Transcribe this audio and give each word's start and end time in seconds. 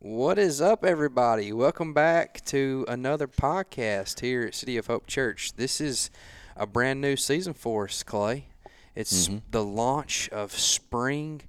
What 0.00 0.38
is 0.38 0.60
up, 0.62 0.84
everybody? 0.84 1.52
Welcome 1.52 1.92
back 1.92 2.42
to 2.46 2.84
another 2.88 3.28
podcast 3.28 4.20
here 4.20 4.42
at 4.44 4.54
City 4.54 4.76
of 4.78 4.86
Hope 4.86 5.06
Church. 5.06 5.52
This 5.56 5.78
is 5.80 6.10
a 6.56 6.66
brand 6.66 7.00
new 7.02 7.16
season 7.16 7.52
for 7.52 7.84
us, 7.84 8.02
Clay. 8.02 8.46
It's 8.94 9.28
Mm-hmm. 9.28 9.38
the 9.50 9.62
launch 9.64 10.28
of 10.30 10.52
spring 10.52 11.42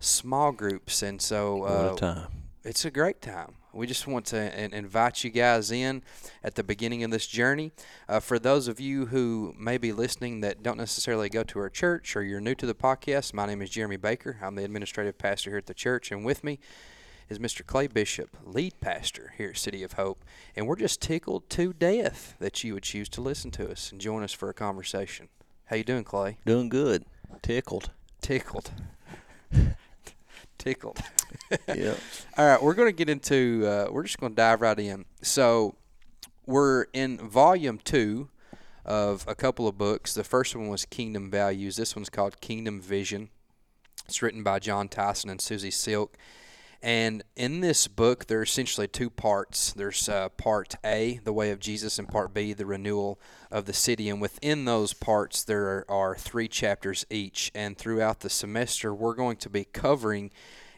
small 0.00 0.52
groups, 0.52 1.02
and 1.02 1.20
so 1.20 1.56
What 1.58 1.70
uh, 1.70 1.92
a 1.92 1.96
time. 1.96 2.26
it's 2.64 2.84
a 2.86 2.90
great 2.90 3.20
time. 3.20 3.54
We 3.74 3.86
just 3.86 4.06
want 4.06 4.24
to 4.26 4.58
in- 4.58 4.72
invite 4.72 5.22
you 5.22 5.28
guys 5.30 5.70
in 5.70 6.02
at 6.42 6.54
the 6.54 6.64
beginning 6.64 7.04
of 7.04 7.10
this 7.10 7.26
journey. 7.26 7.72
Uh, 8.08 8.20
for 8.20 8.38
those 8.38 8.66
of 8.68 8.80
you 8.80 9.06
who 9.06 9.54
may 9.58 9.76
be 9.76 9.92
listening 9.92 10.40
that 10.40 10.62
don't 10.62 10.78
necessarily 10.78 11.28
go 11.28 11.42
to 11.44 11.58
our 11.58 11.68
church 11.68 12.16
or 12.16 12.22
you're 12.22 12.40
new 12.40 12.54
to 12.54 12.66
the 12.66 12.74
podcast, 12.74 13.34
my 13.34 13.44
name 13.46 13.60
is 13.60 13.68
Jeremy 13.70 13.98
Baker. 13.98 14.38
I'm 14.42 14.54
the 14.54 14.64
administrative 14.64 15.18
pastor 15.18 15.50
here 15.50 15.58
at 15.58 15.66
the 15.66 15.74
church, 15.74 16.10
and 16.10 16.24
with 16.24 16.42
me 16.42 16.58
is 17.28 17.38
Mr. 17.38 17.64
Clay 17.64 17.86
Bishop, 17.86 18.36
lead 18.44 18.80
pastor 18.80 19.34
here 19.36 19.50
at 19.50 19.58
City 19.58 19.82
of 19.82 19.94
Hope. 19.94 20.24
And 20.56 20.66
we're 20.66 20.76
just 20.76 21.02
tickled 21.02 21.48
to 21.50 21.72
death 21.72 22.34
that 22.38 22.64
you 22.64 22.74
would 22.74 22.82
choose 22.82 23.08
to 23.10 23.20
listen 23.20 23.50
to 23.52 23.70
us 23.70 23.92
and 23.92 24.00
join 24.00 24.22
us 24.22 24.32
for 24.32 24.48
a 24.48 24.54
conversation. 24.54 25.28
How 25.66 25.76
you 25.76 25.84
doing, 25.84 26.04
Clay? 26.04 26.38
Doing 26.46 26.68
good. 26.68 27.04
Tickled. 27.42 27.90
Tickled. 28.22 28.70
Tickled. 30.56 30.98
yeah. 31.68 31.94
All 32.36 32.46
right, 32.46 32.62
we're 32.62 32.74
going 32.74 32.88
to 32.88 32.96
get 32.96 33.10
into. 33.10 33.64
Uh, 33.66 33.92
we're 33.92 34.04
just 34.04 34.18
going 34.18 34.32
to 34.32 34.36
dive 34.36 34.62
right 34.62 34.78
in. 34.78 35.04
So, 35.22 35.74
we're 36.46 36.86
in 36.94 37.18
volume 37.18 37.78
two 37.84 38.30
of 38.86 39.26
a 39.28 39.34
couple 39.34 39.68
of 39.68 39.76
books. 39.76 40.14
The 40.14 40.24
first 40.24 40.56
one 40.56 40.68
was 40.68 40.86
Kingdom 40.86 41.30
Values. 41.30 41.76
This 41.76 41.94
one's 41.94 42.08
called 42.08 42.40
Kingdom 42.40 42.80
Vision. 42.80 43.28
It's 44.06 44.22
written 44.22 44.42
by 44.42 44.58
Jon 44.58 44.88
Tyson 44.88 45.28
and 45.28 45.40
Susie 45.40 45.70
Silk. 45.70 46.16
And 46.80 47.24
in 47.34 47.60
this 47.60 47.88
book, 47.88 48.26
there 48.26 48.38
are 48.38 48.44
essentially 48.44 48.86
two 48.86 49.10
parts. 49.10 49.72
There's 49.72 50.08
uh, 50.08 50.28
part 50.30 50.76
A, 50.84 51.20
the 51.24 51.32
way 51.32 51.50
of 51.50 51.58
Jesus, 51.58 51.98
and 51.98 52.08
part 52.08 52.32
B, 52.32 52.52
the 52.52 52.66
renewal 52.66 53.20
of 53.50 53.64
the 53.64 53.72
city. 53.72 54.08
And 54.08 54.20
within 54.20 54.64
those 54.64 54.92
parts, 54.92 55.42
there 55.42 55.84
are 55.90 56.14
three 56.14 56.46
chapters 56.46 57.04
each. 57.10 57.50
And 57.52 57.76
throughout 57.76 58.20
the 58.20 58.30
semester, 58.30 58.94
we're 58.94 59.16
going 59.16 59.38
to 59.38 59.50
be 59.50 59.64
covering 59.64 60.30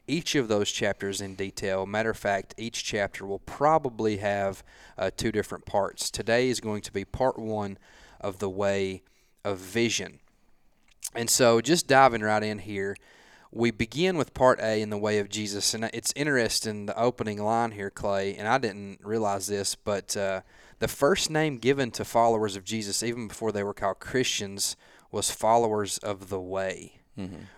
each 0.07 0.35
of 0.35 0.49
those 0.49 0.71
chapters 0.73 1.21
in 1.21 1.35
detail. 1.35 1.85
Matter 1.85 2.11
of 2.11 2.17
fact, 2.17 2.55
each 2.57 2.83
chapter 2.83 3.27
will 3.27 3.39
probably 3.39 4.17
have 4.19 4.65
uh, 4.97 5.11
two 5.15 5.31
different 5.31 5.67
parts. 5.67 6.11
Today 6.11 6.49
is 6.49 6.61
going 6.61 6.81
to 6.83 6.93
be 6.93 7.05
part 7.05 7.39
one 7.39 7.79
of 8.21 8.39
the 8.39 8.51
way 8.51 9.03
of 9.45 9.59
vision. 9.59 10.19
And 11.15 11.29
so, 11.29 11.61
just 11.61 11.87
diving 11.87 12.23
right 12.23 12.43
in 12.43 12.61
here, 12.61 12.97
we 13.53 13.71
begin 13.71 14.17
with 14.17 14.35
part 14.35 14.61
A 14.61 14.81
in 14.81 14.91
the 14.91 14.99
way 14.99 15.19
of 15.19 15.29
Jesus. 15.29 15.75
And 15.75 15.85
it's 15.93 16.13
interesting, 16.15 16.87
the 16.87 16.99
opening 16.99 17.43
line 17.43 17.73
here, 17.73 17.91
Clay, 17.91 18.35
and 18.35 18.47
I 18.47 18.59
didn't 18.59 19.01
realize 19.03 19.47
this, 19.47 19.75
but 19.75 20.17
uh, 20.17 20.43
the 20.79 20.89
first 20.89 21.31
name 21.31 21.59
given 21.59 21.91
to 21.93 22.05
followers 22.05 22.57
of 22.57 22.65
Jesus, 22.65 23.03
even 23.03 23.29
before 23.29 23.53
they 23.53 23.63
were 23.63 23.75
called 23.75 24.01
Christians, 24.01 24.77
was 25.11 25.31
followers 25.31 25.99
of 25.99 26.29
the 26.29 26.41
way 26.41 27.01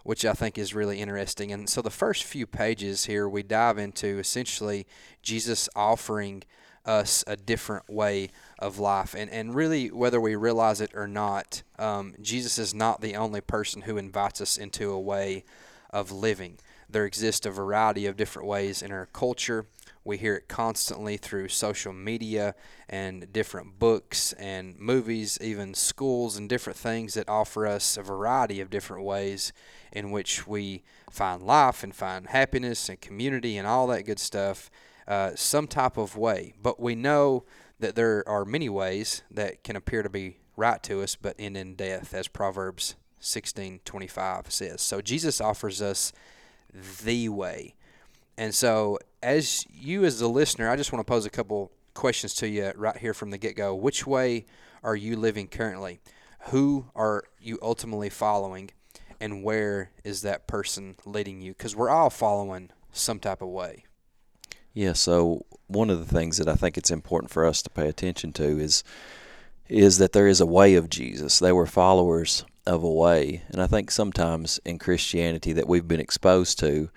which 0.03 0.25
I 0.25 0.33
think 0.33 0.59
is 0.59 0.75
really 0.75 1.01
interesting. 1.01 1.53
And 1.53 1.69
so 1.69 1.83
the 1.83 1.91
first 1.91 2.25
few 2.25 2.47
pages 2.47 3.05
here, 3.05 3.29
we 3.29 3.43
dive 3.43 3.79
into 3.79 4.19
essentially 4.19 4.87
Jesus 5.23 5.69
offering 5.77 6.43
us 6.85 7.23
a 7.27 7.37
different 7.37 7.89
way 7.89 8.31
of 8.59 8.79
life. 8.79 9.15
And, 9.15 9.31
and 9.31 9.55
really, 9.55 9.89
whether 9.89 10.21
we 10.21 10.35
realize 10.35 10.81
it 10.81 10.91
or 10.95 11.07
not, 11.07 11.63
um, 11.79 12.15
Jesus 12.21 12.59
is 12.59 12.75
not 12.75 13.01
the 13.01 13.15
only 13.15 13.41
person 13.41 13.83
who 13.83 13.97
invites 13.97 14.41
us 14.41 14.57
into 14.59 14.91
a 14.91 15.01
way 15.01 15.45
of 15.93 16.11
living. 16.11 16.59
There 16.89 17.07
exist 17.07 17.47
a 17.47 17.51
variety 17.51 18.07
of 18.07 18.17
different 18.17 18.49
ways 18.49 18.83
in 18.83 18.93
our 18.93 19.07
culture. 19.07 19.67
We 20.05 20.19
hear 20.19 20.35
it 20.35 20.49
constantly 20.49 21.17
through 21.17 21.49
social 21.49 21.93
media 21.93 22.55
and 22.89 23.33
different 23.33 23.79
books 23.79 24.33
and 24.35 24.79
movies, 24.79 25.39
even 25.41 25.75
schools 25.75 26.37
and 26.37 26.49
different 26.49 26.79
things 26.79 27.15
that 27.15 27.29
offer 27.29 27.67
us 27.67 27.97
a 27.97 28.03
variety 28.03 28.61
of 28.61 28.69
different 28.69 29.05
ways 29.05 29.53
in 29.93 30.11
which 30.11 30.47
we 30.47 30.83
find 31.11 31.43
life 31.43 31.83
and 31.83 31.95
find 31.95 32.29
happiness 32.29 32.89
and 32.89 33.01
community 33.01 33.57
and 33.57 33.67
all 33.67 33.87
that 33.87 34.05
good 34.05 34.19
stuff, 34.19 34.71
uh, 35.07 35.33
some 35.35 35.67
type 35.67 35.97
of 35.97 36.17
way. 36.17 36.53
But 36.61 36.81
we 36.81 36.95
know 36.95 37.45
that 37.79 37.95
there 37.95 38.27
are 38.29 38.45
many 38.45 38.69
ways 38.69 39.23
that 39.31 39.65
can 39.65 39.77
appear 39.77 40.03
to 40.03 40.11
be 40.11 40.39
right 40.57 40.83
to 40.83 41.03
us, 41.03 41.17
but 41.17 41.37
end 41.39 41.57
in 41.57 41.75
death, 41.75 42.13
as 42.13 42.29
Proverbs 42.29 42.97
16:25 43.23 44.51
says. 44.51 44.81
So 44.83 45.01
Jesus 45.01 45.41
offers 45.41 45.81
us 45.81 46.13
the 47.05 47.29
way. 47.29 47.75
And 48.37 48.55
so, 48.55 48.99
as 49.23 49.67
you, 49.71 50.05
as 50.05 50.19
the 50.19 50.29
listener, 50.29 50.69
I 50.69 50.77
just 50.77 50.93
want 50.93 51.07
to 51.07 51.11
pose 51.11 51.27
a 51.27 51.31
couple 51.31 51.71
questions 51.95 52.35
to 52.35 52.49
you 52.49 52.73
right 52.77 52.97
here 52.97 53.15
from 53.15 53.31
the 53.31 53.39
get 53.39 53.57
go. 53.57 53.75
Which 53.75 54.07
way 54.07 54.47
are 54.83 54.97
you 54.97 55.17
living 55.17 55.49
currently? 55.49 56.01
Who 56.47 56.87
are 56.97 57.25
you 57.41 57.59
ultimately 57.63 58.09
following? 58.09 58.71
And 59.21 59.45
where 59.45 59.91
is 60.03 60.23
that 60.23 60.47
person 60.47 60.97
leading 61.05 61.41
you? 61.41 61.53
Because 61.53 61.77
we're 61.77 61.91
all 61.91 62.11
following 62.11 62.71
some 62.91 63.21
type 63.21 63.43
of 63.43 63.49
way. 63.49 63.85
Yeah, 64.75 64.95
so 64.95 65.45
one 65.67 65.91
of 65.91 65.99
the 65.99 66.13
things 66.13 66.39
that 66.39 66.49
I 66.49 66.55
think 66.55 66.77
it's 66.77 66.91
important 66.91 67.31
for 67.31 67.47
us 67.47 67.63
to 67.63 67.71
pay 67.71 67.89
attention 67.89 68.33
to 68.35 68.59
is 68.59 68.83
is 69.69 69.99
that 69.99 70.13
there 70.13 70.27
is 70.27 70.41
a 70.41 70.47
way 70.47 70.75
of 70.75 70.91
Jesus. 70.91 71.39
They 71.39 71.53
were 71.53 71.67
followers 71.67 72.45
of 72.67 72.83
a 72.83 72.91
way, 72.91 73.43
and 73.49 73.61
I 73.61 73.67
think 73.67 73.91
sometimes 73.91 74.61
in 74.65 74.79
Christianity 74.79 75.53
that 75.53 75.69
we've 75.69 75.89
been 75.89 76.01
exposed 76.01 76.59
to 76.61 76.91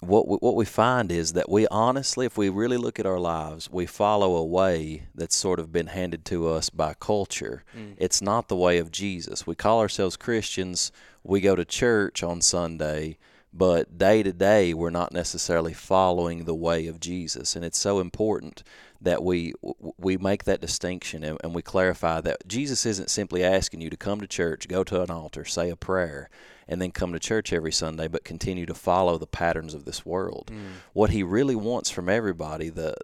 what 0.00 0.28
we, 0.28 0.36
what 0.36 0.54
we 0.54 0.64
find 0.64 1.10
is 1.10 1.32
that 1.32 1.48
we 1.48 1.66
honestly, 1.68 2.26
if 2.26 2.36
we 2.36 2.48
really 2.48 2.76
look 2.76 2.98
at 2.98 3.06
our 3.06 3.18
lives, 3.18 3.70
we 3.70 3.86
follow 3.86 4.36
a 4.36 4.44
way 4.44 5.06
that's 5.14 5.34
sort 5.34 5.58
of 5.58 5.72
been 5.72 5.86
handed 5.88 6.24
to 6.26 6.48
us 6.48 6.70
by 6.70 6.94
culture. 6.94 7.64
Mm. 7.76 7.94
It's 7.96 8.20
not 8.20 8.48
the 8.48 8.56
way 8.56 8.78
of 8.78 8.90
Jesus. 8.90 9.46
We 9.46 9.54
call 9.54 9.80
ourselves 9.80 10.16
Christians. 10.16 10.92
We 11.24 11.40
go 11.40 11.56
to 11.56 11.64
church 11.64 12.22
on 12.22 12.40
Sunday, 12.40 13.18
but 13.52 13.96
day 13.96 14.22
to 14.22 14.32
day 14.32 14.74
we're 14.74 14.90
not 14.90 15.12
necessarily 15.12 15.72
following 15.72 16.44
the 16.44 16.54
way 16.54 16.86
of 16.86 17.00
Jesus. 17.00 17.56
And 17.56 17.64
it's 17.64 17.78
so 17.78 17.98
important 17.98 18.62
that 19.00 19.22
we 19.22 19.52
we 19.98 20.16
make 20.16 20.44
that 20.44 20.60
distinction 20.60 21.22
and, 21.24 21.38
and 21.42 21.54
we 21.54 21.62
clarify 21.62 22.20
that 22.20 22.46
Jesus 22.46 22.86
isn't 22.86 23.10
simply 23.10 23.44
asking 23.44 23.80
you 23.80 23.90
to 23.90 23.96
come 23.96 24.20
to 24.20 24.26
church, 24.26 24.68
go 24.68 24.84
to 24.84 25.02
an 25.02 25.10
altar, 25.10 25.44
say 25.44 25.70
a 25.70 25.76
prayer, 25.76 26.28
and 26.68 26.80
then 26.80 26.90
come 26.90 27.12
to 27.12 27.18
church 27.18 27.52
every 27.52 27.72
Sunday, 27.72 28.08
but 28.08 28.24
continue 28.24 28.66
to 28.66 28.74
follow 28.74 29.18
the 29.18 29.26
patterns 29.26 29.74
of 29.74 29.84
this 29.84 30.04
world. 30.04 30.50
Mm. 30.52 30.80
What 30.92 31.10
he 31.10 31.22
really 31.22 31.56
wants 31.56 31.90
from 31.90 32.08
everybody, 32.08 32.68
the 32.68 32.94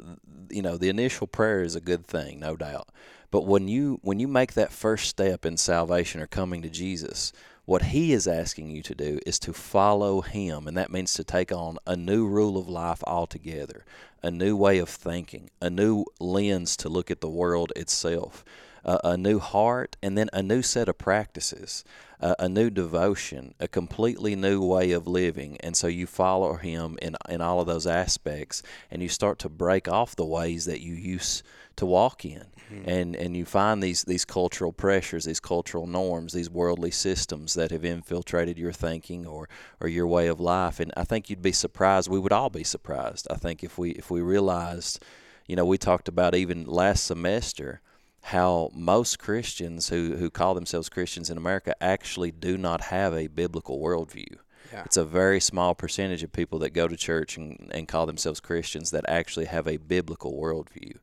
you 0.50 0.62
know, 0.62 0.76
the 0.76 0.88
initial 0.88 1.26
prayer 1.26 1.62
is 1.62 1.75
a 1.75 1.81
good 1.81 2.06
thing, 2.06 2.41
no 2.41 2.56
doubt. 2.56 2.88
But 3.31 3.47
when 3.47 3.66
you 3.66 3.98
when 4.02 4.20
you 4.20 4.28
make 4.28 4.52
that 4.54 4.72
first 4.72 5.08
step 5.08 5.47
in 5.47 5.56
salvation 5.56 6.20
or 6.20 6.26
coming 6.26 6.62
to 6.62 6.69
Jesus, 6.69 7.32
what 7.64 7.82
he 7.82 8.12
is 8.12 8.26
asking 8.26 8.70
you 8.70 8.82
to 8.82 8.94
do 8.94 9.19
is 9.25 9.38
to 9.41 9.52
follow 9.52 10.20
him, 10.20 10.66
and 10.66 10.76
that 10.76 10.92
means 10.92 11.14
to 11.14 11.25
take 11.25 11.52
on 11.52 11.78
a 11.86 11.97
new 11.97 12.26
rule 12.26 12.58
of 12.58 12.69
life 12.69 13.02
altogether, 13.06 13.84
a 14.22 14.30
new 14.30 14.56
way 14.56 14.78
of 14.78 14.88
thinking, 14.88 15.50
a 15.60 15.68
new 15.68 16.04
lens 16.20 16.76
to 16.78 16.88
look 16.88 17.10
at 17.10 17.20
the 17.20 17.28
world 17.28 17.72
itself, 17.74 18.44
a, 18.84 18.98
a 19.04 19.16
new 19.16 19.38
heart, 19.38 19.96
and 20.02 20.16
then 20.16 20.30
a 20.32 20.42
new 20.42 20.62
set 20.62 20.88
of 20.88 20.98
practices, 20.98 21.84
a, 22.20 22.36
a 22.38 22.48
new 22.48 22.70
devotion, 22.70 23.54
a 23.58 23.68
completely 23.68 24.36
new 24.36 24.64
way 24.64 24.92
of 24.92 25.06
living. 25.06 25.56
And 25.60 25.76
so 25.76 25.86
you 25.86 26.06
follow 26.06 26.54
him 26.54 26.98
in 27.02 27.16
in 27.28 27.40
all 27.40 27.60
of 27.60 27.66
those 27.66 27.86
aspects, 27.86 28.62
and 28.90 29.02
you 29.02 29.08
start 29.08 29.38
to 29.40 29.48
break 29.48 29.88
off 29.88 30.16
the 30.16 30.24
ways 30.24 30.64
that 30.66 30.80
you 30.80 30.94
used 30.94 31.42
to 31.76 31.86
walk 31.86 32.24
in 32.24 32.46
Mm-hmm. 32.72 32.88
and 32.88 33.16
and 33.16 33.36
you 33.36 33.44
find 33.44 33.82
these 33.82 34.02
these 34.04 34.24
cultural 34.24 34.72
pressures 34.72 35.24
these 35.24 35.40
cultural 35.40 35.86
norms 35.86 36.32
these 36.32 36.48
worldly 36.50 36.90
systems 36.90 37.54
that 37.54 37.70
have 37.70 37.84
infiltrated 37.84 38.56
your 38.58 38.72
thinking 38.72 39.26
or 39.26 39.48
or 39.80 39.88
your 39.88 40.06
way 40.06 40.26
of 40.28 40.40
life 40.40 40.80
and 40.80 40.90
I 40.96 41.04
think 41.04 41.28
you'd 41.28 41.42
be 41.42 41.52
surprised 41.52 42.08
we 42.08 42.18
would 42.18 42.32
all 42.32 42.50
be 42.50 42.64
surprised 42.64 43.26
I 43.30 43.34
think 43.36 43.62
if 43.62 43.76
we 43.78 43.90
if 43.90 44.10
we 44.10 44.20
realized 44.22 45.04
you 45.46 45.56
know 45.56 45.66
we 45.66 45.76
talked 45.78 46.08
about 46.08 46.34
even 46.34 46.64
last 46.66 47.04
semester 47.04 47.80
how 48.26 48.70
most 48.75 49.18
Christians 49.18 49.88
who 49.90 50.16
who 50.16 50.30
call 50.30 50.54
themselves 50.54 50.88
Christians 50.88 51.28
in 51.30 51.36
America 51.36 51.75
actually 51.82 52.30
do 52.30 52.56
not 52.56 52.80
have 52.82 53.12
a 53.14 53.26
biblical 53.26 53.80
worldview 53.80 54.36
Yeah. 54.72 54.84
it's 54.86 54.96
a 54.96 55.04
very 55.04 55.40
small 55.40 55.75
percentage 55.75 56.22
of 56.22 56.32
people 56.32 56.58
that 56.60 56.70
go 56.70 56.88
to 56.88 56.96
church 56.96 57.36
and, 57.36 57.70
and 57.75 57.88
call 57.88 58.06
themselves 58.06 58.40
Christians 58.40 58.90
that 58.92 59.04
actually 59.08 59.46
have 59.46 59.66
a 59.68 59.76
biblical 59.76 60.32
worldview. 60.42 60.94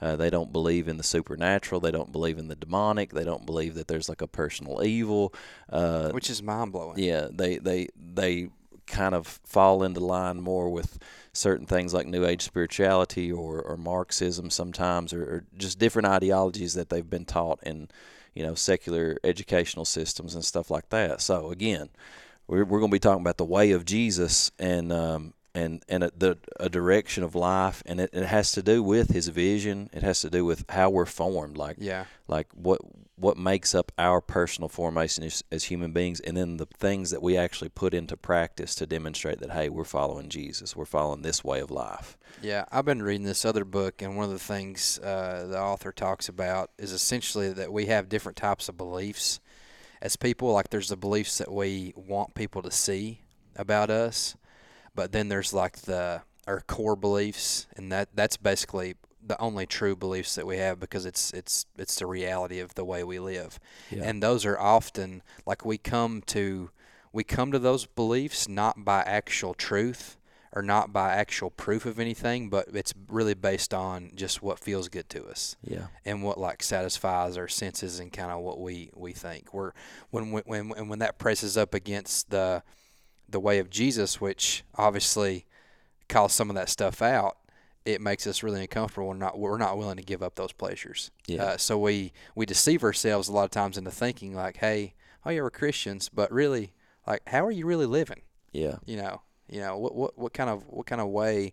Uh, 0.00 0.16
they 0.16 0.30
don't 0.30 0.52
believe 0.52 0.88
in 0.88 0.96
the 0.96 1.02
supernatural. 1.02 1.80
They 1.80 1.90
don't 1.90 2.12
believe 2.12 2.38
in 2.38 2.48
the 2.48 2.56
demonic. 2.56 3.12
They 3.12 3.24
don't 3.24 3.46
believe 3.46 3.74
that 3.74 3.88
there's 3.88 4.08
like 4.08 4.22
a 4.22 4.26
personal 4.26 4.82
evil. 4.84 5.32
Uh, 5.70 6.10
Which 6.10 6.30
is 6.30 6.42
mind 6.42 6.72
blowing. 6.72 6.98
yeah, 6.98 7.28
they 7.30 7.58
they 7.58 7.88
they 7.96 8.50
kind 8.86 9.14
of 9.14 9.40
fall 9.44 9.82
into 9.82 10.00
line 10.00 10.40
more 10.40 10.68
with 10.68 10.98
certain 11.32 11.66
things 11.66 11.94
like 11.94 12.06
New 12.06 12.26
Age 12.26 12.42
spirituality 12.42 13.32
or, 13.32 13.60
or 13.62 13.76
Marxism 13.78 14.50
sometimes, 14.50 15.12
or, 15.12 15.22
or 15.22 15.44
just 15.56 15.78
different 15.78 16.06
ideologies 16.06 16.74
that 16.74 16.90
they've 16.90 17.08
been 17.08 17.24
taught 17.24 17.60
in, 17.62 17.88
you 18.34 18.42
know, 18.42 18.54
secular 18.54 19.16
educational 19.24 19.84
systems 19.86 20.34
and 20.34 20.44
stuff 20.44 20.70
like 20.70 20.90
that. 20.90 21.20
So 21.20 21.50
again, 21.50 21.88
we're 22.46 22.64
we're 22.64 22.80
going 22.80 22.90
to 22.90 22.94
be 22.94 22.98
talking 22.98 23.22
about 23.22 23.38
the 23.38 23.44
way 23.44 23.70
of 23.72 23.84
Jesus, 23.84 24.50
and 24.58 24.92
um, 24.92 25.32
and 25.54 25.82
and 25.88 26.04
a, 26.04 26.10
the 26.16 26.38
a 26.58 26.68
direction 26.68 27.22
of 27.22 27.34
life, 27.34 27.82
and 27.86 28.00
it, 28.00 28.10
it 28.12 28.24
has 28.26 28.52
to 28.52 28.62
do 28.62 28.82
with 28.82 29.10
His 29.10 29.28
vision. 29.28 29.88
It 29.92 30.02
has 30.02 30.20
to 30.22 30.30
do 30.30 30.44
with 30.44 30.64
how 30.68 30.90
we're 30.90 31.06
formed, 31.06 31.56
like 31.56 31.76
Yeah. 31.78 32.04
like 32.28 32.48
what 32.54 32.80
what 33.16 33.36
makes 33.38 33.74
up 33.76 33.92
our 33.96 34.20
personal 34.20 34.68
formation 34.68 35.22
as, 35.22 35.44
as 35.52 35.64
human 35.64 35.92
beings, 35.92 36.18
and 36.20 36.36
then 36.36 36.56
the 36.56 36.66
things 36.66 37.10
that 37.12 37.22
we 37.22 37.36
actually 37.36 37.68
put 37.68 37.94
into 37.94 38.16
practice 38.16 38.74
to 38.74 38.86
demonstrate 38.86 39.38
that 39.38 39.52
hey, 39.52 39.68
we're 39.68 39.84
following 39.84 40.28
Jesus, 40.28 40.74
we're 40.74 40.84
following 40.84 41.22
this 41.22 41.44
way 41.44 41.60
of 41.60 41.70
life. 41.70 42.18
Yeah, 42.42 42.64
I've 42.72 42.84
been 42.84 43.02
reading 43.02 43.24
this 43.26 43.44
other 43.44 43.64
book, 43.64 44.02
and 44.02 44.16
one 44.16 44.24
of 44.24 44.32
the 44.32 44.38
things 44.40 44.98
uh, 44.98 45.46
the 45.48 45.60
author 45.60 45.92
talks 45.92 46.28
about 46.28 46.70
is 46.78 46.90
essentially 46.90 47.52
that 47.52 47.72
we 47.72 47.86
have 47.86 48.08
different 48.08 48.36
types 48.36 48.68
of 48.68 48.76
beliefs 48.76 49.38
as 50.02 50.16
people. 50.16 50.52
Like, 50.52 50.70
there's 50.70 50.88
the 50.88 50.96
beliefs 50.96 51.38
that 51.38 51.52
we 51.52 51.92
want 51.96 52.34
people 52.34 52.60
to 52.62 52.72
see 52.72 53.20
about 53.54 53.88
us, 53.90 54.34
but 54.94 55.12
then 55.12 55.28
there's 55.28 55.52
like 55.52 55.76
the 55.82 56.22
our 56.46 56.60
core 56.60 56.96
beliefs, 56.96 57.66
and 57.76 57.90
that 57.92 58.08
that's 58.14 58.36
basically 58.36 58.94
the 59.26 59.40
only 59.40 59.64
true 59.66 59.96
beliefs 59.96 60.34
that 60.34 60.46
we 60.46 60.58
have 60.58 60.78
because 60.78 61.06
it's 61.06 61.32
it's 61.32 61.64
it's 61.78 61.96
the 61.98 62.06
reality 62.06 62.60
of 62.60 62.74
the 62.74 62.84
way 62.84 63.02
we 63.04 63.18
live, 63.18 63.58
Yeah. 63.90 64.04
and 64.04 64.22
those 64.22 64.44
are 64.44 64.58
often 64.58 65.22
like 65.46 65.64
we 65.64 65.78
come 65.78 66.22
to 66.26 66.70
we 67.12 67.24
come 67.24 67.50
to 67.52 67.58
those 67.58 67.86
beliefs 67.86 68.48
not 68.48 68.84
by 68.84 69.00
actual 69.02 69.54
truth 69.54 70.16
or 70.56 70.62
not 70.62 70.92
by 70.92 71.12
actual 71.14 71.50
proof 71.50 71.84
of 71.86 71.98
anything, 71.98 72.48
but 72.48 72.66
it's 72.74 72.92
really 73.08 73.34
based 73.34 73.72
on 73.74 74.12
just 74.14 74.40
what 74.42 74.58
feels 74.60 74.88
good 74.88 75.08
to 75.08 75.24
us 75.26 75.56
Yeah, 75.62 75.86
and 76.04 76.22
what 76.22 76.38
like 76.38 76.62
satisfies 76.62 77.36
our 77.38 77.48
senses 77.48 77.98
and 78.00 78.12
kind 78.12 78.30
of 78.30 78.40
what 78.42 78.60
we 78.60 78.90
we 78.94 79.12
think. 79.12 79.54
We're 79.54 79.72
when 80.10 80.30
when 80.32 80.42
when 80.46 80.68
when 80.68 80.88
when 80.88 80.98
that 81.00 81.18
presses 81.18 81.56
up 81.56 81.72
against 81.74 82.30
the 82.30 82.62
the 83.34 83.40
way 83.40 83.58
of 83.58 83.68
Jesus, 83.68 84.20
which 84.20 84.62
obviously 84.76 85.44
calls 86.08 86.32
some 86.32 86.50
of 86.50 86.54
that 86.54 86.68
stuff 86.68 87.02
out, 87.02 87.36
it 87.84 88.00
makes 88.00 88.28
us 88.28 88.44
really 88.44 88.60
uncomfortable. 88.60 89.08
We're 89.08 89.14
not 89.14 89.38
we're 89.38 89.58
not 89.58 89.76
willing 89.76 89.96
to 89.96 90.04
give 90.04 90.22
up 90.22 90.36
those 90.36 90.52
pleasures. 90.52 91.10
Yeah. 91.26 91.42
Uh, 91.42 91.56
so 91.56 91.76
we 91.76 92.12
we 92.36 92.46
deceive 92.46 92.84
ourselves 92.84 93.28
a 93.28 93.32
lot 93.32 93.44
of 93.44 93.50
times 93.50 93.76
into 93.76 93.90
thinking 93.90 94.34
like, 94.34 94.58
hey, 94.58 94.94
oh 95.26 95.30
yeah, 95.30 95.42
we're 95.42 95.50
Christians, 95.50 96.08
but 96.08 96.30
really, 96.30 96.72
like, 97.08 97.22
how 97.26 97.44
are 97.44 97.50
you 97.50 97.66
really 97.66 97.86
living? 97.86 98.22
yeah. 98.52 98.76
You 98.86 98.98
know, 98.98 99.20
you 99.50 99.60
know 99.60 99.76
what 99.76 99.94
what 99.96 100.16
what 100.16 100.32
kind 100.32 100.48
of 100.48 100.62
what 100.68 100.86
kind 100.86 101.00
of 101.00 101.08
way 101.08 101.52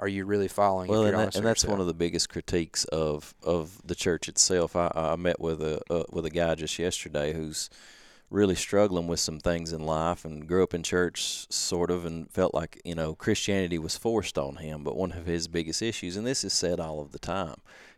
are 0.00 0.08
you 0.08 0.26
really 0.26 0.48
following? 0.48 0.90
Well, 0.90 1.04
if 1.04 1.14
and, 1.14 1.18
that, 1.18 1.36
and 1.36 1.46
that's 1.46 1.64
one 1.64 1.80
of 1.80 1.86
the 1.86 1.94
biggest 1.94 2.28
critiques 2.30 2.84
of 2.86 3.32
of 3.44 3.80
the 3.86 3.94
church 3.94 4.28
itself. 4.28 4.74
I, 4.74 4.90
I 4.92 5.16
met 5.16 5.40
with 5.40 5.62
a 5.62 5.80
uh, 5.88 6.02
with 6.10 6.26
a 6.26 6.30
guy 6.30 6.56
just 6.56 6.78
yesterday 6.78 7.32
who's 7.32 7.70
really 8.32 8.54
struggling 8.54 9.06
with 9.06 9.20
some 9.20 9.38
things 9.38 9.72
in 9.72 9.84
life 9.84 10.24
and 10.24 10.46
grew 10.48 10.62
up 10.62 10.74
in 10.74 10.82
church 10.82 11.46
sort 11.52 11.90
of 11.90 12.04
and 12.06 12.30
felt 12.30 12.54
like 12.54 12.80
you 12.84 12.94
know 12.94 13.14
Christianity 13.14 13.78
was 13.78 13.96
forced 13.96 14.38
on 14.38 14.56
him. 14.56 14.82
But 14.82 14.96
one 14.96 15.12
of 15.12 15.26
his 15.26 15.48
biggest 15.48 15.82
issues, 15.82 16.16
and 16.16 16.26
this 16.26 16.42
is 16.42 16.52
said 16.52 16.80
all 16.80 17.00
of 17.00 17.12
the 17.12 17.18
time, 17.18 17.56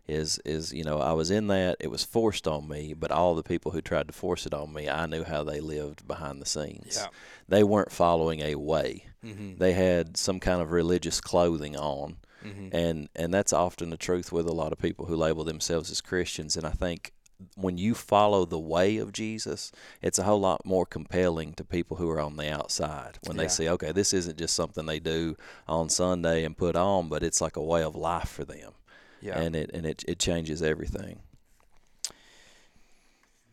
is 0.08 0.38
is 0.44 0.72
you 0.72 0.84
know 0.84 0.98
I 1.00 1.12
was 1.12 1.30
in 1.30 1.46
that 1.46 1.76
it 1.80 1.90
was 1.90 2.04
forced 2.04 2.46
on 2.48 2.68
me, 2.68 2.92
but 2.94 3.10
all 3.10 3.34
the 3.34 3.42
people 3.42 3.70
who 3.72 3.80
tried 3.80 4.08
to 4.08 4.12
force 4.12 4.44
it 4.44 4.52
on 4.52 4.72
me, 4.72 4.88
I 4.90 5.06
knew 5.06 5.24
how 5.24 5.44
they 5.44 5.60
lived 5.60 6.06
behind 6.06 6.42
the 6.42 6.46
scenes. 6.46 6.98
Yeah. 7.00 7.06
They 7.48 7.64
weren't 7.64 7.92
following 7.92 8.40
a 8.40 8.56
way. 8.56 9.06
Mhm. 9.24 9.58
They 9.58 9.72
had 9.72 10.16
some 10.18 10.40
kind 10.40 10.60
of 10.60 10.70
religious 10.72 11.20
clothing 11.20 11.76
on 11.76 12.16
Mhm. 12.44 12.68
and 12.74 13.08
and 13.16 13.32
that's 13.32 13.54
often 13.54 13.88
the 13.88 13.96
truth 13.96 14.30
with 14.30 14.46
a 14.46 14.52
lot 14.52 14.70
of 14.72 14.78
people 14.78 15.06
who 15.06 15.16
label 15.16 15.44
themselves 15.44 15.90
as 15.90 16.02
Christians. 16.02 16.56
And 16.58 16.66
I 16.66 16.72
think 16.72 17.13
when 17.56 17.76
you 17.78 17.94
follow 17.94 18.44
the 18.44 18.58
way 18.58 18.96
of 18.96 19.12
Jesus, 19.12 19.72
it's 20.00 20.18
a 20.18 20.22
whole 20.22 20.40
lot 20.40 20.64
more 20.64 20.86
compelling 20.86 21.52
to 21.54 21.64
people 21.64 21.96
who 21.96 22.08
are 22.10 22.20
on 22.20 22.36
the 22.36 22.48
outside 22.50 23.18
when 23.26 23.36
Yeah. 23.36 23.42
they 23.42 23.48
see, 23.48 23.68
okay, 23.68 23.92
this 23.92 24.12
isn't 24.12 24.38
just 24.38 24.54
something 24.54 24.86
they 24.86 25.00
do 25.00 25.36
on 25.68 25.88
Sunday 25.88 26.44
and 26.44 26.56
put 26.56 26.76
on, 26.76 27.08
but 27.08 27.22
it's 27.22 27.40
like 27.40 27.56
a 27.56 27.62
way 27.62 27.82
of 27.82 27.94
life 27.96 28.28
for 28.28 28.44
them, 28.44 28.72
Yeah. 29.20 29.38
and 29.38 29.54
it 29.56 29.70
and 29.74 29.84
it 29.84 30.04
it 30.08 30.18
changes 30.18 30.62
everything. 30.62 31.20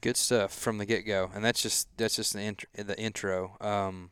good 0.02 0.18
stuff 0.18 0.52
from 0.54 0.78
the 0.80 0.86
get 0.86 1.02
go, 1.06 1.30
and 1.34 1.44
that's 1.46 1.62
just 1.62 1.88
that's 1.98 2.16
just 2.16 2.34
the 2.34 2.42
intro. 2.42 2.68
The 2.76 3.00
intro. 3.00 3.56
Um, 3.62 4.10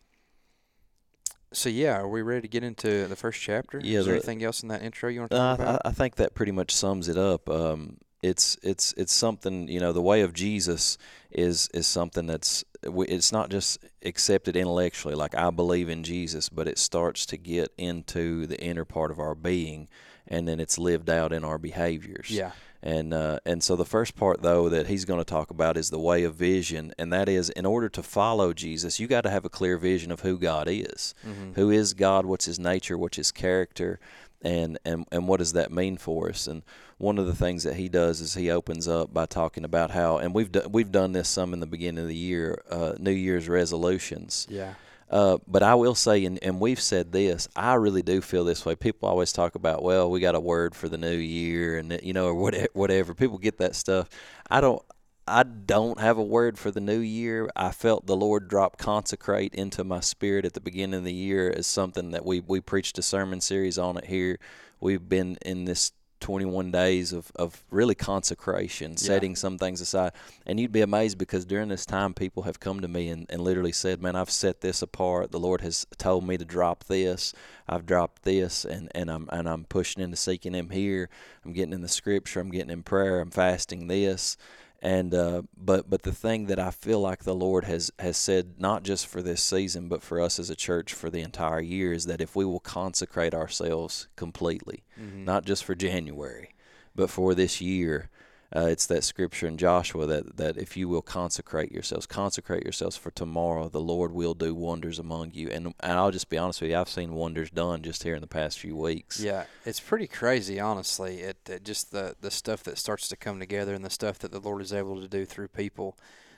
so 1.51 1.67
yeah, 1.69 1.97
are 1.97 2.07
we 2.07 2.21
ready 2.21 2.41
to 2.41 2.47
get 2.47 2.63
into 2.63 3.07
the 3.07 3.15
first 3.15 3.41
chapter? 3.41 3.79
Yeah, 3.83 3.99
Is 3.99 4.05
there 4.05 4.13
the- 4.13 4.19
anything 4.19 4.43
else 4.43 4.61
in 4.61 4.69
that 4.69 4.83
intro 4.83 5.09
you 5.09 5.21
want 5.21 5.31
to 5.31 5.37
Uh, 5.37 5.57
talk 5.57 5.59
I, 5.59 5.63
about? 5.63 5.81
I 5.85 5.91
think 5.91 6.15
that 6.17 6.35
pretty 6.35 6.51
much 6.51 6.75
sums 6.75 7.07
it 7.09 7.17
up. 7.17 7.49
Um, 7.49 7.97
it's 8.21 8.57
it's 8.63 8.93
it's 8.97 9.13
something 9.13 9.67
you 9.67 9.79
know 9.79 9.93
the 9.93 10.01
way 10.01 10.21
of 10.21 10.33
Jesus 10.33 10.97
is 11.31 11.69
is 11.73 11.87
something 11.87 12.25
that's 12.27 12.63
it's 12.83 13.31
not 13.31 13.49
just 13.49 13.79
accepted 14.03 14.55
intellectually 14.55 15.15
like 15.15 15.35
I 15.35 15.49
believe 15.51 15.89
in 15.89 16.03
Jesus, 16.03 16.49
but 16.49 16.67
it 16.67 16.77
starts 16.77 17.25
to 17.27 17.37
get 17.37 17.71
into 17.77 18.45
the 18.47 18.59
inner 18.61 18.85
part 18.85 19.11
of 19.11 19.19
our 19.19 19.35
being, 19.35 19.87
and 20.27 20.47
then 20.47 20.59
it's 20.59 20.77
lived 20.77 21.09
out 21.09 21.31
in 21.33 21.43
our 21.43 21.57
behaviors. 21.57 22.29
yeah. 22.29 22.51
And 22.81 23.13
uh, 23.13 23.39
and 23.45 23.61
so 23.61 23.75
the 23.75 23.83
first 23.83 24.15
part 24.15 24.41
though 24.41 24.69
that 24.69 24.87
he's 24.87 25.03
going 25.03 25.19
to 25.19 25.25
talk 25.25 25.49
about 25.51 25.75
is 25.75 25.89
the 25.89 25.99
way 25.99 26.23
of 26.23 26.35
vision, 26.35 26.93
and 26.97 27.11
that 27.11 27.27
is 27.27 27.49
in 27.49 27.65
order 27.65 27.89
to 27.89 28.01
follow 28.01 28.53
Jesus, 28.53 29.01
you 29.01 29.07
got 29.07 29.21
to 29.21 29.29
have 29.29 29.43
a 29.43 29.49
clear 29.49 29.77
vision 29.77 30.11
of 30.13 30.21
who 30.21 30.37
God 30.37 30.69
is. 30.69 31.13
Mhm. 31.27 31.55
Who 31.55 31.69
is 31.71 31.93
God? 31.93 32.25
What's 32.25 32.45
His 32.45 32.57
nature? 32.57 32.97
What's 32.97 33.17
His 33.17 33.33
character? 33.33 33.99
And 34.41 34.79
and 34.85 35.05
and 35.11 35.27
what 35.27 35.37
does 35.39 35.53
that 35.53 35.71
mean 35.71 35.97
for 35.97 36.29
us? 36.29 36.47
And 36.47 36.63
one 36.97 37.17
of 37.17 37.25
the 37.25 37.35
things 37.35 37.63
that 37.63 37.75
he 37.75 37.89
does 37.89 38.21
is 38.21 38.35
he 38.35 38.51
opens 38.51 38.87
up 38.87 39.13
by 39.13 39.25
talking 39.25 39.63
about 39.63 39.91
how, 39.91 40.17
and 40.17 40.33
we've 40.33 40.51
do, 40.51 40.61
we've 40.69 40.91
done 40.91 41.13
this 41.13 41.27
some 41.29 41.53
in 41.53 41.59
the 41.59 41.67
beginning 41.67 42.01
of 42.01 42.07
the 42.07 42.15
year, 42.15 42.61
uh, 42.69 42.93
New 42.99 43.11
Year's 43.11 43.49
resolutions. 43.49 44.47
Yeah. 44.49 44.73
Uh, 45.09 45.39
but 45.47 45.63
I 45.63 45.75
will 45.75 45.95
say, 45.95 46.23
and, 46.25 46.37
and 46.43 46.59
we've 46.59 46.79
said 46.79 47.11
this, 47.11 47.47
I 47.55 47.73
really 47.75 48.03
do 48.03 48.21
feel 48.21 48.45
this 48.45 48.65
way. 48.65 48.75
People 48.75 49.09
always 49.09 49.31
talk 49.31 49.55
about, 49.55 49.81
well, 49.81 50.11
we 50.11 50.19
got 50.19 50.35
a 50.35 50.39
word 50.39 50.75
for 50.75 50.87
the 50.87 50.99
new 50.99 51.15
year, 51.15 51.77
and 51.77 51.99
you 52.03 52.13
know, 52.13 52.27
or 52.27 52.35
whatever. 52.35 52.67
whatever. 52.73 53.13
People 53.15 53.39
get 53.39 53.57
that 53.57 53.75
stuff. 53.75 54.07
I 54.49 54.61
don't. 54.61 54.81
I 55.29 55.43
don't 55.43 55.99
have 55.99 56.17
a 56.17 56.23
word 56.23 56.57
for 56.57 56.71
the 56.71 56.81
new 56.81 56.99
year. 56.99 57.49
I 57.55 57.71
felt 57.71 58.07
the 58.07 58.15
Lord 58.15 58.47
drop 58.47 58.77
consecrate 58.77 59.53
into 59.53 59.83
my 59.83 59.99
spirit 59.99 60.43
at 60.43 60.53
the 60.53 60.59
beginning 60.59 60.97
of 60.97 61.03
the 61.03 61.13
year 61.13 61.53
as 61.55 61.67
something 61.67 62.11
that 62.11 62.25
we 62.25 62.39
we 62.39 62.59
preached 62.59 62.97
a 62.97 63.01
sermon 63.01 63.39
series 63.39 63.77
on 63.77 63.97
it 63.97 64.05
here. 64.05 64.39
We've 64.79 65.07
been 65.07 65.37
in 65.45 65.65
this 65.65 65.91
21 66.19 66.71
days 66.71 67.13
of, 67.13 67.31
of 67.35 67.63
really 67.69 67.95
consecration, 67.95 68.97
setting 68.97 69.35
some 69.35 69.57
things 69.57 69.81
aside. 69.81 70.11
And 70.45 70.59
you'd 70.59 70.71
be 70.71 70.81
amazed 70.81 71.17
because 71.17 71.45
during 71.45 71.69
this 71.69 71.85
time, 71.85 72.13
people 72.13 72.43
have 72.43 72.59
come 72.59 72.81
to 72.81 72.87
me 72.87 73.09
and, 73.09 73.25
and 73.29 73.41
literally 73.41 73.71
said, 73.71 74.01
Man, 74.01 74.15
I've 74.15 74.29
set 74.29 74.61
this 74.61 74.81
apart. 74.81 75.31
The 75.31 75.39
Lord 75.39 75.61
has 75.61 75.85
told 75.97 76.27
me 76.27 76.37
to 76.37 76.45
drop 76.45 76.85
this. 76.85 77.33
I've 77.67 77.85
dropped 77.85 78.23
this, 78.23 78.65
and, 78.65 78.89
and, 78.93 79.09
I'm, 79.09 79.29
and 79.31 79.47
I'm 79.47 79.65
pushing 79.65 80.03
into 80.03 80.17
seeking 80.17 80.53
Him 80.53 80.71
here. 80.71 81.09
I'm 81.45 81.53
getting 81.53 81.73
in 81.73 81.81
the 81.81 81.87
scripture. 81.87 82.39
I'm 82.39 82.51
getting 82.51 82.71
in 82.71 82.83
prayer. 82.83 83.19
I'm 83.21 83.31
fasting 83.31 83.87
this. 83.87 84.37
And 84.81 85.13
uh, 85.13 85.41
but 85.57 85.89
but 85.89 86.03
the 86.03 86.13
thing 86.13 86.45
that 86.45 86.59
I 86.59 86.71
feel 86.71 87.01
like 87.01 87.23
the 87.23 87.35
Lord 87.35 87.65
has 87.65 87.91
has 87.99 88.15
said 88.15 88.55
not 88.59 88.83
just 88.83 89.07
for 89.07 89.21
this 89.21 89.41
season 89.43 89.89
but 89.89 90.01
for 90.01 90.21
us 90.21 90.39
as 90.39 90.49
a 90.49 90.55
church 90.55 90.93
for 90.93 91.09
the 91.09 91.19
entire 91.21 91.59
year 91.59 91.91
is 91.91 92.05
that 92.05 92.21
if 92.21 92.33
we 92.35 92.45
will 92.45 92.61
consecrate 92.61 93.33
ourselves 93.33 94.07
completely, 94.15 94.83
Mhm. 94.97 95.25
not 95.25 95.43
just 95.43 95.65
for 95.65 95.75
January, 95.75 96.55
but 96.95 97.09
for 97.09 97.35
this 97.35 97.59
year. 97.59 98.09
Uh, 98.55 98.67
it's 98.67 98.87
that 98.87 99.03
scripture 99.03 99.47
in 99.47 99.57
Joshua 99.57 100.07
that, 100.07 100.37
that 100.37 100.57
if 100.57 100.75
you 100.75 100.89
will 100.89 101.03
consecrate 101.03 101.71
yourselves, 101.71 102.07
consecrate 102.07 102.63
yourselves 102.63 102.97
for 102.97 103.11
tomorrow, 103.11 103.69
the 103.69 103.79
Lord 103.79 104.11
will 104.11 104.33
do 104.33 104.55
wonders 104.55 104.97
among 104.97 105.31
you. 105.33 105.49
And 105.49 105.67
and 105.81 105.93
I'll 105.93 106.09
just 106.09 106.29
be 106.29 106.37
honest 106.37 106.61
with 106.61 106.71
you, 106.71 106.77
I've 106.77 106.89
seen 106.89 107.13
wonders 107.13 107.51
done 107.51 107.83
just 107.83 108.01
here 108.01 108.15
in 108.15 108.21
the 108.21 108.27
past 108.27 108.57
few 108.57 108.75
weeks. 108.75 109.19
Yeah, 109.19 109.43
it's 109.65 109.79
pretty 109.79 110.07
crazy, 110.07 110.59
honestly. 110.59 111.19
It, 111.19 111.37
it 111.47 111.63
just 111.63 111.91
the 111.91 112.15
the 112.21 112.31
stuff 112.31 112.63
that 112.63 112.79
starts 112.79 113.07
to 113.09 113.17
come 113.17 113.39
together 113.39 113.75
and 113.75 113.85
the 113.85 113.89
stuff 113.91 114.17
that 114.19 114.31
the 114.31 114.39
Lord 114.39 114.61
is 114.61 114.73
able 114.73 114.99
to 114.99 115.07
do 115.07 115.25
through 115.25 115.49
people. 115.49 115.97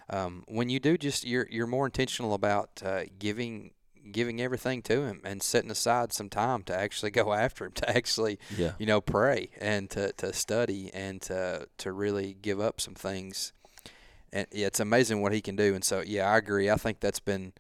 Um, 0.10 0.44
when 0.50 0.68
you 0.68 0.82
do, 0.82 0.98
just 0.98 1.26
you're 1.26 1.48
you're 1.50 1.68
more 1.68 1.86
intentional 1.86 2.34
about 2.34 2.82
uh, 2.86 3.04
giving 3.20 3.72
giving 4.12 4.42
everything 4.42 4.82
to 4.84 5.04
Him 5.04 5.22
and 5.24 5.42
setting 5.44 5.72
aside 5.72 6.14
some 6.14 6.30
time 6.30 6.64
to 6.64 6.76
actually 6.76 7.12
go 7.12 7.34
after 7.46 7.66
Him, 7.66 7.72
to 7.74 7.90
actually 7.90 8.40
Yeah. 8.58 8.74
you 8.80 8.86
know 8.86 9.02
pray 9.02 9.50
and 9.60 9.90
to, 9.92 10.12
to 10.14 10.34
study 10.34 10.90
and 10.94 11.22
to 11.24 11.68
to 11.80 11.92
really 11.92 12.36
give 12.42 12.60
up 12.60 12.80
some 12.82 12.96
things. 12.96 13.54
And 14.34 14.48
yeah, 14.52 14.68
it's 14.68 14.80
amazing 14.80 15.22
what 15.22 15.34
He 15.34 15.42
can 15.42 15.56
do. 15.56 15.76
And 15.76 15.84
so 15.84 16.02
yeah, 16.06 16.30
I 16.32 16.38
agree. 16.38 16.70
I 16.70 16.76
think 16.76 17.00
that's 17.00 17.20
been 17.20 17.54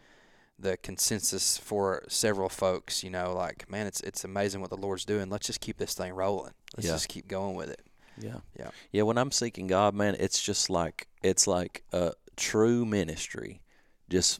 the 0.57 0.77
consensus 0.77 1.57
for 1.57 2.03
several 2.07 2.47
folks. 2.49 3.03
You 3.03 3.09
know, 3.09 3.33
like 3.33 3.69
man, 3.69 3.87
it's 3.87 4.01
it's 4.01 4.23
amazing 4.23 4.61
what 4.61 4.69
the 4.69 4.77
Lord's 4.77 5.05
doing. 5.05 5.29
Let's 5.29 5.47
just 5.47 5.59
keep 5.61 5.77
this 5.77 5.93
thing 5.93 6.13
rolling. 6.13 6.53
Let's 6.77 6.87
Yeah. 6.87 6.93
just 6.93 7.09
keep 7.09 7.27
going 7.27 7.55
with 7.55 7.69
it. 7.69 7.81
Yeah. 8.17 8.37
Yeah. 8.59 8.69
Yeah, 8.91 9.03
when 9.03 9.17
I'm 9.17 9.31
seeking 9.31 9.67
God, 9.67 9.93
man, 9.95 10.15
it's 10.19 10.41
just 10.41 10.69
like 10.69 11.07
it's 11.23 11.47
like 11.47 11.83
a 11.91 12.13
true 12.37 12.85
ministry 12.85 13.61
just 14.09 14.39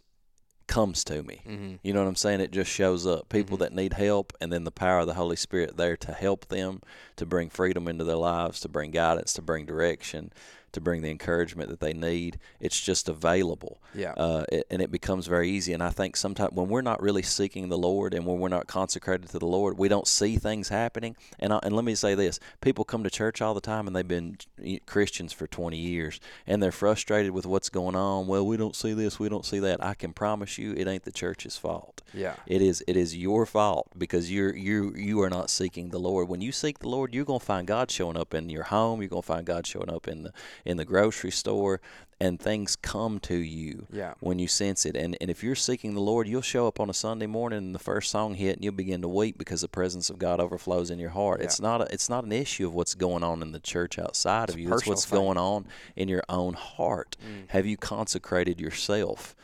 comes 0.71 1.03
to 1.03 1.21
me. 1.21 1.41
Mm-hmm. 1.47 1.75
You 1.83 1.93
know 1.93 2.01
what 2.01 2.07
I'm 2.07 2.15
saying? 2.15 2.39
It 2.39 2.51
just 2.51 2.71
shows 2.71 3.05
up. 3.05 3.27
People 3.29 3.57
Mhm. 3.57 3.59
that 3.59 3.73
need 3.73 3.93
help 3.93 4.31
and 4.41 4.51
then 4.53 4.63
the 4.63 4.71
power 4.71 4.99
of 4.99 5.07
the 5.07 5.13
Holy 5.15 5.35
Spirit 5.35 5.75
there 5.77 5.97
to 5.97 6.13
help 6.13 6.47
them, 6.47 6.81
to 7.17 7.25
bring 7.25 7.49
freedom 7.49 7.87
into 7.89 8.05
their 8.05 8.15
lives, 8.15 8.61
to 8.61 8.69
bring 8.69 8.91
guidance, 8.91 9.33
to 9.33 9.41
bring 9.41 9.65
direction, 9.65 10.31
to 10.73 10.81
bring 10.81 11.01
the 11.01 11.09
encouragement 11.09 11.69
that 11.69 11.79
they 11.79 11.93
need. 11.93 12.39
It's 12.59 12.79
just 12.79 13.09
available. 13.09 13.81
Yeah. 13.93 14.13
Uh, 14.13 14.45
it, 14.51 14.67
and 14.69 14.81
it 14.81 14.91
becomes 14.91 15.27
very 15.27 15.49
easy. 15.49 15.73
And 15.73 15.83
I 15.83 15.89
think 15.89 16.15
sometimes 16.15 16.53
when 16.53 16.69
we're 16.69 16.81
not 16.81 17.01
really 17.01 17.21
seeking 17.21 17.69
the 17.69 17.77
Lord 17.77 18.13
and 18.13 18.25
when 18.25 18.39
we're 18.39 18.49
not 18.49 18.67
consecrated 18.67 19.29
to 19.29 19.39
the 19.39 19.45
Lord, 19.45 19.77
we 19.77 19.87
don't 19.87 20.07
see 20.07 20.37
things 20.37 20.69
happening. 20.69 21.15
And 21.39 21.53
I, 21.53 21.59
and 21.63 21.75
let 21.75 21.85
me 21.85 21.95
say 21.95 22.15
this: 22.15 22.39
people 22.61 22.85
come 22.85 23.03
to 23.03 23.09
church 23.09 23.41
all 23.41 23.53
the 23.53 23.61
time 23.61 23.87
and 23.87 23.95
they've 23.95 24.07
been 24.07 24.37
Christians 24.85 25.33
for 25.33 25.47
20 25.47 25.77
years 25.77 26.19
and 26.47 26.61
they're 26.61 26.71
frustrated 26.71 27.31
with 27.31 27.45
what's 27.45 27.69
going 27.69 27.95
on. 27.95 28.27
Well, 28.27 28.45
we 28.45 28.57
don't 28.57 28.75
see 28.75 28.93
this, 28.93 29.19
we 29.19 29.29
don't 29.29 29.45
see 29.45 29.59
that. 29.59 29.83
I 29.83 29.93
can 29.93 30.13
promise 30.13 30.57
you, 30.57 30.73
it 30.73 30.87
ain't 30.87 31.03
the 31.03 31.11
church's 31.11 31.57
fault. 31.57 32.01
Yeah. 32.13 32.35
It 32.45 32.61
is 32.61 32.83
it 32.87 32.97
is 32.97 33.15
your 33.15 33.45
fault 33.45 33.87
because 33.97 34.31
you're 34.31 34.55
you 34.55 34.93
you 34.95 35.21
are 35.21 35.29
not 35.29 35.49
seeking 35.49 35.89
the 35.89 35.99
Lord. 35.99 36.27
When 36.27 36.41
you 36.41 36.51
seek 36.51 36.79
the 36.79 36.89
Lord, 36.89 37.13
you're 37.13 37.25
gonna 37.25 37.39
find 37.39 37.67
God 37.67 37.89
showing 37.91 38.17
up 38.17 38.33
in 38.33 38.49
your 38.49 38.63
home. 38.63 39.01
You're 39.01 39.09
gonna 39.09 39.21
find 39.21 39.45
God 39.45 39.65
showing 39.65 39.89
up 39.89 40.07
in 40.07 40.23
the 40.23 40.33
in 40.65 40.77
the 40.77 40.86
grocery 40.86 41.32
store, 41.32 41.82
and 42.20 42.39
things 42.39 42.75
come 42.75 43.20
to 43.20 43.36
you 43.36 43.88
Yeah. 43.91 44.13
when 44.20 44.38
you 44.38 44.48
sense 44.48 44.86
it. 44.86 44.96
And 44.96 45.18
and 45.20 45.32
if 45.32 45.44
you're 45.44 45.56
seeking 45.56 45.96
the 45.96 46.01
Lord, 46.01 46.27
you'll 46.27 46.41
show 46.44 46.68
up 46.68 46.80
on 46.80 46.89
a 46.89 46.94
Sunday 46.94 47.25
morning 47.25 47.58
and 47.58 47.74
the 47.74 47.80
first 47.80 48.12
song 48.12 48.36
hit, 48.36 48.58
and 48.58 48.63
you'll 48.63 48.74
begin 48.75 49.01
to 49.01 49.08
weep 49.08 49.38
because 49.39 49.62
the 49.62 49.68
presence 49.68 50.10
of 50.12 50.20
God 50.20 50.39
overflows 50.39 50.91
in 50.91 51.00
your 51.00 51.10
heart. 51.10 51.39
Yeah. 51.39 51.46
It's 51.46 51.60
not 51.60 51.82
a, 51.82 51.91
it's 51.91 52.10
not 52.10 52.24
an 52.24 52.32
issue 52.32 52.68
of 52.68 52.75
what's 52.75 52.94
going 52.94 53.24
on 53.24 53.41
in 53.41 53.51
the 53.53 53.60
church 53.60 53.98
outside 53.98 54.46
It's 54.50 54.53
of 54.53 54.60
you. 54.60 54.72
It's 54.74 54.86
what's 54.86 55.06
thing. 55.06 55.20
going 55.20 55.38
on 55.39 55.65
in 55.96 56.08
your 56.08 56.24
own 56.30 56.53
heart. 56.53 57.18
Mm. 57.25 57.50
Have 57.50 57.65
you 57.65 57.75
consecrated 57.77 58.62
yourself? 58.62 59.36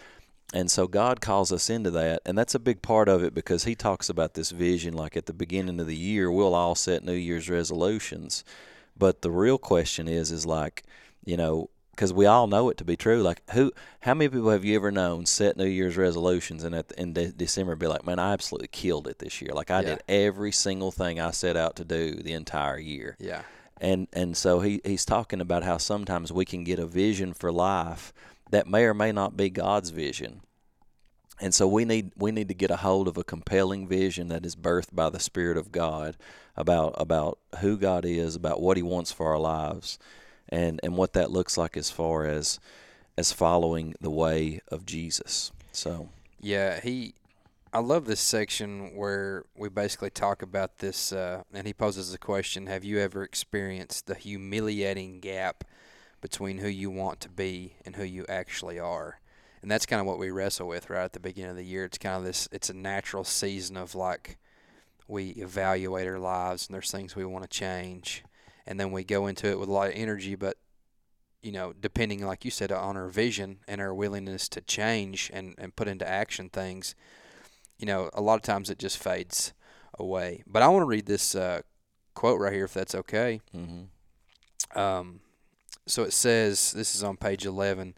And 0.54 0.72
so 0.72 0.88
God 0.88 1.20
calls 1.20 1.52
us 1.52 1.70
into 1.70 1.92
that, 1.92 2.22
and 2.26 2.38
that's 2.38 2.56
a 2.56 2.60
big 2.60 2.82
part 2.82 3.10
of 3.10 3.22
it 3.22 3.34
because 3.34 3.66
He 3.66 3.76
talks 3.76 4.08
about 4.08 4.36
this 4.36 4.52
vision. 4.52 4.94
Like 4.94 5.18
at 5.18 5.26
the 5.26 5.34
beginning 5.34 5.80
of 5.82 5.88
the 5.88 5.96
year, 5.96 6.32
we'll 6.32 6.54
all 6.54 6.76
set 6.76 7.04
New 7.04 7.12
Year's 7.14 7.50
resolutions, 7.50 8.46
but 8.98 9.24
the 9.24 9.32
real 9.32 9.58
question 9.58 10.08
is, 10.08 10.32
is 10.32 10.46
like, 10.46 10.84
you 11.28 11.36
know, 11.38 11.70
because 11.92 12.14
we 12.14 12.26
all 12.26 12.48
know 12.48 12.70
it 12.70 12.78
to 12.78 12.86
be 12.86 12.96
true. 12.96 13.22
Like 13.22 13.42
who, 13.52 13.72
how 14.02 14.14
many 14.14 14.30
people 14.30 14.50
have 14.52 14.64
you 14.64 14.76
ever 14.76 14.92
known 14.92 15.26
set 15.26 15.58
New 15.58 15.66
Year's 15.66 15.98
resolutions 15.98 16.64
and 16.64 16.74
at 16.74 16.88
the, 16.90 17.02
in 17.02 17.14
de- 17.14 17.32
December 17.32 17.76
be 17.76 17.88
like, 17.88 18.06
man, 18.06 18.20
I 18.20 18.34
absolutely 18.34 18.70
killed 18.70 19.08
it 19.08 19.20
this 19.20 19.42
year. 19.42 19.52
Like 19.54 19.70
I 19.72 19.82
Yeah. 19.82 19.90
did 19.96 20.04
every 20.08 20.52
single 20.52 20.92
thing 20.92 21.20
I 21.20 21.32
set 21.32 21.58
out 21.58 21.76
to 21.78 21.84
do 21.84 22.16
the 22.16 22.34
entire 22.34 22.78
year 22.80 23.18
Yeah. 23.20 23.42
and 23.82 24.08
and 24.14 24.38
so 24.38 24.60
he 24.62 24.80
he's 24.86 25.06
talking 25.06 25.42
about 25.42 25.64
how 25.64 25.78
sometimes 25.78 26.32
we 26.32 26.46
can 26.46 26.64
get 26.64 26.80
a 26.80 26.86
vision 26.88 27.34
for 27.34 27.52
life 27.52 28.14
that 28.52 28.68
may 28.68 28.84
or 28.86 28.94
may 28.94 29.12
not 29.12 29.36
be 29.36 29.50
God's 29.50 29.90
vision. 29.90 30.42
And 31.40 31.54
so 31.54 31.68
we 31.68 31.84
need 31.86 32.12
we 32.16 32.32
need 32.32 32.48
to 32.48 32.54
get 32.56 32.72
a 32.72 32.78
hold 32.78 33.08
of 33.08 33.18
a 33.18 33.24
compelling 33.24 33.88
vision 33.88 34.28
that 34.30 34.46
is 34.46 34.56
birthed 34.56 34.94
by 34.96 35.10
the 35.10 35.20
Spirit 35.20 35.58
of 35.58 35.72
God 35.72 36.16
about 36.56 36.94
about 36.98 37.38
who 37.60 37.78
God 37.78 38.06
is, 38.06 38.36
about 38.36 38.62
what 38.62 38.78
He 38.78 38.84
wants 38.84 39.12
for 39.12 39.28
our 39.28 39.38
lives, 39.40 40.00
and 40.50 40.80
and 40.84 40.96
what 40.96 41.14
that 41.14 41.32
looks 41.32 41.58
like 41.58 41.78
as 41.78 41.90
far 41.92 42.26
as 42.26 42.60
as 43.18 43.32
following 43.32 43.96
the 44.00 44.12
way 44.12 44.62
of 44.70 44.86
Jesus. 44.86 45.52
So 45.72 46.10
Yeah, 46.40 46.80
he. 46.80 47.14
I 47.74 47.80
love 47.80 48.06
this 48.06 48.22
section 48.22 48.96
where 48.96 49.44
we 49.56 49.68
basically 49.70 50.10
talk 50.10 50.42
about 50.42 50.80
this, 50.80 51.12
uh, 51.12 51.44
and 51.54 51.68
he 51.68 51.74
poses 51.74 52.12
the 52.12 52.18
question: 52.18 52.68
Have 52.68 52.84
you 52.84 53.00
ever 53.00 53.24
experienced 53.24 54.08
the 54.08 54.16
humiliating 54.16 55.20
gap 55.20 55.64
between 56.22 56.60
who 56.60 56.70
you 56.70 56.90
want 56.90 57.20
to 57.22 57.30
be 57.30 57.76
and 57.86 57.96
who 57.96 58.04
you 58.04 58.26
actually 58.30 58.80
are? 58.80 59.20
And 59.62 59.70
that's 59.70 59.86
kind 59.86 60.00
of 60.00 60.06
what 60.06 60.20
we 60.20 60.32
wrestle 60.32 60.68
with 60.68 60.90
right 60.90 61.04
at 61.04 61.14
the 61.14 61.20
beginning 61.20 61.52
of 61.52 61.58
the 61.58 61.66
year. 61.66 61.84
It's 61.86 61.98
kind 61.98 62.18
of 62.18 62.24
this. 62.24 62.48
It's 62.52 62.70
a 62.70 62.74
natural 62.74 63.24
season 63.24 63.76
of 63.76 63.96
like 63.96 64.38
we 65.08 65.30
evaluate 65.32 66.08
our 66.08 66.20
lives, 66.20 66.68
and 66.68 66.74
there's 66.74 66.92
things 66.92 67.16
we 67.16 67.26
want 67.26 67.44
to 67.44 67.50
change, 67.50 68.24
and 68.68 68.80
then 68.80 68.92
we 68.92 69.04
go 69.04 69.28
into 69.28 69.48
it 69.48 69.60
with 69.60 69.70
a 69.70 69.72
lot 69.72 69.90
of 69.90 69.96
energy, 69.96 70.36
but 70.36 70.58
you 71.42 71.52
know, 71.52 71.74
depending, 71.80 72.26
like 72.26 72.44
you 72.44 72.52
said, 72.52 72.72
on 72.72 72.98
our 72.98 73.08
vision 73.08 73.60
and 73.68 73.80
our 73.80 73.94
willingness 73.94 74.50
to 74.50 74.62
change 74.62 75.30
and, 75.34 75.56
and 75.58 75.76
put 75.76 75.88
into 75.88 76.08
action 76.08 76.50
things, 76.50 76.96
you 77.78 77.86
know, 77.86 78.10
a 78.14 78.22
lot 78.22 78.36
of 78.36 78.42
times 78.42 78.70
it 78.70 78.80
just 78.80 78.98
fades 78.98 79.54
away. 79.98 80.44
But 80.48 80.64
I 80.64 80.68
want 80.68 80.82
to 80.82 80.88
read 80.88 81.06
this 81.06 81.36
uh, 81.36 81.62
quote 82.16 82.40
right 82.40 82.54
here, 82.54 82.66
if 82.66 82.74
that's 82.74 82.96
okay. 82.96 83.40
hmm 83.54 83.84
Um, 84.76 85.22
so 85.86 86.04
it 86.04 86.12
says, 86.12 86.74
this 86.74 86.96
is 86.96 87.04
on 87.04 87.18
page 87.18 87.46
11 87.46 87.96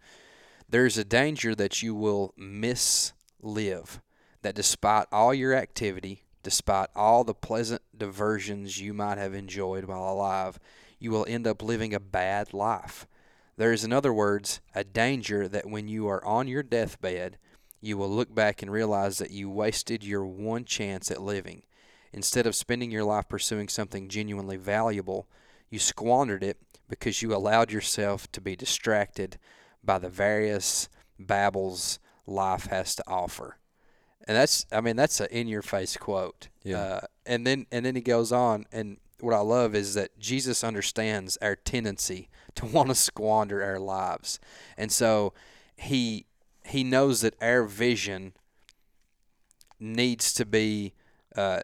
there 0.69 0.85
is 0.85 0.97
a 0.97 1.03
danger 1.03 1.55
that 1.55 1.81
you 1.81 1.95
will 1.95 2.33
mislive, 2.39 3.99
that 4.43 4.55
despite 4.55 5.07
all 5.11 5.33
your 5.33 5.53
activity, 5.53 6.23
despite 6.43 6.89
all 6.95 7.23
the 7.23 7.33
pleasant 7.33 7.81
diversions 7.97 8.79
you 8.79 8.93
might 8.93 9.17
have 9.17 9.33
enjoyed 9.33 9.85
while 9.85 10.11
alive, 10.11 10.59
you 10.99 11.11
will 11.11 11.25
end 11.27 11.47
up 11.47 11.61
living 11.61 11.93
a 11.93 11.99
bad 11.99 12.53
life. 12.53 13.07
There 13.57 13.73
is, 13.73 13.83
in 13.83 13.91
other 13.91 14.13
words, 14.13 14.61
a 14.73 14.83
danger 14.83 15.47
that 15.47 15.69
when 15.69 15.87
you 15.87 16.07
are 16.07 16.23
on 16.23 16.47
your 16.47 16.63
deathbed, 16.63 17.37
you 17.81 17.97
will 17.97 18.09
look 18.09 18.33
back 18.33 18.61
and 18.61 18.71
realize 18.71 19.17
that 19.17 19.31
you 19.31 19.49
wasted 19.49 20.03
your 20.03 20.25
one 20.25 20.65
chance 20.65 21.11
at 21.11 21.21
living. 21.21 21.63
Instead 22.11 22.47
of 22.47 22.55
spending 22.55 22.91
your 22.91 23.03
life 23.03 23.27
pursuing 23.27 23.67
something 23.67 24.09
genuinely 24.09 24.57
valuable, 24.57 25.27
you 25.69 25.79
squandered 25.79 26.43
it 26.43 26.57
because 26.87 27.21
you 27.21 27.33
allowed 27.33 27.71
yourself 27.71 28.31
to 28.31 28.41
be 28.41 28.55
distracted 28.55 29.37
by 29.83 29.99
the 29.99 30.09
various 30.09 30.89
babbles 31.19 31.99
life 32.25 32.65
has 32.67 32.95
to 32.95 33.03
offer. 33.07 33.57
And 34.29 34.37
that's, 34.37 34.67
I 34.71 34.79
mean, 34.79 34.95
that's 34.95 35.19
an 35.19 35.27
in-your-face 35.31 35.97
quote. 35.97 36.49
Yeah. 36.61 36.77
Uh, 36.77 37.01
and 37.25 37.47
then, 37.47 37.65
and 37.71 37.83
then 37.83 37.95
he 37.95 38.01
goes 38.01 38.31
on, 38.31 38.67
and 38.71 38.97
what 39.21 39.33
I 39.33 39.39
love 39.39 39.73
is 39.73 39.95
that 39.95 40.19
Jesus 40.19 40.63
understands 40.63 41.35
our 41.41 41.55
tendency 41.55 42.29
to 42.53 42.65
want 42.67 42.89
to 42.89 42.95
squander 42.95 43.63
our 43.63 43.79
lives, 43.79 44.39
and 44.77 44.91
so 44.91 45.33
he 45.75 46.27
he 46.63 46.83
knows 46.83 47.21
that 47.21 47.33
our 47.41 47.63
vision 47.63 48.33
needs 49.79 50.31
to 50.33 50.45
be 50.45 50.93
uh, 51.35 51.61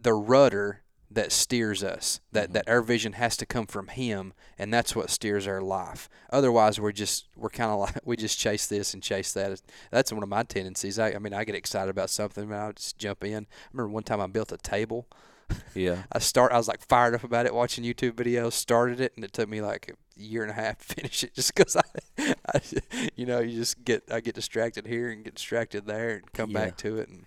the 0.00 0.14
rudder 0.14 0.81
that 1.14 1.32
steers 1.32 1.82
us. 1.84 2.20
That 2.32 2.50
Mhm. 2.50 2.52
that 2.54 2.68
our 2.68 2.82
vision 2.82 3.14
has 3.14 3.36
to 3.38 3.46
come 3.46 3.66
from 3.66 3.88
Him, 3.88 4.32
and 4.58 4.72
that's 4.72 4.94
what 4.96 5.10
steers 5.10 5.46
our 5.46 5.60
life. 5.60 6.08
Otherwise, 6.30 6.80
we're 6.80 6.92
just 6.92 7.26
we're 7.36 7.50
kind 7.50 7.70
of 7.70 7.78
like 7.80 7.94
we 8.04 8.16
just 8.16 8.38
chase 8.38 8.66
this 8.66 8.94
and 8.94 9.02
chase 9.02 9.32
that. 9.34 9.60
That's 9.90 10.12
one 10.12 10.22
of 10.22 10.28
my 10.28 10.42
tendencies. 10.42 10.98
I, 10.98 11.12
I 11.12 11.18
mean, 11.18 11.34
I 11.34 11.44
get 11.44 11.54
excited 11.54 11.90
about 11.90 12.10
something, 12.10 12.44
and 12.44 12.54
I'll 12.54 12.72
just 12.72 12.98
jump 12.98 13.24
in. 13.24 13.44
I 13.44 13.68
remember 13.72 13.88
one 13.92 14.02
time 14.04 14.20
I 14.20 14.26
built 14.26 14.52
a 14.52 14.58
table. 14.58 15.06
Yeah. 15.74 16.04
I 16.12 16.18
start. 16.18 16.52
I 16.52 16.56
was 16.56 16.68
like 16.68 16.86
fired 16.86 17.14
up 17.14 17.24
about 17.24 17.46
it, 17.46 17.54
watching 17.54 17.84
YouTube 17.84 18.12
videos. 18.12 18.52
Started 18.52 19.00
it, 19.00 19.12
and 19.16 19.24
it 19.24 19.32
took 19.32 19.48
me 19.48 19.60
like 19.60 19.90
a 19.90 20.20
year 20.20 20.42
and 20.42 20.50
a 20.50 20.54
half 20.54 20.78
to 20.78 20.84
finish 20.94 21.24
it, 21.24 21.34
just 21.34 21.54
because 21.54 21.76
I, 21.76 22.34
I, 22.54 22.60
you 23.16 23.26
know, 23.26 23.40
you 23.40 23.58
just 23.58 23.84
get 23.84 24.04
I 24.10 24.20
get 24.20 24.34
distracted 24.34 24.86
here 24.86 25.10
and 25.10 25.24
get 25.24 25.34
distracted 25.34 25.86
there, 25.86 26.10
and 26.16 26.32
come 26.32 26.50
Yeah. 26.50 26.64
back 26.66 26.76
to 26.78 26.98
it. 26.98 27.08
And 27.08 27.26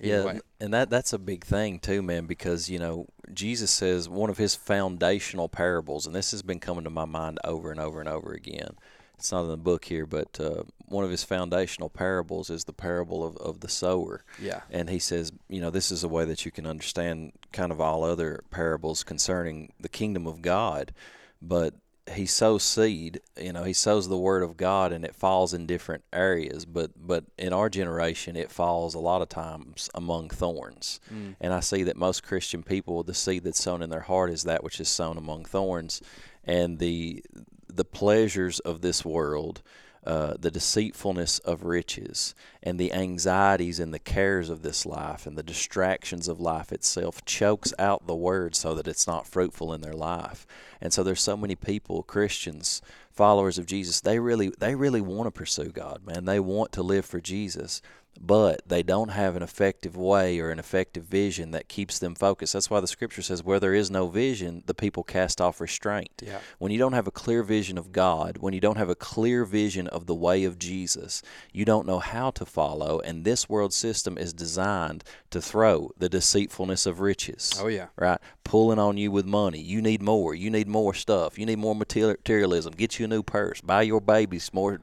anyway, 0.00 0.34
n- 0.34 0.40
and 0.60 0.74
that 0.74 0.90
that's 0.90 1.12
a 1.12 1.18
big 1.18 1.44
thing 1.44 1.78
too, 1.78 2.02
man, 2.02 2.26
because 2.26 2.68
you 2.70 2.78
know 2.78 3.06
Jesus 3.32 3.70
says 3.70 4.08
one 4.08 4.30
of 4.30 4.38
his 4.38 4.54
foundational 4.54 5.48
parables, 5.48 6.06
and 6.06 6.14
this 6.14 6.30
has 6.30 6.42
been 6.42 6.60
coming 6.60 6.84
to 6.84 6.90
my 6.90 7.04
mind 7.04 7.38
over 7.44 7.70
and 7.70 7.80
over 7.80 8.00
and 8.00 8.08
over 8.08 8.32
again. 8.32 8.76
It's 9.16 9.32
not 9.32 9.42
in 9.42 9.48
the 9.50 9.56
book 9.56 9.86
here, 9.86 10.06
but 10.06 10.38
uh, 10.38 10.62
one 10.86 11.04
of 11.04 11.10
his 11.10 11.24
foundational 11.24 11.88
parables 11.90 12.50
is 12.50 12.64
the 12.64 12.72
parable 12.72 13.24
of, 13.26 13.36
of 13.38 13.58
the 13.60 13.68
sower. 13.68 14.22
yeah, 14.40 14.60
And 14.70 14.88
he 14.88 15.00
says, 15.00 15.32
you 15.48 15.60
know, 15.60 15.70
this 15.70 15.90
is 15.90 16.04
a 16.04 16.08
way 16.08 16.24
that 16.24 16.44
you 16.44 16.52
can 16.52 16.68
understand 16.68 17.32
kind 17.52 17.72
of 17.72 17.80
all 17.80 18.04
other 18.04 18.44
parables 18.52 19.02
concerning 19.02 19.72
the 19.80 19.88
kingdom 19.88 20.28
of 20.28 20.40
God. 20.40 20.94
But 21.42 21.74
he 22.12 22.26
sows 22.26 22.62
seed, 22.62 23.20
you 23.40 23.52
know, 23.52 23.64
he 23.64 23.72
sows 23.72 24.08
the 24.08 24.16
word 24.16 24.42
of 24.42 24.56
God 24.56 24.92
and 24.92 25.04
it 25.04 25.14
falls 25.14 25.54
in 25.54 25.66
different 25.66 26.04
areas. 26.12 26.64
But 26.64 26.92
but 26.96 27.24
in 27.38 27.52
our 27.52 27.68
generation 27.68 28.36
it 28.36 28.50
falls 28.50 28.94
a 28.94 28.98
lot 28.98 29.22
of 29.22 29.28
times 29.28 29.90
among 29.94 30.30
thorns. 30.30 31.00
Mm. 31.12 31.36
And 31.40 31.52
I 31.52 31.60
see 31.60 31.82
that 31.84 31.96
most 31.96 32.22
Christian 32.22 32.62
people, 32.62 33.02
the 33.02 33.14
seed 33.14 33.44
that's 33.44 33.62
sown 33.62 33.82
in 33.82 33.90
their 33.90 34.00
heart 34.00 34.30
is 34.30 34.44
that 34.44 34.64
which 34.64 34.80
is 34.80 34.88
sown 34.88 35.16
among 35.16 35.44
thorns. 35.44 36.00
And 36.44 36.78
the 36.78 37.24
the 37.68 37.84
pleasures 37.84 38.60
of 38.60 38.80
this 38.80 39.04
world 39.04 39.62
uh, 40.08 40.34
the 40.40 40.50
deceitfulness 40.50 41.38
of 41.40 41.64
riches 41.64 42.34
and 42.62 42.80
the 42.80 42.94
anxieties 42.94 43.78
and 43.78 43.92
the 43.92 43.98
cares 43.98 44.48
of 44.48 44.62
this 44.62 44.86
life 44.86 45.26
and 45.26 45.36
the 45.36 45.42
distractions 45.42 46.28
of 46.28 46.40
life 46.40 46.72
itself 46.72 47.22
chokes 47.26 47.74
out 47.78 48.06
the 48.06 48.16
word 48.16 48.56
so 48.56 48.74
that 48.74 48.88
it's 48.88 49.06
not 49.06 49.26
fruitful 49.26 49.70
in 49.70 49.82
their 49.82 49.92
life. 49.92 50.46
And 50.80 50.94
so 50.94 51.02
there's 51.02 51.20
so 51.20 51.36
many 51.36 51.54
people 51.54 52.02
christians 52.02 52.80
followers 53.10 53.58
of 53.58 53.66
jesus 53.66 54.00
they 54.00 54.18
really 54.18 54.50
they 54.60 54.74
really 54.74 55.00
want 55.00 55.26
to 55.26 55.30
pursue 55.30 55.68
god 55.68 56.00
man. 56.06 56.24
They 56.24 56.40
want 56.40 56.72
to 56.72 56.82
live 56.82 57.04
for 57.04 57.20
jesus 57.20 57.82
but 58.20 58.60
they 58.66 58.82
don't 58.82 59.10
have 59.10 59.36
an 59.36 59.42
effective 59.42 59.96
way 59.96 60.38
or 60.38 60.50
an 60.50 60.58
effective 60.58 61.04
vision 61.04 61.50
that 61.52 61.68
keeps 61.68 61.98
them 61.98 62.14
focused 62.14 62.52
that's 62.52 62.70
why 62.70 62.80
the 62.80 62.86
scripture 62.86 63.22
says 63.22 63.42
where 63.42 63.60
there 63.60 63.74
is 63.74 63.90
no 63.90 64.08
vision 64.08 64.62
the 64.66 64.74
people 64.74 65.02
cast 65.02 65.40
off 65.40 65.60
restraint 65.60 66.10
yeah, 66.22 66.40
when 66.58 66.72
you 66.72 66.78
don't 66.78 66.92
have 66.92 67.06
a 67.06 67.12
clear 67.12 67.42
vision 67.42 67.78
of 67.78 67.92
God, 67.92 68.38
when 68.38 68.54
you 68.54 68.60
don't 68.60 68.76
have 68.76 68.88
a 68.88 68.94
clear 68.94 69.44
vision 69.44 69.86
of 69.88 70.06
the 70.06 70.14
way 70.14 70.44
of 70.44 70.58
Jesus, 70.58 71.22
you 71.52 71.64
don't 71.64 71.86
know 71.86 71.98
how 71.98 72.30
to 72.32 72.44
follow. 72.44 73.00
And 73.00 73.24
this 73.24 73.48
world 73.48 73.72
system 73.72 74.18
is 74.18 74.32
designed 74.32 75.04
to 75.30 75.40
throw 75.40 75.90
the 75.98 76.08
deceitfulness 76.08 76.86
of 76.86 77.00
riches. 77.00 77.54
oh 77.60 77.68
yeah, 77.68 77.88
Right? 77.96 78.20
pulling 78.48 78.78
on 78.78 78.96
you 78.96 79.10
with 79.10 79.26
money. 79.26 79.60
You 79.60 79.82
need 79.82 80.00
more. 80.00 80.34
You 80.34 80.50
need 80.50 80.66
more 80.66 80.94
stuff. 80.94 81.38
You 81.38 81.44
need 81.44 81.58
more 81.58 81.74
materialism. 81.74 82.72
Get 82.72 82.98
you 82.98 83.04
a 83.04 83.08
new 83.08 83.22
purse. 83.22 83.60
Buy 83.60 83.82
your 83.82 84.00
babies 84.00 84.54
more, 84.54 84.80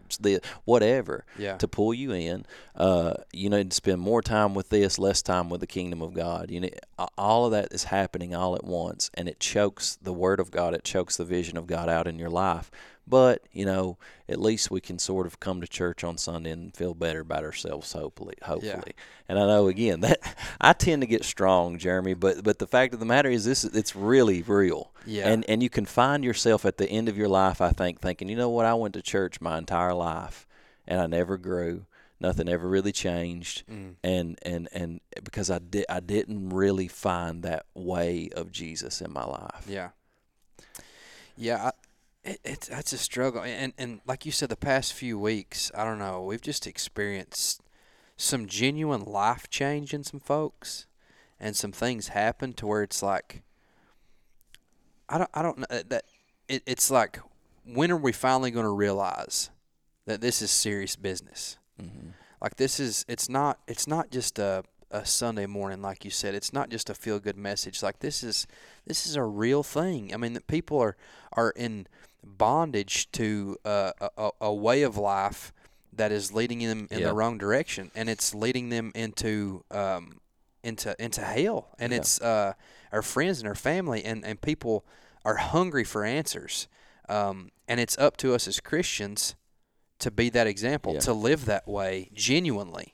whatever, 0.66 1.26
yeah. 1.38 1.58
to 1.58 1.68
pull 1.68 1.92
you 1.94 2.12
in. 2.12 2.46
Uh, 2.76 3.16
you 3.32 3.50
need 3.50 3.72
to 3.72 3.76
spend 3.76 4.02
more 4.02 4.22
time 4.22 4.54
with 4.54 4.70
this, 4.70 4.98
less 4.98 5.22
time 5.22 5.50
with 5.50 5.62
the 5.62 5.68
kingdom 5.68 6.02
of 6.02 6.14
God. 6.14 6.50
You 6.52 6.62
need, 6.62 6.80
all 7.18 7.46
of 7.46 7.52
that 7.52 7.74
is 7.74 7.86
happening 7.86 8.34
all 8.34 8.56
at 8.56 8.64
once, 8.64 9.12
and 9.14 9.28
it 9.28 9.40
chokes 9.40 9.98
the 10.02 10.14
word 10.14 10.40
of 10.40 10.52
God. 10.52 10.74
It 10.74 10.84
chokes 10.84 11.18
the 11.18 11.26
vision 11.26 11.58
of 11.58 11.68
God 11.68 11.90
out 11.90 12.08
in 12.08 12.20
your 12.20 12.30
life. 12.30 12.72
But 13.08 13.44
you 13.52 13.66
know, 13.66 13.98
at 14.28 14.42
least 14.42 14.72
we 14.72 14.82
can 14.82 14.98
sort 14.98 15.28
of 15.28 15.40
come 15.40 15.62
to 15.62 15.68
church 15.68 16.04
on 16.04 16.18
Sunday 16.18 16.50
and 16.52 16.76
feel 16.76 16.94
better 16.94 17.20
about 17.20 17.44
ourselves. 17.44 17.94
Hopefully, 17.94 18.36
hopefully. 18.42 18.94
Yeah. 18.96 19.04
And 19.30 19.40
I 19.40 19.46
know 19.46 19.68
again 19.68 20.00
that 20.02 20.20
I 20.60 20.74
tend 20.74 21.02
to 21.02 21.08
get 21.08 21.24
strong, 21.24 21.78
Jeremy. 21.78 22.16
But 22.16 22.44
but 22.44 22.60
the 22.60 22.68
fact 22.68 22.94
of 22.94 23.00
the 23.00 23.06
matter 23.06 23.30
is, 23.30 23.46
this 23.46 23.64
it's 23.64 23.96
really 23.96 24.42
real. 24.42 24.92
Yeah. 25.06 25.28
And 25.28 25.46
and 25.48 25.62
you 25.62 25.70
can 25.70 25.86
find 25.86 26.24
yourself 26.24 26.66
at 26.66 26.78
the 26.78 26.90
end 26.90 27.08
of 27.08 27.18
your 27.18 27.30
life, 27.30 27.62
I 27.62 27.72
think, 27.72 28.02
thinking, 28.02 28.30
you 28.30 28.36
know 28.36 28.50
what, 28.50 28.66
I 28.66 28.74
went 28.74 28.96
to 28.96 29.02
church 29.02 29.40
my 29.40 29.58
entire 29.58 29.94
life, 29.94 30.48
and 30.88 31.00
I 31.00 31.06
never 31.06 31.38
grew. 31.38 31.86
Nothing 32.20 32.48
ever 32.48 32.68
really 32.68 32.94
changed, 32.94 33.68
mm. 33.68 33.96
and 34.04 34.40
and 34.42 34.70
and 34.72 35.02
because 35.24 35.52
I 35.52 35.60
did, 35.60 35.86
I 35.90 36.00
didn't 36.00 36.50
really 36.50 36.88
find 36.88 37.44
that 37.44 37.66
way 37.74 38.30
of 38.36 38.52
Jesus 38.52 39.02
in 39.02 39.12
my 39.12 39.26
life. 39.26 39.66
Yeah. 39.68 39.90
Yeah, 41.38 41.72
it, 42.24 42.40
it's 42.46 42.68
that's 42.70 42.94
a 42.94 42.98
struggle, 42.98 43.44
and 43.44 43.74
and 43.78 44.00
like 44.08 44.26
you 44.26 44.32
said, 44.32 44.48
the 44.48 44.56
past 44.56 44.94
few 44.94 45.20
weeks, 45.20 45.72
I 45.76 45.84
don't 45.84 46.00
know, 46.00 46.24
we've 46.24 46.42
just 46.42 46.66
experienced 46.66 47.62
some 48.16 48.46
genuine 48.48 49.04
life 49.04 49.50
change 49.50 49.94
in 49.94 50.06
some 50.06 50.22
folks, 50.22 50.88
and 51.38 51.56
some 51.56 51.74
things 51.74 52.10
happen 52.10 52.54
to 52.54 52.66
where 52.66 52.84
it's 52.84 53.04
like, 53.04 53.44
I 55.10 55.18
don't 55.18 55.30
I 55.34 55.42
don't 55.42 55.58
know 55.60 55.66
that 55.70 56.06
it, 56.48 56.64
it's 56.66 56.90
like, 56.90 57.20
when 57.66 57.92
are 57.92 57.98
we 57.98 58.14
finally 58.14 58.52
going 58.52 58.66
to 58.66 58.72
realize 58.72 59.50
that 60.06 60.22
this 60.22 60.42
is 60.42 60.52
serious 60.52 60.96
business? 60.96 61.58
Mm-hmm. 61.82 62.10
Like 62.42 62.56
this 62.56 62.80
is 62.80 63.06
it's 63.08 63.30
not 63.30 63.60
it's 63.68 63.88
not 63.88 64.12
just 64.12 64.40
a 64.40 64.64
a 64.92 65.06
Sunday 65.06 65.46
morning, 65.46 65.82
like 65.82 66.06
you 66.06 66.12
said. 66.12 66.36
It's 66.36 66.54
not 66.54 66.70
just 66.70 66.90
a 66.90 66.94
feel 66.94 67.20
good 67.20 67.38
message. 67.38 67.84
Like 67.84 68.00
this 68.00 68.24
is 68.24 68.48
this 68.86 69.06
is 69.06 69.16
a 69.16 69.24
real 69.24 69.64
thing. 69.64 70.14
I 70.14 70.18
mean, 70.18 70.34
that 70.34 70.48
people 70.48 70.80
are 70.80 70.96
are 71.34 71.52
in 71.52 71.88
bondage 72.24 73.12
to 73.12 73.58
uh, 73.66 73.92
a, 74.18 74.30
a 74.42 74.54
way 74.54 74.84
of 74.84 74.98
life 74.98 75.54
that 75.94 76.12
is 76.12 76.34
leading 76.34 76.60
them 76.60 76.88
in 76.92 77.04
the 77.04 77.14
wrong 77.14 77.38
direction, 77.38 77.92
and 77.96 78.10
it's 78.10 78.34
leading 78.34 78.70
them 78.70 78.92
into 78.96 79.64
um, 79.72 80.20
into 80.64 80.96
into 81.00 81.22
hell. 81.22 81.70
And 81.80 81.94
it's 81.94 82.20
uh, 82.22 82.54
our 82.92 83.02
friends 83.02 83.40
and 83.40 83.48
our 83.48 83.56
family, 83.56 84.04
and, 84.04 84.26
and 84.26 84.42
people 84.42 84.86
are 85.24 85.36
hungry 85.36 85.84
for 85.84 86.04
answers. 86.06 86.68
Um, 87.08 87.52
and 87.68 87.80
it's 87.80 87.98
up 87.98 88.18
to 88.18 88.34
us 88.34 88.48
as 88.48 88.60
Christians 88.60 89.36
to 90.00 90.12
be 90.12 90.30
that 90.30 90.48
example, 90.48 90.94
yeah. 90.94 91.00
to 91.02 91.14
live 91.14 91.46
that 91.46 91.68
way 91.68 92.10
genuinely. 92.14 92.94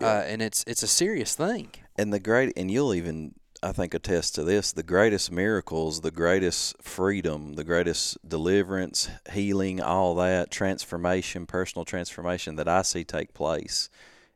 Yeah. 0.00 0.06
Uh, 0.06 0.20
and 0.22 0.42
it's 0.42 0.64
it's 0.66 0.82
a 0.82 0.88
serious 0.88 1.34
thing. 1.34 1.70
And 1.96 2.12
the 2.12 2.20
great, 2.20 2.52
and 2.56 2.70
you'll 2.70 2.94
even 2.94 3.34
I 3.62 3.70
think 3.70 3.94
attest 3.94 4.34
to 4.34 4.42
this 4.42 4.72
the 4.72 4.82
greatest 4.82 5.30
miracles, 5.30 6.00
the 6.00 6.10
greatest 6.10 6.82
freedom, 6.82 7.54
the 7.54 7.64
greatest 7.64 8.18
deliverance, 8.28 9.08
healing, 9.32 9.80
all 9.80 10.14
that, 10.16 10.50
transformation, 10.50 11.46
personal 11.46 11.84
transformation 11.84 12.56
that 12.56 12.68
I 12.68 12.82
see 12.82 13.04
take 13.04 13.34
place 13.34 13.88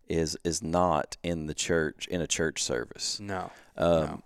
is 0.08 0.38
is 0.44 0.62
not 0.62 1.16
in 1.24 1.46
the 1.46 1.54
church 1.54 2.06
in 2.06 2.20
a 2.20 2.26
church 2.28 2.62
service. 2.62 3.18
No. 3.18 3.50
Um, 3.76 4.04
no. 4.04 4.22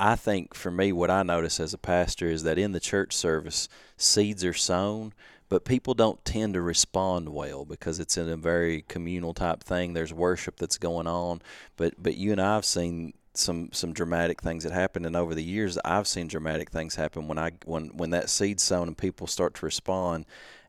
I 0.00 0.16
think 0.16 0.54
for 0.54 0.72
me, 0.72 0.90
what 0.90 1.10
I 1.10 1.22
notice 1.22 1.60
as 1.60 1.72
a 1.72 1.78
pastor 1.78 2.26
is 2.26 2.42
that 2.42 2.58
in 2.58 2.72
the 2.72 2.80
church 2.80 3.14
service, 3.14 3.68
seeds 3.96 4.44
are 4.44 4.52
sown, 4.52 5.12
but 5.52 5.66
people 5.66 5.92
don't 5.92 6.24
tend 6.24 6.54
to 6.54 6.62
respond 6.62 7.28
well 7.28 7.66
because 7.66 8.00
it's 8.00 8.16
in 8.16 8.26
a 8.26 8.38
very 8.38 8.86
communal 8.88 9.34
type 9.34 9.62
thing. 9.62 9.92
There's 9.92 10.10
worship 10.10 10.56
that's 10.56 10.78
going 10.78 11.06
on, 11.06 11.42
but 11.76 11.92
but 12.02 12.16
you 12.16 12.32
and 12.32 12.40
I 12.40 12.54
have 12.54 12.64
seen 12.64 13.12
some 13.34 13.68
some 13.70 13.92
dramatic 13.92 14.40
things 14.40 14.64
that 14.64 14.72
happen 14.72 15.04
and 15.04 15.14
over 15.14 15.34
the 15.34 15.44
years 15.44 15.76
I've 15.84 16.06
seen 16.06 16.26
dramatic 16.26 16.70
things 16.70 16.94
happen 16.94 17.28
when 17.28 17.36
I 17.36 17.50
when 17.66 17.94
when 17.98 18.08
that 18.10 18.30
seed's 18.30 18.62
sown 18.62 18.88
and 18.88 18.96
people 18.96 19.26
start 19.26 19.52
to 19.56 19.66
respond. 19.66 20.24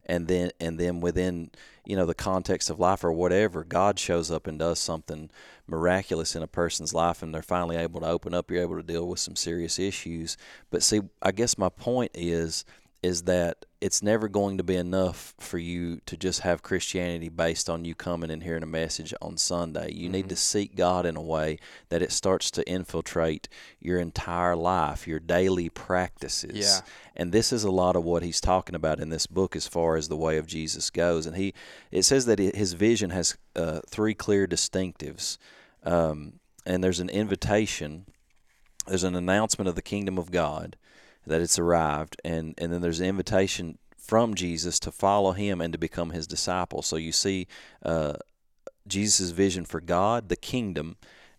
And 0.06 0.28
then 0.28 0.52
and 0.60 0.78
then 0.78 1.00
within 1.00 1.52
you 1.86 1.96
know 1.96 2.06
the 2.06 2.13
context 2.13 2.69
of 2.69 2.78
life 2.78 3.06
or 3.06 3.13
whatever 3.13 3.63
God 3.63 3.98
shows 3.98 4.32
up 4.32 4.48
and 4.48 4.60
does 4.60 4.80
something 4.80 5.30
miraculous 5.65 6.36
in 6.36 6.43
a 6.43 6.48
person's 6.48 6.93
life 6.93 7.24
and 7.24 7.34
they're 7.34 7.41
finally 7.41 7.78
able 7.78 8.02
to 8.02 8.08
open 8.08 8.34
up. 8.34 8.52
You're 8.52 8.63
able 8.63 8.76
to 8.76 8.84
deal 8.84 9.08
with 9.08 9.19
some 9.19 9.38
serious 9.38 9.80
issues. 9.80 10.36
But 10.72 10.84
see 10.84 11.04
I 11.22 11.32
guess 11.32 11.58
my 11.58 11.69
point 11.69 12.12
is 12.13 12.65
is 13.04 13.24
that 13.24 13.66
it's 13.82 14.02
never 14.02 14.30
going 14.30 14.58
to 14.58 14.63
be 14.63 14.78
enough 14.78 15.34
for 15.38 15.58
you 15.58 16.00
to 16.06 16.16
just 16.16 16.39
have 16.39 16.63
Christianity 16.63 17.28
based 17.28 17.70
on 17.70 17.84
you 17.84 17.94
coming 17.94 18.32
and 18.32 18.42
hearing 18.42 18.63
a 18.63 18.66
message 18.66 19.13
on 19.22 19.36
Sunday. 19.36 19.92
You 19.92 20.06
mm-hmm. 20.06 20.13
need 20.13 20.30
to 20.30 20.38
seek 20.38 20.78
God 20.78 21.06
in 21.06 21.18
a 21.18 21.22
way 21.22 21.60
that 21.89 22.02
it 22.02 22.13
starts 22.13 22.50
to 22.52 22.68
infiltrate 22.68 23.50
your 23.82 24.00
entire 24.00 24.56
life, 24.56 25.06
your 25.06 25.20
daily 25.20 25.68
practices. 25.68 26.56
Yeah. 26.56 26.80
And 27.13 27.34
this 27.34 27.52
is 27.52 27.66
a 27.66 27.72
lot 27.72 27.98
of 27.98 28.06
what 28.06 28.24
he's 28.24 28.39
talking 28.39 28.74
about 28.74 29.02
in 29.02 29.10
this 29.10 29.28
book 29.28 29.54
as 29.54 29.68
far 29.68 29.98
as 29.98 30.08
the 30.08 30.16
way 30.16 30.38
of 30.38 30.48
Jesus 30.48 30.89
goes. 30.89 31.26
And 31.26 31.36
he 31.36 31.54
it 31.92 32.04
says 32.04 32.26
that 32.28 32.39
his 32.39 32.72
vision 32.72 33.10
has 33.10 33.38
uh, 33.54 33.82
three 33.86 34.13
clear 34.13 34.48
distinctives. 34.48 35.38
Um, 35.84 36.39
and 36.66 36.82
there's 36.82 37.02
an 37.02 37.10
invitation, 37.10 38.06
there's 38.88 39.04
an 39.04 39.16
announcement 39.16 39.68
of 39.68 39.76
the 39.76 39.82
kingdom 39.82 40.18
of 40.18 40.32
God 40.32 40.78
that 41.26 41.42
it's 41.42 41.60
arrived, 41.60 42.20
and 42.24 42.54
and 42.58 42.72
then 42.72 42.82
there's 42.82 43.00
an 43.00 43.08
invitation 43.08 43.78
from 43.98 44.36
Jesus 44.36 44.80
to 44.80 44.92
follow 44.92 45.32
Him 45.32 45.62
and 45.62 45.72
to 45.74 45.80
become 45.80 46.12
His 46.12 46.28
disciple. 46.28 46.82
So 46.82 46.98
you 46.98 47.12
see 47.12 47.48
uh, 47.84 48.14
Jesus' 48.88 49.32
vision 49.32 49.66
for 49.66 49.80
God, 49.80 50.30
the 50.30 50.36
kingdom, 50.36 50.98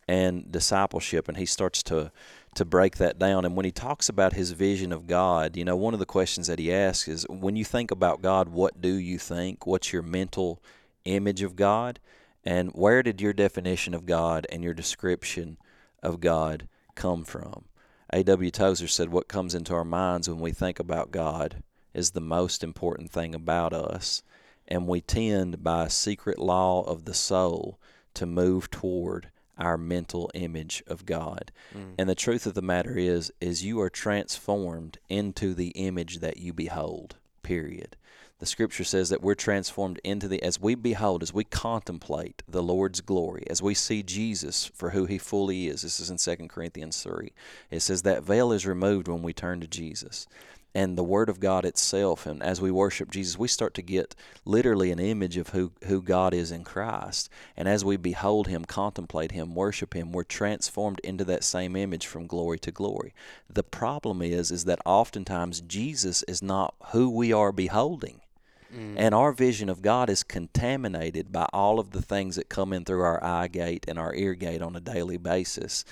and 0.09 0.51
discipleship, 0.51 1.29
and 1.29 1.37
He 1.37 1.47
starts 1.47 1.83
to 1.85 2.11
to 2.55 2.64
break 2.64 2.97
that 2.97 3.18
down. 3.18 3.44
And 3.44 3.57
when 3.57 3.64
He 3.64 3.73
talks 3.73 4.09
about 4.09 4.33
His 4.33 4.53
vision 4.53 4.92
of 4.92 5.07
God, 5.07 5.57
you 5.57 5.64
know, 5.64 5.77
one 5.77 5.92
of 5.92 6.01
the 6.01 6.07
questions 6.07 6.47
that 6.47 6.59
He 6.59 6.73
asks 6.73 7.09
is, 7.09 7.27
when 7.29 7.57
you 7.57 7.64
think 7.64 7.90
about 7.90 8.23
God, 8.23 8.49
what 8.49 8.81
do 8.81 8.94
you 8.94 9.18
think? 9.18 9.66
What's 9.66 9.92
your 9.92 10.03
mental 10.03 10.62
image 11.05 11.42
of 11.42 11.57
God? 11.57 12.01
And 12.44 12.70
where 12.73 13.03
did 13.03 13.20
your 13.20 13.33
definition 13.33 13.94
of 13.94 14.07
God 14.07 14.47
and 14.51 14.62
your 14.62 14.75
description 14.75 15.57
of 16.03 16.20
God 16.20 16.68
come 16.94 17.25
from? 17.25 17.64
A.W. 18.14 18.53
Tozer 18.53 18.87
said, 18.87 19.09
What 19.09 19.27
comes 19.27 19.57
into 19.57 19.74
our 19.74 19.85
minds 19.85 20.29
when 20.29 20.38
we 20.38 20.53
think 20.53 20.79
about 20.79 21.11
God 21.11 21.64
is 21.92 22.12
the 22.12 22.20
most 22.20 22.62
important 22.62 23.11
thing 23.11 23.35
about 23.35 23.72
us. 23.72 24.22
And 24.68 24.87
we 24.87 25.00
tend, 25.00 25.64
by 25.64 25.87
a 25.87 25.90
secret 25.90 26.38
law 26.38 26.85
of 26.85 27.07
the 27.07 27.12
soul, 27.12 27.77
to 28.14 28.24
move 28.24 28.70
toward 28.70 29.31
our 29.59 29.77
mental 29.77 30.31
image 30.33 30.85
of 30.87 31.05
God. 31.07 31.50
Mm. 31.77 31.94
And 31.98 32.09
the 32.09 32.14
truth 32.14 32.46
of 32.46 32.55
the 32.55 32.62
matter 32.62 32.96
is 32.96 33.33
is 33.40 33.64
you 33.64 33.81
are 33.81 33.90
transformed 33.90 34.98
into 35.09 35.53
the 35.53 35.70
image 35.70 36.18
that 36.18 36.37
you 36.37 36.53
behold. 36.53 37.16
Period 37.42 37.96
the 38.44 38.50
scripture 38.50 38.85
says 38.85 39.09
that 39.09 39.22
we're 39.22 39.35
transformed 39.35 39.98
into 40.04 40.28
the 40.28 40.42
as 40.42 40.61
we 40.61 40.74
behold 40.74 41.22
as 41.22 41.33
we 41.33 41.44
contemplate 41.44 42.42
the 42.46 42.62
lord's 42.62 43.00
glory 43.00 43.42
as 43.48 43.62
we 43.62 43.72
see 43.72 44.02
jesus 44.02 44.66
for 44.66 44.90
who 44.90 45.07
he 45.07 45.16
fully 45.16 45.66
is 45.66 45.80
this 45.80 45.98
is 45.98 46.11
in 46.11 46.18
2 46.18 46.46
corinthians 46.48 47.02
3 47.02 47.33
it 47.70 47.80
says 47.80 48.02
that 48.02 48.22
veil 48.22 48.52
is 48.52 48.66
removed 48.66 49.09
when 49.09 49.22
we 49.22 49.33
turn 49.33 49.62
to 49.62 49.66
jesus 49.66 50.26
and 50.74 50.98
the 50.98 51.04
Word 51.04 51.28
of 51.28 51.38
God 51.38 51.64
itself. 51.64 52.26
And 52.26 52.42
as 52.42 52.61
we 52.61 52.68
worship 52.68 53.09
Jesus, 53.09 53.38
we 53.38 53.46
start 53.46 53.74
to 53.74 53.83
get 53.83 54.16
literally 54.44 54.90
an 54.90 54.98
image 54.98 55.37
of 55.37 55.50
who, 55.50 55.70
who 55.85 56.02
God 56.02 56.35
is 56.35 56.50
in 56.50 56.64
Christ. 56.64 57.30
And 57.57 57.68
as 57.68 57.85
we 57.85 57.96
behold 57.96 58.48
Him, 58.48 58.64
contemplate 58.64 59.30
Him, 59.30 59.54
worship 59.54 59.94
Him, 59.94 60.11
we're 60.11 60.24
transformed 60.24 60.98
into 61.04 61.24
that 61.26 61.44
same 61.44 61.76
image 61.76 62.09
from 62.09 62.26
glory 62.26 62.59
to 62.59 62.72
glory. 62.72 63.14
The 63.48 63.62
problem 63.62 64.20
is, 64.20 64.50
is 64.50 64.64
that 64.64 64.80
oftentimes 64.85 65.61
Jesus 65.61 66.24
is 66.24 66.42
not 66.42 66.74
who 66.90 67.09
we 67.09 67.33
are 67.33 67.52
beholding. 67.52 68.20
Mm. 68.74 68.94
And 68.96 69.14
our 69.14 69.32
vision 69.32 69.68
of 69.68 69.82
God 69.82 70.10
is 70.10 70.22
contaminated 70.22 71.30
by 71.30 71.46
all 71.52 71.78
of 71.78 71.90
the 71.90 72.02
things 72.02 72.37
that 72.37 72.48
come 72.48 72.72
in 72.72 72.84
through 72.84 73.02
our 73.02 73.22
eye 73.22 73.48
gate 73.48 73.84
and 73.88 73.98
our 73.98 74.14
ear 74.14 74.34
gate 74.34 74.62
on 74.62 74.74
a 74.74 74.80
daily 74.80 75.16
basis. 75.16 75.84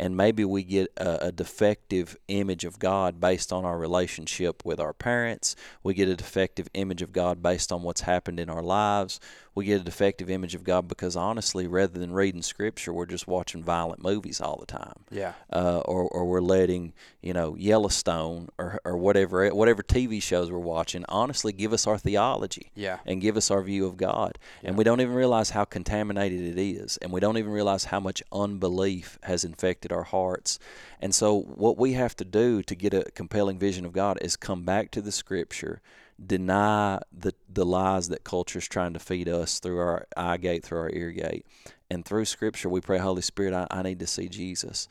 And 0.00 0.16
maybe 0.16 0.46
we 0.46 0.64
get 0.64 0.90
a, 0.96 1.26
a, 1.26 1.32
defective 1.32 2.16
image 2.26 2.64
of 2.64 2.78
God 2.78 3.20
based 3.20 3.52
on 3.52 3.66
our 3.66 3.78
relationship 3.78 4.64
with 4.64 4.80
our 4.80 4.94
parents. 4.94 5.54
We 5.82 5.92
get 5.92 6.08
a 6.08 6.16
defective 6.16 6.68
image 6.72 7.02
of 7.02 7.12
God 7.12 7.42
based 7.42 7.70
on 7.70 7.82
what's 7.82 8.00
happened 8.00 8.40
in 8.40 8.48
our 8.48 8.62
lives 8.62 9.20
we 9.54 9.64
get 9.64 9.80
a 9.80 9.84
defective 9.84 10.30
image 10.30 10.54
of 10.54 10.64
God 10.64 10.86
because 10.86 11.16
honestly, 11.16 11.66
rather 11.66 11.98
than 11.98 12.12
reading 12.12 12.42
Scripture, 12.42 12.92
we're 12.92 13.06
just 13.06 13.26
watching 13.26 13.62
violent 13.62 14.02
movies 14.02 14.40
all 14.40 14.56
the 14.58 14.66
time. 14.66 15.04
Yeah. 15.10 15.32
Uh, 15.52 15.80
or, 15.84 16.08
or 16.08 16.24
we're 16.24 16.40
letting 16.40 16.92
you 17.20 17.32
know 17.32 17.56
Yellowstone 17.56 18.48
or, 18.58 18.80
or 18.84 18.96
whatever 18.96 19.48
whatever 19.50 19.82
TV 19.82 20.22
shows 20.22 20.50
we're 20.50 20.58
watching 20.58 21.04
honestly 21.08 21.52
give 21.52 21.72
us 21.72 21.86
our 21.86 21.98
theology 21.98 22.70
Yeah. 22.74 22.98
and 23.04 23.20
give 23.20 23.36
us 23.36 23.50
our 23.50 23.62
view 23.62 23.86
of 23.86 23.96
God. 23.96 24.38
And 24.62 24.78
we 24.78 24.84
don't 24.84 25.00
even 25.00 25.14
realize 25.14 25.50
how 25.50 25.64
contaminated 25.64 26.40
it 26.40 26.58
is. 26.58 26.96
And 26.98 27.12
we 27.12 27.20
don't 27.20 27.36
even 27.36 27.52
realize 27.52 27.84
how 27.84 28.00
much 28.00 28.22
unbelief 28.32 29.18
has 29.24 29.44
infected 29.44 29.89
our 29.92 30.04
hearts. 30.04 30.58
And 31.00 31.14
so, 31.14 31.40
what 31.40 31.78
we 31.78 31.94
have 31.94 32.16
to 32.16 32.24
do 32.24 32.62
to 32.62 32.74
get 32.74 32.94
a 32.94 33.04
compelling 33.14 33.58
vision 33.58 33.84
of 33.84 33.92
God 33.92 34.18
is 34.20 34.36
come 34.36 34.62
back 34.62 34.90
to 34.92 35.00
the 35.00 35.12
scripture, 35.12 35.80
deny 36.24 37.00
the, 37.12 37.34
the 37.48 37.64
lies 37.64 38.08
that 38.08 38.24
culture 38.24 38.58
is 38.58 38.68
trying 38.68 38.92
to 38.92 38.98
feed 38.98 39.28
us 39.28 39.58
through 39.60 39.78
our 39.78 40.06
eye 40.16 40.36
gate, 40.36 40.64
through 40.64 40.80
our 40.80 40.90
ear 40.90 41.10
gate. 41.10 41.46
And 41.90 42.04
through 42.04 42.26
scripture, 42.26 42.68
we 42.68 42.80
pray, 42.80 42.98
Holy 42.98 43.22
Spirit, 43.22 43.52
I, 43.52 43.66
I 43.70 43.82
need 43.82 43.98
to 43.98 44.06
see 44.06 44.28
Jesus. 44.28 44.86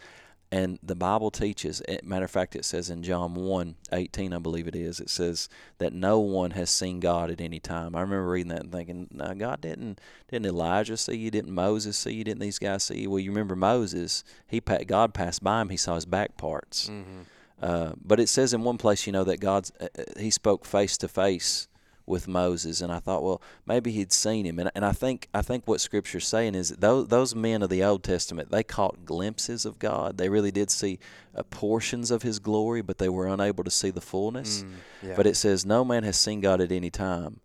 And 0.51 0.79
the 0.81 0.95
Bible 0.95 1.29
teaches, 1.29 1.79
eh, 1.87 1.99
matter 2.03 2.25
of 2.25 2.31
fact, 2.31 2.55
it 2.55 2.65
says 2.65 2.89
in 2.89 3.03
John 3.03 3.35
1 3.35 3.75
18, 3.91 4.33
I 4.33 4.39
believe 4.39 4.67
it 4.67 4.75
is, 4.75 4.99
it 4.99 5.11
says 5.11 5.47
that 5.77 5.93
no 5.93 6.19
one 6.19 6.51
has 6.51 6.71
seen 6.71 6.99
God 6.99 7.29
at 7.29 7.39
any 7.39 7.59
time. 7.59 7.95
I 7.95 8.01
remember 8.01 8.29
reading 8.29 8.49
that 8.49 8.61
and 8.61 8.71
thinking, 8.71 9.07
no, 9.11 9.35
God 9.35 9.61
didn't, 9.61 10.01
didn't 10.27 10.47
Elijah 10.47 10.97
see 10.97 11.17
you? 11.17 11.29
Didn't 11.29 11.53
Moses 11.53 11.97
see 11.97 12.13
you? 12.13 12.23
Didn't 12.23 12.41
these 12.41 12.57
guys 12.57 12.83
see 12.83 13.01
you? 13.01 13.11
Well, 13.11 13.19
you 13.19 13.29
remember 13.29 13.55
Moses, 13.55 14.23
he 14.47 14.59
God 14.59 15.13
passed 15.13 15.43
by 15.43 15.61
him, 15.61 15.69
he 15.69 15.77
saw 15.77 15.95
his 15.95 16.05
back 16.05 16.35
parts. 16.35 16.89
Mm-hmm. 16.89 17.21
Uh, 17.61 17.91
but 18.03 18.19
it 18.19 18.29
says 18.29 18.53
in 18.53 18.63
one 18.63 18.77
place, 18.77 19.05
you 19.05 19.13
know, 19.13 19.25
that 19.25 19.39
God's, 19.39 19.71
uh, 19.79 19.87
uh, 19.97 20.03
he 20.17 20.31
spoke 20.31 20.65
face 20.65 20.97
to 20.97 21.07
face 21.07 21.67
with 22.09 22.27
Moses, 22.27 22.81
and 22.81 22.91
I 22.91 22.99
thought, 22.99 23.23
well, 23.23 23.41
maybe 23.65 23.91
he'd 23.91 24.11
seen 24.11 24.45
him, 24.45 24.59
and 24.59 24.71
and 24.75 24.83
I 24.83 24.91
think 24.91 25.29
I 25.33 25.41
think 25.41 25.67
what 25.67 25.79
Scripture's 25.79 26.27
saying 26.27 26.55
is 26.55 26.69
that 26.69 26.81
those 26.81 27.07
those 27.07 27.35
men 27.35 27.61
of 27.61 27.69
the 27.69 27.83
Old 27.83 28.03
Testament 28.03 28.51
they 28.51 28.63
caught 28.63 29.05
glimpses 29.05 29.65
of 29.65 29.79
God. 29.79 30.17
They 30.17 30.27
really 30.27 30.51
did 30.51 30.71
see 30.71 30.99
uh, 31.35 31.43
portions 31.43 32.11
of 32.11 32.23
His 32.23 32.39
glory, 32.39 32.81
but 32.81 32.97
they 32.97 33.09
were 33.09 33.27
unable 33.27 33.63
to 33.63 33.71
see 33.71 33.91
the 33.91 34.01
fullness. 34.01 34.63
Mm, 34.63 35.09
yeah. 35.09 35.13
But 35.15 35.27
it 35.27 35.37
says, 35.37 35.65
no 35.65 35.85
man 35.85 36.03
has 36.03 36.17
seen 36.17 36.41
God 36.41 36.59
at 36.59 36.71
any 36.71 36.89
time, 36.89 37.39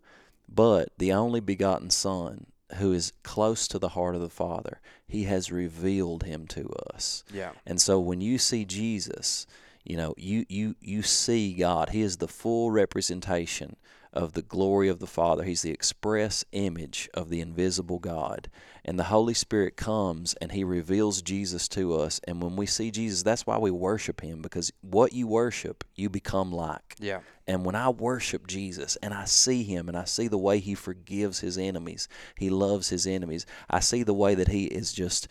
but 0.49 0.89
the 0.97 1.13
only 1.13 1.39
begotten 1.39 1.89
Son, 1.91 2.47
who 2.77 2.91
is 2.91 3.13
close 3.23 3.67
to 3.67 3.79
the 3.79 3.89
heart 3.89 4.15
of 4.15 4.21
the 4.21 4.29
Father, 4.29 4.81
He 5.07 5.23
has 5.25 5.51
revealed 5.51 6.23
Him 6.23 6.47
to 6.47 6.69
us. 6.93 7.23
yeah. 7.31 7.51
And 7.65 7.79
so 7.79 7.99
when 7.99 8.19
you 8.19 8.37
see 8.39 8.65
Jesus, 8.65 9.45
you 9.83 9.95
know, 9.95 10.15
you 10.17 10.45
you 10.49 10.75
you 10.81 11.03
see 11.03 11.53
God. 11.53 11.89
He 11.89 12.01
is 12.01 12.17
the 12.17 12.27
full 12.27 12.71
representation 12.71 13.75
of 14.15 14.33
the 14.33 14.41
glory 14.41 14.87
of 14.87 14.99
the 14.99 15.07
Father. 15.07 15.43
He's 15.43 15.61
the 15.61 15.71
express 15.71 16.45
image 16.51 17.09
of 17.13 17.29
the 17.29 17.41
invisible 17.41 17.99
God. 17.99 18.49
And 18.83 18.97
the 18.97 19.05
Holy 19.05 19.33
Spirit 19.33 19.75
comes 19.75 20.35
and 20.35 20.51
he 20.51 20.63
reveals 20.63 21.21
Jesus 21.21 21.67
to 21.69 21.95
us. 21.95 22.21
And 22.27 22.41
when 22.41 22.55
we 22.55 22.65
see 22.65 22.91
Jesus, 22.91 23.23
that's 23.23 23.45
why 23.45 23.57
we 23.57 23.71
worship 23.71 24.21
him 24.21 24.41
because 24.41 24.71
what 24.81 25.13
you 25.13 25.27
worship, 25.27 25.83
you 25.95 26.09
become 26.09 26.51
like. 26.51 26.95
Yeah. 26.99 27.19
And 27.47 27.65
when 27.65 27.75
I 27.75 27.89
worship 27.89 28.47
Jesus 28.47 28.95
and 28.97 29.13
I 29.13 29.25
see 29.25 29.63
him 29.63 29.87
and 29.87 29.97
I 29.97 30.05
see 30.05 30.27
the 30.27 30.37
way 30.37 30.59
he 30.59 30.75
forgives 30.75 31.39
his 31.39 31.57
enemies, 31.57 32.07
he 32.37 32.49
loves 32.49 32.89
his 32.89 33.05
enemies, 33.05 33.45
I 33.69 33.79
see 33.79 34.03
the 34.03 34.13
way 34.13 34.35
that 34.35 34.47
he 34.47 34.65
is 34.65 34.93
just 34.93 35.27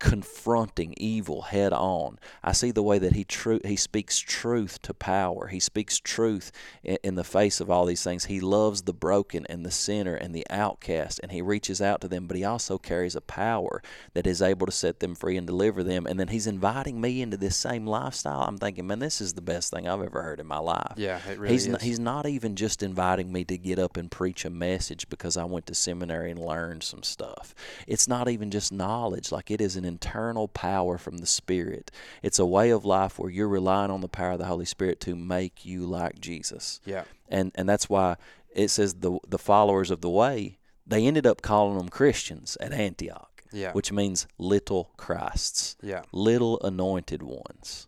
confronting 0.00 0.94
evil 0.96 1.42
head 1.42 1.72
on. 1.72 2.18
I 2.42 2.52
see 2.52 2.72
the 2.72 2.82
way 2.82 2.98
that 2.98 3.12
he 3.12 3.22
tru- 3.22 3.60
he 3.64 3.76
speaks 3.76 4.18
truth 4.18 4.82
to 4.82 4.94
power. 4.94 5.46
He 5.46 5.60
speaks 5.60 6.00
truth 6.00 6.50
in, 6.82 6.98
in 7.04 7.14
the 7.14 7.24
face 7.24 7.60
of 7.60 7.70
all 7.70 7.84
these 7.84 8.02
things. 8.02 8.24
He 8.24 8.40
loves 8.40 8.82
the 8.82 8.92
broken 8.92 9.46
and 9.48 9.64
the 9.64 9.70
sinner 9.70 10.14
and 10.14 10.34
the 10.34 10.46
outcast 10.50 11.20
and 11.22 11.30
he 11.30 11.42
reaches 11.42 11.80
out 11.80 12.00
to 12.00 12.08
them, 12.08 12.26
but 12.26 12.36
he 12.36 12.44
also 12.44 12.78
carries 12.78 13.14
a 13.14 13.20
power 13.20 13.82
that 14.14 14.26
is 14.26 14.42
able 14.42 14.66
to 14.66 14.72
set 14.72 15.00
them 15.00 15.14
free 15.14 15.36
and 15.36 15.46
deliver 15.46 15.82
them. 15.82 16.06
And 16.06 16.18
then 16.18 16.28
he's 16.28 16.46
inviting 16.46 17.00
me 17.00 17.22
into 17.22 17.36
this 17.36 17.56
same 17.56 17.86
lifestyle. 17.86 18.42
I'm 18.42 18.58
thinking, 18.58 18.86
man, 18.86 18.98
this 18.98 19.20
is 19.20 19.34
the 19.34 19.42
best 19.42 19.70
thing 19.70 19.86
I've 19.86 20.02
ever 20.02 20.22
heard 20.22 20.40
in 20.40 20.46
my 20.46 20.58
life. 20.58 20.94
Yeah, 20.96 21.20
it 21.28 21.38
really 21.38 21.52
he's 21.52 21.66
is. 21.66 21.72
Not, 21.72 21.82
he's 21.82 22.00
not 22.00 22.26
even 22.26 22.56
just 22.56 22.82
inviting 22.82 23.30
me 23.32 23.44
to 23.44 23.58
get 23.58 23.78
up 23.78 23.96
and 23.96 24.10
preach 24.10 24.44
a 24.44 24.50
message 24.50 25.08
because 25.08 25.36
I 25.36 25.44
went 25.44 25.66
to 25.66 25.74
seminary 25.74 26.30
and 26.30 26.40
learned 26.40 26.82
some 26.82 27.02
stuff. 27.02 27.54
It's 27.86 28.08
not 28.08 28.28
even 28.28 28.50
just 28.50 28.72
knowledge, 28.72 29.30
like 29.30 29.50
it 29.50 29.60
is 29.60 29.76
an 29.76 29.84
internal 29.94 30.46
power 30.48 30.96
from 30.98 31.18
the 31.18 31.26
Spirit. 31.26 31.90
It's 32.22 32.38
a 32.38 32.46
way 32.46 32.70
of 32.70 32.84
life 32.84 33.18
where 33.18 33.30
you're 33.30 33.48
relying 33.60 33.90
on 33.90 34.00
the 34.00 34.08
power 34.20 34.32
of 34.32 34.38
the 34.38 34.46
Holy 34.54 34.64
Spirit 34.66 34.98
to 35.00 35.14
make 35.16 35.64
you 35.64 35.84
like 35.84 36.20
Jesus. 36.20 36.80
yeah. 36.84 37.04
And 37.28 37.52
and 37.54 37.68
that's 37.68 37.88
why 37.88 38.16
it 38.54 38.68
says 38.68 38.94
the 38.94 39.12
the 39.34 39.38
followers 39.50 39.90
of 39.90 40.00
the 40.00 40.10
way, 40.22 40.58
they 40.86 41.06
ended 41.06 41.26
up 41.26 41.42
calling 41.42 41.76
them 41.78 41.88
Christians 41.88 42.56
at 42.60 42.72
Antioch, 42.72 43.34
Yeah. 43.52 43.72
which 43.72 43.90
means 43.92 44.26
little 44.38 44.84
Christs 44.96 45.76
yeah. 45.82 46.02
little 46.12 46.58
anointed 46.70 47.22
ones 47.22 47.86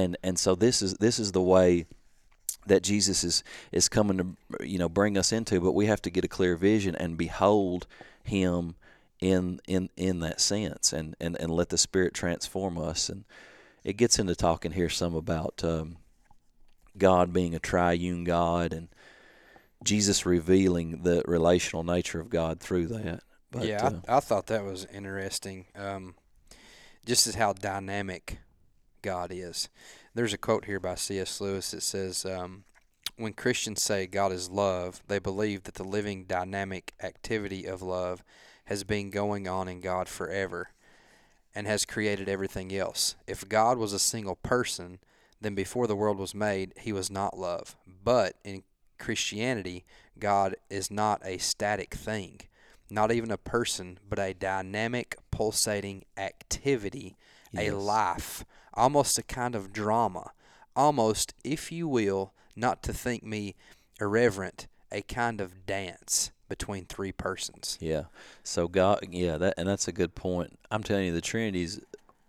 and 0.00 0.16
and 0.22 0.38
so 0.38 0.54
this 0.54 0.82
is 0.82 0.94
this 0.94 1.18
is 1.18 1.30
the 1.32 1.42
way 1.42 1.86
that 2.66 2.82
Jesus 2.82 3.22
is 3.24 3.44
is 3.72 3.88
coming 3.88 4.18
to 4.18 4.26
you 4.66 4.78
know 4.78 4.88
bring 4.88 5.16
us 5.18 5.32
into 5.32 5.60
but 5.60 5.72
we 5.72 5.86
have 5.86 6.02
to 6.02 6.10
get 6.10 6.24
a 6.24 6.28
clear 6.36 6.56
vision 6.56 6.94
and 6.96 7.16
behold 7.18 7.86
him 8.24 8.74
in 9.22 9.60
in 9.68 9.88
in 9.96 10.20
that 10.20 10.40
sense 10.40 10.92
and 10.92 11.14
and 11.20 11.36
and 11.38 11.50
let 11.50 11.68
the 11.68 11.78
spirit 11.78 12.12
transform 12.12 12.76
us 12.76 13.08
and 13.08 13.24
it 13.84 13.96
gets 13.96 14.18
into 14.18 14.34
talking 14.34 14.72
here 14.72 14.88
some 14.88 15.14
about 15.14 15.62
um, 15.64 15.96
God 16.98 17.32
being 17.32 17.54
a 17.54 17.58
triune 17.58 18.24
God 18.24 18.72
and 18.72 18.88
Jesus 19.84 20.26
revealing 20.26 21.02
the 21.02 21.22
relational 21.26 21.84
nature 21.84 22.20
of 22.20 22.30
God 22.30 22.60
through 22.60 22.88
that 22.88 23.22
but 23.52 23.66
yeah, 23.66 23.86
uh, 23.86 23.92
I, 24.08 24.16
I 24.16 24.20
thought 24.20 24.46
that 24.46 24.64
was 24.64 24.86
interesting. 24.86 25.66
Um, 25.76 26.14
just 27.04 27.26
as 27.26 27.34
how 27.34 27.52
dynamic 27.52 28.38
God 29.02 29.30
is. 29.30 29.68
There's 30.14 30.32
a 30.32 30.38
quote 30.38 30.64
here 30.64 30.80
by 30.80 30.94
C.S. 30.94 31.40
Lewis 31.40 31.72
that 31.72 31.82
says, 31.82 32.24
um, 32.24 32.64
"When 33.16 33.34
Christians 33.34 33.82
say 33.82 34.06
God 34.06 34.32
is 34.32 34.48
love, 34.48 35.02
they 35.06 35.18
believe 35.18 35.64
that 35.64 35.74
the 35.74 35.84
living, 35.84 36.24
dynamic 36.24 36.94
activity 37.02 37.66
of 37.66 37.82
love 37.82 38.24
has 38.64 38.84
been 38.84 39.10
going 39.10 39.48
on 39.48 39.68
in 39.68 39.80
God 39.80 40.08
forever, 40.08 40.70
and 41.54 41.66
has 41.66 41.84
created 41.84 42.28
everything 42.28 42.74
else. 42.74 43.16
If 43.26 43.48
God 43.48 43.78
was 43.78 43.92
a 43.92 43.98
single 43.98 44.36
person, 44.36 44.98
then 45.40 45.54
before 45.54 45.86
the 45.86 45.96
world 45.96 46.18
was 46.18 46.34
made, 46.34 46.72
He 46.78 46.92
was 46.92 47.10
not 47.10 47.38
love. 47.38 47.76
But 48.04 48.34
in 48.44 48.62
Christianity, 48.98 49.84
God 50.18 50.56
is 50.70 50.90
not 50.90 51.20
a 51.24 51.38
static 51.38 51.94
thing." 51.94 52.40
not 52.92 53.10
even 53.10 53.30
a 53.30 53.38
person, 53.38 53.98
but 54.08 54.18
a 54.18 54.34
dynamic, 54.34 55.16
pulsating 55.30 56.04
activity, 56.16 57.16
a 57.56 57.70
life, 57.70 58.44
almost 58.74 59.18
a 59.18 59.22
kind 59.22 59.54
of 59.54 59.72
drama, 59.72 60.32
almost, 60.76 61.34
if 61.42 61.72
you 61.72 61.88
will, 61.88 62.32
not 62.54 62.82
to 62.82 62.92
think 62.92 63.24
me 63.24 63.54
irreverent, 63.98 64.66
a 64.92 65.02
kind 65.02 65.40
of 65.40 65.66
dance 65.66 66.30
between 66.48 66.84
three 66.84 67.12
persons. 67.12 67.78
Yeah. 67.80 68.04
So 68.44 68.68
God, 68.68 69.06
yeah, 69.10 69.38
that 69.38 69.54
and 69.56 69.66
that's 69.68 69.88
a 69.88 69.92
good 69.92 70.14
point. 70.14 70.58
I'm 70.70 70.82
telling 70.82 71.06
you, 71.06 71.12
the 71.12 71.20
Trinity's 71.20 71.80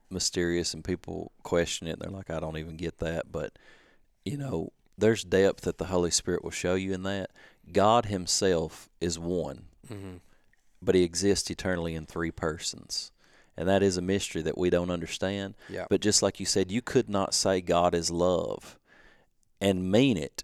mysterious, 0.09 0.73
and 0.73 0.83
people 0.83 1.31
question 1.43 1.87
it. 1.87 1.99
They're 1.99 2.09
like, 2.11 2.29
I 2.29 2.39
don't 2.39 2.57
even 2.57 2.77
get 2.77 2.99
that, 2.99 3.31
but 3.31 3.53
you 4.25 4.37
know, 4.37 4.71
there's 4.97 5.23
depth 5.23 5.61
that 5.61 5.77
the 5.77 5.85
Holy 5.85 6.11
Spirit 6.11 6.43
will 6.43 6.51
show 6.51 6.75
you 6.75 6.93
in 6.93 7.03
that. 7.03 7.31
God 7.71 8.05
Himself 8.05 8.89
is 9.01 9.17
one, 9.19 9.65
Mm-hmm. 9.91 10.17
but 10.81 10.95
He 10.95 11.03
exists 11.03 11.49
eternally 11.49 11.95
in 11.95 12.05
three 12.05 12.31
persons, 12.31 13.11
and 13.57 13.67
that 13.67 13.83
is 13.83 13.97
a 13.97 14.01
mystery 14.01 14.41
that 14.43 14.57
we 14.57 14.69
don't 14.69 14.91
understand. 14.91 15.55
Yeah. 15.67 15.85
But 15.89 15.99
just 16.01 16.21
like 16.21 16.39
you 16.39 16.45
said, 16.45 16.71
you 16.71 16.81
could 16.81 17.09
not 17.09 17.33
say 17.33 17.59
God 17.59 17.93
is 17.93 18.09
love 18.11 18.77
and 19.59 19.91
mean 19.91 20.15
it 20.17 20.43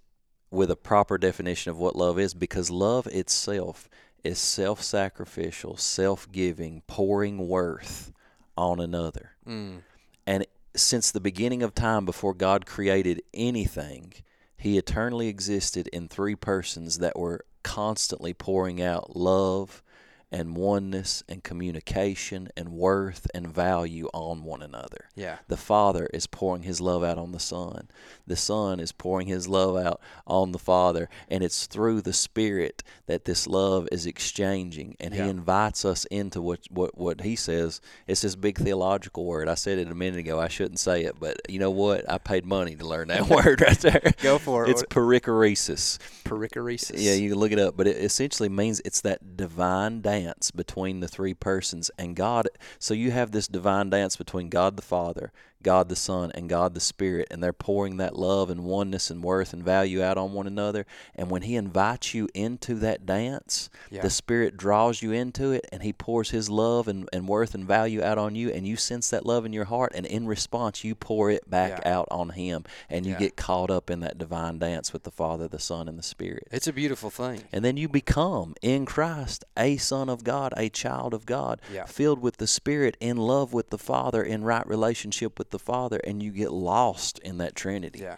with 0.52 0.72
a 0.72 0.76
proper 0.76 1.18
definition 1.18 1.72
of 1.72 1.78
what 1.78 1.96
love 1.96 2.18
is 2.18 2.34
because 2.34 2.72
love 2.72 3.08
itself 3.08 3.90
is 4.24 4.40
self 4.40 4.82
sacrificial, 4.82 5.78
self 5.78 6.32
giving, 6.32 6.82
pouring 6.88 7.48
worth 7.48 8.12
on 8.58 8.80
another. 8.80 9.32
Mm. 9.48 9.82
And 10.26 10.46
since 10.76 11.12
the 11.12 11.20
beginning 11.20 11.64
of 11.64 11.74
time, 11.74 12.06
before 12.06 12.34
God 12.34 12.66
created 12.66 13.22
anything, 13.34 14.14
He 14.58 14.78
eternally 14.78 15.28
existed 15.28 15.88
in 15.90 16.08
three 16.08 16.36
persons 16.36 17.00
that 17.00 17.18
were 17.18 17.46
constantly 17.64 18.34
pouring 18.34 18.82
out 18.82 19.16
love 19.16 19.84
and 20.32 20.56
oneness 20.56 21.24
and 21.28 21.44
communication 21.44 22.50
and 22.56 22.70
worth 22.70 23.26
and 23.34 23.48
value 23.48 24.08
on 24.14 24.44
one 24.44 24.62
another. 24.62 25.06
Yeah. 25.16 25.38
The 25.48 25.58
Father 25.58 26.08
is 26.14 26.28
pouring 26.28 26.64
His 26.64 26.80
love 26.80 27.04
out 27.04 27.18
on 27.18 27.32
the 27.32 27.40
Son. 27.40 27.88
The 28.28 28.36
Son 28.36 28.80
is 28.80 28.92
pouring 28.92 29.28
His 29.28 29.48
love 29.48 29.76
out 29.76 30.00
on 30.28 30.52
the 30.52 30.60
Father. 30.60 31.10
And 31.30 31.44
it's 31.44 31.66
through 31.66 32.02
the 32.02 32.14
Spirit 32.14 32.84
that 33.08 33.26
this 33.26 33.48
love 33.48 33.88
is 33.92 34.06
exchanging. 34.06 34.96
And 35.00 35.16
Yeah. 35.16 35.24
He 35.24 35.30
invites 35.30 35.84
us 35.84 36.06
into 36.06 36.42
what, 36.42 36.60
what, 36.70 36.96
what 36.98 37.22
He 37.22 37.36
says. 37.36 37.82
It's 38.08 38.22
this 38.22 38.36
big 38.36 38.58
theological 38.60 39.26
word. 39.26 39.50
I 39.50 39.56
said 39.56 39.80
it 39.80 39.90
a 39.90 39.96
minute 39.96 40.20
ago. 40.20 40.40
I 40.40 40.48
shouldn't 40.48 40.80
say 40.80 41.06
it, 41.06 41.16
but 41.20 41.38
you 41.50 41.58
know 41.58 41.72
what? 41.72 42.08
I 42.10 42.20
paid 42.20 42.46
money 42.46 42.76
to 42.76 42.86
learn 42.86 43.08
that 43.08 43.28
word 43.30 43.62
right 43.62 43.80
there. 43.80 44.14
Go 44.22 44.38
for 44.38 44.66
it. 44.66 44.70
It's 44.70 44.84
perichoresis. 44.84 45.98
perichoresis. 46.24 46.94
Yeah, 46.98 47.14
you 47.14 47.32
can 47.32 47.40
look 47.40 47.52
it 47.52 47.60
up, 47.60 47.76
but 47.76 47.88
it 47.88 47.98
essentially 47.98 48.50
means 48.50 48.80
it's 48.86 49.02
that 49.02 49.36
divine 49.36 50.02
dance 50.02 50.19
between 50.52 51.00
the 51.00 51.08
three 51.08 51.34
persons 51.34 51.92
and 51.98 52.16
God. 52.16 52.48
So 52.78 52.94
you 52.94 53.12
have 53.12 53.32
this 53.32 53.48
divine 53.48 53.90
dance 53.90 54.16
between 54.16 54.50
God 54.50 54.76
the 54.76 54.82
Father, 54.82 55.32
God 55.62 55.90
the 55.90 55.96
Son 55.96 56.32
and 56.36 56.48
God 56.48 56.74
the 56.74 56.80
Spirit, 56.80 57.28
and 57.30 57.44
they're 57.44 57.52
pouring 57.52 57.98
that 57.98 58.16
love 58.16 58.50
and 58.50 58.64
oneness 58.64 59.10
and 59.10 59.22
worth 59.22 59.52
and 59.52 59.62
value 59.62 60.02
out 60.02 60.18
on 60.18 60.32
one 60.32 60.48
another. 60.48 60.86
And 61.16 61.30
when 61.30 61.42
He 61.42 61.58
invites 61.58 62.14
you 62.14 62.30
into 62.34 62.76
that 62.76 63.06
dance, 63.06 63.70
Yeah. 63.92 64.02
the 64.04 64.10
Spirit 64.10 64.56
draws 64.56 65.02
you 65.02 65.12
into 65.12 65.52
it, 65.52 65.68
and 65.72 65.84
He 65.84 65.92
pours 65.92 66.30
His 66.30 66.50
love 66.50 66.88
and, 66.88 67.10
and 67.12 67.28
worth 67.28 67.54
and 67.54 67.68
value 67.68 68.02
out 68.02 68.18
on 68.18 68.36
you, 68.36 68.50
and 68.50 68.66
you 68.66 68.78
sense 68.78 69.10
that 69.10 69.26
love 69.26 69.46
in 69.46 69.52
your 69.52 69.66
heart, 69.66 69.92
and 69.96 70.06
in 70.06 70.28
response, 70.28 70.86
you 70.86 70.96
pour 70.96 71.30
it 71.30 71.50
back 71.50 71.82
Yeah. 71.84 71.94
out 71.98 72.08
on 72.10 72.30
Him, 72.30 72.64
and 72.90 73.06
you 73.06 73.14
Yeah. 73.14 73.20
get 73.20 73.36
caught 73.36 73.70
up 73.70 73.90
in 73.90 74.00
that 74.00 74.18
divine 74.18 74.60
dance 74.60 74.94
with 74.94 75.04
the 75.04 75.12
Father, 75.12 75.50
the 75.50 75.60
Son, 75.60 75.90
and 75.90 76.00
the 76.00 76.04
Spirit. 76.04 76.48
It's 76.54 76.68
a 76.68 76.74
beautiful 76.74 77.10
thing. 77.10 77.44
And 77.52 77.66
then 77.66 77.76
you 77.76 77.90
become 77.90 78.56
in 78.62 78.86
Christ 78.86 79.44
a 79.58 79.76
son 79.76 80.08
of 80.08 80.24
God, 80.24 80.54
a 80.56 80.70
child 80.70 81.14
of 81.14 81.26
God, 81.26 81.60
filled 81.86 82.20
with 82.22 82.38
the 82.38 82.48
Spirit, 82.48 82.96
in 83.02 83.18
love 83.18 83.52
with 83.52 83.72
the 83.72 83.78
Father, 83.78 84.24
in 84.24 84.46
right 84.46 84.66
relationship 84.66 85.38
with 85.38 85.49
the 85.52 85.60
Father, 85.60 86.00
and 86.04 86.22
you 86.22 86.32
get 86.32 86.52
lost 86.52 87.20
in 87.20 87.38
that 87.38 87.56
Trinity. 87.56 88.00
Yeah. 88.00 88.18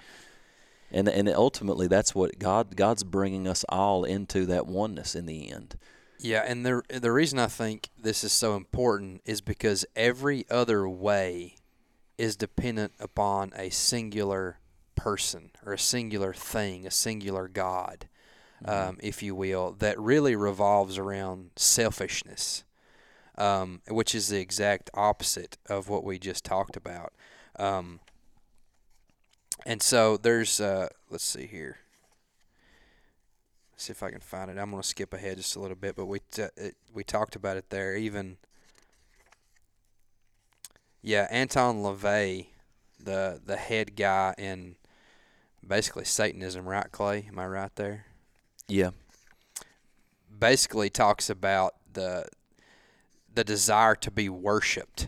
And 0.91 1.07
and 1.07 1.29
ultimately, 1.29 1.87
that's 1.87 2.13
what 2.13 2.37
God 2.37 2.75
God's 2.75 3.03
bringing 3.03 3.47
us 3.47 3.63
all 3.69 4.03
into 4.03 4.45
that 4.47 4.67
oneness 4.67 5.15
in 5.15 5.25
the 5.25 5.49
end. 5.49 5.77
Yeah, 6.19 6.43
and 6.45 6.65
the 6.65 6.81
the 6.89 7.11
reason 7.11 7.39
I 7.39 7.47
think 7.47 7.89
this 7.97 8.23
is 8.23 8.31
so 8.31 8.55
important 8.55 9.21
is 9.25 9.41
because 9.41 9.85
every 9.95 10.45
other 10.49 10.87
way 10.87 11.55
is 12.17 12.35
dependent 12.35 12.93
upon 12.99 13.51
a 13.55 13.69
singular 13.69 14.59
person 14.95 15.49
or 15.65 15.73
a 15.73 15.79
singular 15.79 16.33
thing, 16.33 16.85
a 16.85 16.91
singular 16.91 17.47
God, 17.47 18.07
um, 18.65 18.97
if 19.01 19.23
you 19.23 19.33
will, 19.33 19.71
that 19.79 19.99
really 19.99 20.35
revolves 20.35 20.99
around 20.99 21.49
selfishness, 21.55 22.63
um, 23.37 23.81
which 23.87 24.13
is 24.13 24.27
the 24.27 24.39
exact 24.39 24.91
opposite 24.93 25.57
of 25.67 25.89
what 25.89 26.03
we 26.03 26.19
just 26.19 26.45
talked 26.45 26.77
about. 26.77 27.13
Um, 27.61 27.99
and 29.65 29.81
so 29.81 30.17
there's, 30.17 30.59
uh, 30.59 30.89
let's 31.09 31.23
see 31.23 31.45
here 31.45 31.77
see 33.81 33.91
if 33.91 34.03
I 34.03 34.11
can 34.11 34.21
find 34.21 34.49
it. 34.49 34.57
I'm 34.57 34.69
going 34.69 34.81
to 34.81 34.87
skip 34.87 35.13
ahead 35.13 35.37
just 35.37 35.55
a 35.55 35.59
little 35.59 35.75
bit, 35.75 35.95
but 35.95 36.05
we 36.05 36.19
t- 36.31 36.43
it, 36.55 36.75
we 36.93 37.03
talked 37.03 37.35
about 37.35 37.57
it 37.57 37.69
there. 37.69 37.95
Even 37.95 38.37
yeah, 41.01 41.27
Anton 41.31 41.77
LaVey, 41.77 42.47
the 43.03 43.41
the 43.43 43.57
head 43.57 43.95
guy 43.95 44.35
in 44.37 44.75
basically 45.65 46.05
Satanism, 46.05 46.67
right, 46.67 46.91
Clay? 46.91 47.25
Am 47.27 47.39
I 47.39 47.47
right 47.47 47.75
there? 47.75 48.05
Yeah. 48.67 48.91
Basically, 50.37 50.89
talks 50.89 51.29
about 51.29 51.73
the 51.91 52.25
the 53.33 53.43
desire 53.43 53.95
to 53.95 54.11
be 54.11 54.29
worshipped. 54.29 55.07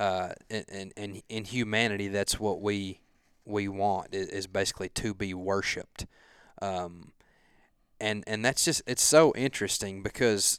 Uh, 0.00 0.32
in, 0.48 0.64
in 0.70 0.92
in 0.96 1.22
in 1.28 1.44
humanity, 1.44 2.08
that's 2.08 2.40
what 2.40 2.62
we 2.62 3.00
we 3.44 3.68
want 3.68 4.14
is, 4.14 4.46
basically 4.46 4.88
to 4.88 5.12
be 5.12 5.34
worshipped. 5.34 6.06
Um, 6.62 7.12
and 8.00 8.24
and 8.26 8.42
that's 8.42 8.64
just 8.64 8.82
it's 8.86 9.02
so 9.02 9.34
interesting 9.36 10.02
because 10.02 10.58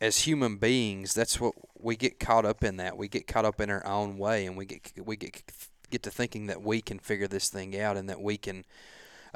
as 0.00 0.18
human 0.18 0.56
beings 0.56 1.14
that's 1.14 1.40
what 1.40 1.54
we 1.76 1.96
get 1.96 2.20
caught 2.20 2.44
up 2.44 2.62
in 2.62 2.76
that 2.76 2.96
we 2.96 3.08
get 3.08 3.26
caught 3.26 3.44
up 3.44 3.60
in 3.60 3.70
our 3.70 3.84
own 3.84 4.18
way 4.18 4.46
and 4.46 4.56
we 4.56 4.64
get 4.64 4.92
we 5.04 5.16
get 5.16 5.42
get 5.90 6.04
to 6.04 6.10
thinking 6.10 6.46
that 6.46 6.62
we 6.62 6.80
can 6.80 7.00
figure 7.00 7.26
this 7.26 7.48
thing 7.48 7.78
out 7.78 7.96
and 7.96 8.08
that 8.08 8.20
we 8.20 8.36
can 8.36 8.64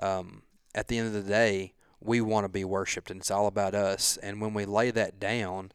um, 0.00 0.42
at 0.76 0.86
the 0.86 0.96
end 0.96 1.08
of 1.08 1.12
the 1.12 1.28
day 1.28 1.72
we 2.00 2.20
want 2.20 2.44
to 2.44 2.48
be 2.48 2.64
worshiped 2.64 3.10
and 3.10 3.20
it's 3.20 3.30
all 3.30 3.48
about 3.48 3.74
us 3.74 4.16
and 4.22 4.40
when 4.40 4.54
we 4.54 4.64
lay 4.64 4.90
that 4.92 5.18
down 5.18 5.72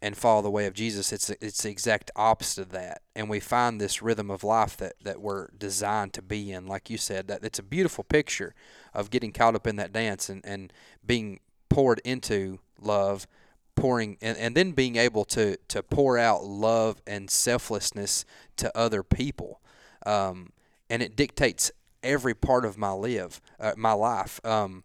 and 0.00 0.16
follow 0.16 0.42
the 0.42 0.50
way 0.50 0.66
of 0.66 0.74
Jesus 0.74 1.12
it's 1.12 1.30
it's 1.30 1.62
the 1.62 1.70
exact 1.70 2.10
opposite 2.16 2.62
of 2.62 2.70
that. 2.70 3.02
And 3.14 3.28
we 3.28 3.40
find 3.40 3.80
this 3.80 4.02
rhythm 4.02 4.30
of 4.30 4.44
life 4.44 4.76
that 4.78 4.94
that 5.02 5.20
we're 5.20 5.48
designed 5.58 6.12
to 6.14 6.22
be 6.22 6.52
in. 6.52 6.66
Like 6.66 6.90
you 6.90 6.98
said 6.98 7.28
that 7.28 7.44
it's 7.44 7.58
a 7.58 7.62
beautiful 7.62 8.04
picture 8.04 8.54
of 8.94 9.10
getting 9.10 9.32
caught 9.32 9.54
up 9.54 9.66
in 9.66 9.76
that 9.76 9.92
dance 9.92 10.28
and, 10.28 10.44
and 10.44 10.72
being 11.04 11.40
poured 11.68 12.00
into 12.04 12.58
love 12.80 13.26
pouring 13.74 14.18
and, 14.20 14.36
and 14.36 14.54
then 14.54 14.72
being 14.72 14.96
able 14.96 15.24
to 15.24 15.56
to 15.68 15.82
pour 15.82 16.18
out 16.18 16.44
love 16.44 17.00
and 17.06 17.30
selflessness 17.30 18.24
to 18.56 18.76
other 18.76 19.02
people. 19.02 19.60
Um, 20.04 20.50
and 20.90 21.02
it 21.02 21.16
dictates 21.16 21.70
every 22.02 22.34
part 22.34 22.64
of 22.64 22.76
my 22.76 22.90
live 22.90 23.40
uh, 23.60 23.72
my 23.76 23.92
life. 23.92 24.44
Um, 24.44 24.84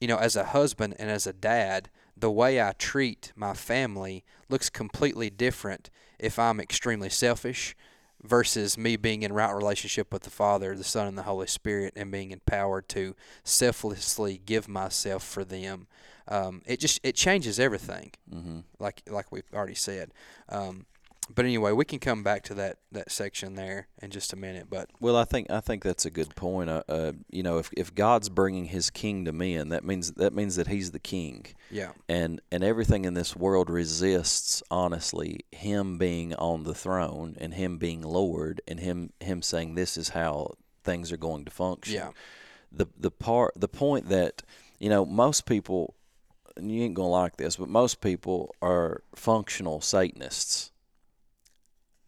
you 0.00 0.08
know 0.08 0.18
as 0.18 0.36
a 0.36 0.44
husband 0.44 0.94
and 0.98 1.10
as 1.10 1.26
a 1.26 1.32
dad 1.32 1.88
the 2.16 2.30
way 2.30 2.60
I 2.60 2.72
treat 2.72 3.32
my 3.36 3.54
family 3.54 4.24
looks 4.48 4.70
completely 4.70 5.30
different 5.30 5.90
if 6.18 6.38
I'm 6.38 6.60
extremely 6.60 7.10
selfish 7.10 7.76
versus 8.22 8.78
me 8.78 8.96
being 8.96 9.22
in 9.22 9.32
right 9.32 9.52
relationship 9.52 10.12
with 10.12 10.22
the 10.22 10.30
Father, 10.30 10.74
the 10.74 10.84
Son, 10.84 11.06
and 11.06 11.18
the 11.18 11.22
Holy 11.24 11.46
Spirit, 11.46 11.92
and 11.96 12.10
being 12.10 12.30
empowered 12.30 12.88
to 12.90 13.14
selflessly 13.44 14.40
give 14.44 14.68
myself 14.68 15.22
for 15.22 15.44
them. 15.44 15.86
Um, 16.28 16.62
it 16.66 16.80
just 16.80 17.00
it 17.04 17.14
changes 17.14 17.60
everything, 17.60 18.12
hmm 18.30 18.60
like 18.80 19.02
like 19.08 19.30
we've 19.30 19.44
already 19.54 19.74
said. 19.74 20.12
Um, 20.48 20.86
but 21.34 21.44
anyway, 21.44 21.72
we 21.72 21.84
can 21.84 21.98
come 21.98 22.22
back 22.22 22.42
to 22.44 22.54
that, 22.54 22.78
that 22.92 23.10
section 23.10 23.54
there 23.54 23.88
in 24.00 24.10
just 24.10 24.32
a 24.32 24.36
minute. 24.36 24.66
But 24.70 24.88
Well, 25.00 25.16
I 25.16 25.24
think 25.24 25.50
I 25.50 25.60
think 25.60 25.82
that's 25.82 26.04
a 26.06 26.10
good 26.10 26.34
point. 26.36 26.70
Uh, 26.70 26.82
uh, 26.88 27.12
you 27.30 27.42
know, 27.42 27.58
if 27.58 27.70
if 27.76 27.94
God's 27.94 28.28
bringing 28.28 28.66
His 28.66 28.90
kingdom 28.90 29.42
in, 29.42 29.68
that 29.70 29.84
means 29.84 30.12
that 30.12 30.32
means 30.32 30.56
that 30.56 30.68
He's 30.68 30.92
the 30.92 30.98
King. 30.98 31.46
yeah, 31.70 31.92
and 32.08 32.40
and 32.52 32.62
everything 32.64 33.04
in 33.04 33.14
this 33.14 33.34
world 33.36 33.68
resists 33.70 34.62
honestly 34.70 35.40
him 35.52 35.98
being 35.98 36.34
on 36.36 36.64
the 36.64 36.74
throne 36.74 37.36
and 37.40 37.54
him 37.54 37.78
being 37.78 38.02
lord 38.02 38.60
and 38.68 38.78
him 38.80 39.12
him 39.20 39.42
saying 39.42 39.74
this 39.74 39.96
is 39.96 40.10
how 40.10 40.52
things 40.84 41.10
are 41.10 41.16
going 41.16 41.44
to 41.44 41.50
function 41.50 41.94
Yeah. 41.94 42.10
the 42.70 42.86
the 42.98 43.10
part 43.10 43.52
the 43.56 43.68
point 43.68 44.08
that 44.08 44.42
you 44.78 44.88
know 44.88 45.04
most 45.04 45.46
people 45.46 45.94
and 46.56 46.70
you 46.70 46.82
ain't 46.84 46.94
gonna 46.94 47.08
like 47.08 47.36
this 47.36 47.56
but 47.56 47.68
most 47.68 48.00
people 48.00 48.54
are 48.62 49.02
functional 49.14 49.80
satanists 49.80 50.70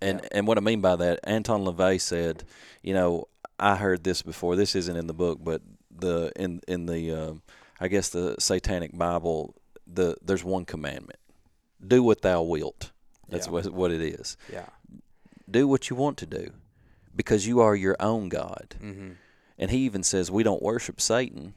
and 0.01 0.21
Yeah. 0.23 0.29
and 0.33 0.47
what 0.47 0.59
i 0.59 0.61
mean 0.61 0.81
by 0.81 0.97
that 0.97 1.21
anton 1.25 1.65
lavey 1.65 1.99
said 2.01 2.45
you 2.83 2.95
know 2.95 3.27
i 3.59 3.77
heard 3.77 4.05
this 4.05 4.23
before 4.23 4.57
this 4.57 4.75
isn't 4.75 4.97
in 4.97 5.07
the 5.07 5.15
book 5.15 5.39
but 5.43 5.63
the 5.91 6.31
in 6.37 6.61
in 6.69 6.87
the 6.87 7.13
um, 7.13 7.43
I 7.81 7.87
guess 7.89 8.09
the 8.09 8.35
Satanic 8.41 8.97
Bible, 8.97 9.55
the 9.87 10.17
there's 10.21 10.43
one 10.45 10.65
commandment: 10.65 11.19
do 11.95 12.03
what 12.03 12.23
thou 12.23 12.43
wilt. 12.43 12.91
That's 13.29 13.47
Yeah. 13.47 13.53
what 13.53 13.71
what 13.73 13.91
it 13.93 14.01
is. 14.01 14.37
yeah, 14.53 14.67
Do 15.51 15.69
what 15.69 15.89
you 15.91 15.97
want 15.97 16.17
to 16.19 16.27
do, 16.27 16.51
because 17.15 17.47
you 17.47 17.61
are 17.61 17.75
your 17.77 17.97
own 18.01 18.29
God. 18.29 18.75
mm-hmm, 18.83 19.13
And 19.59 19.71
he 19.71 19.79
even 19.79 20.03
says 20.03 20.31
we 20.31 20.43
don't 20.43 20.63
worship 20.63 21.01
Satan, 21.01 21.55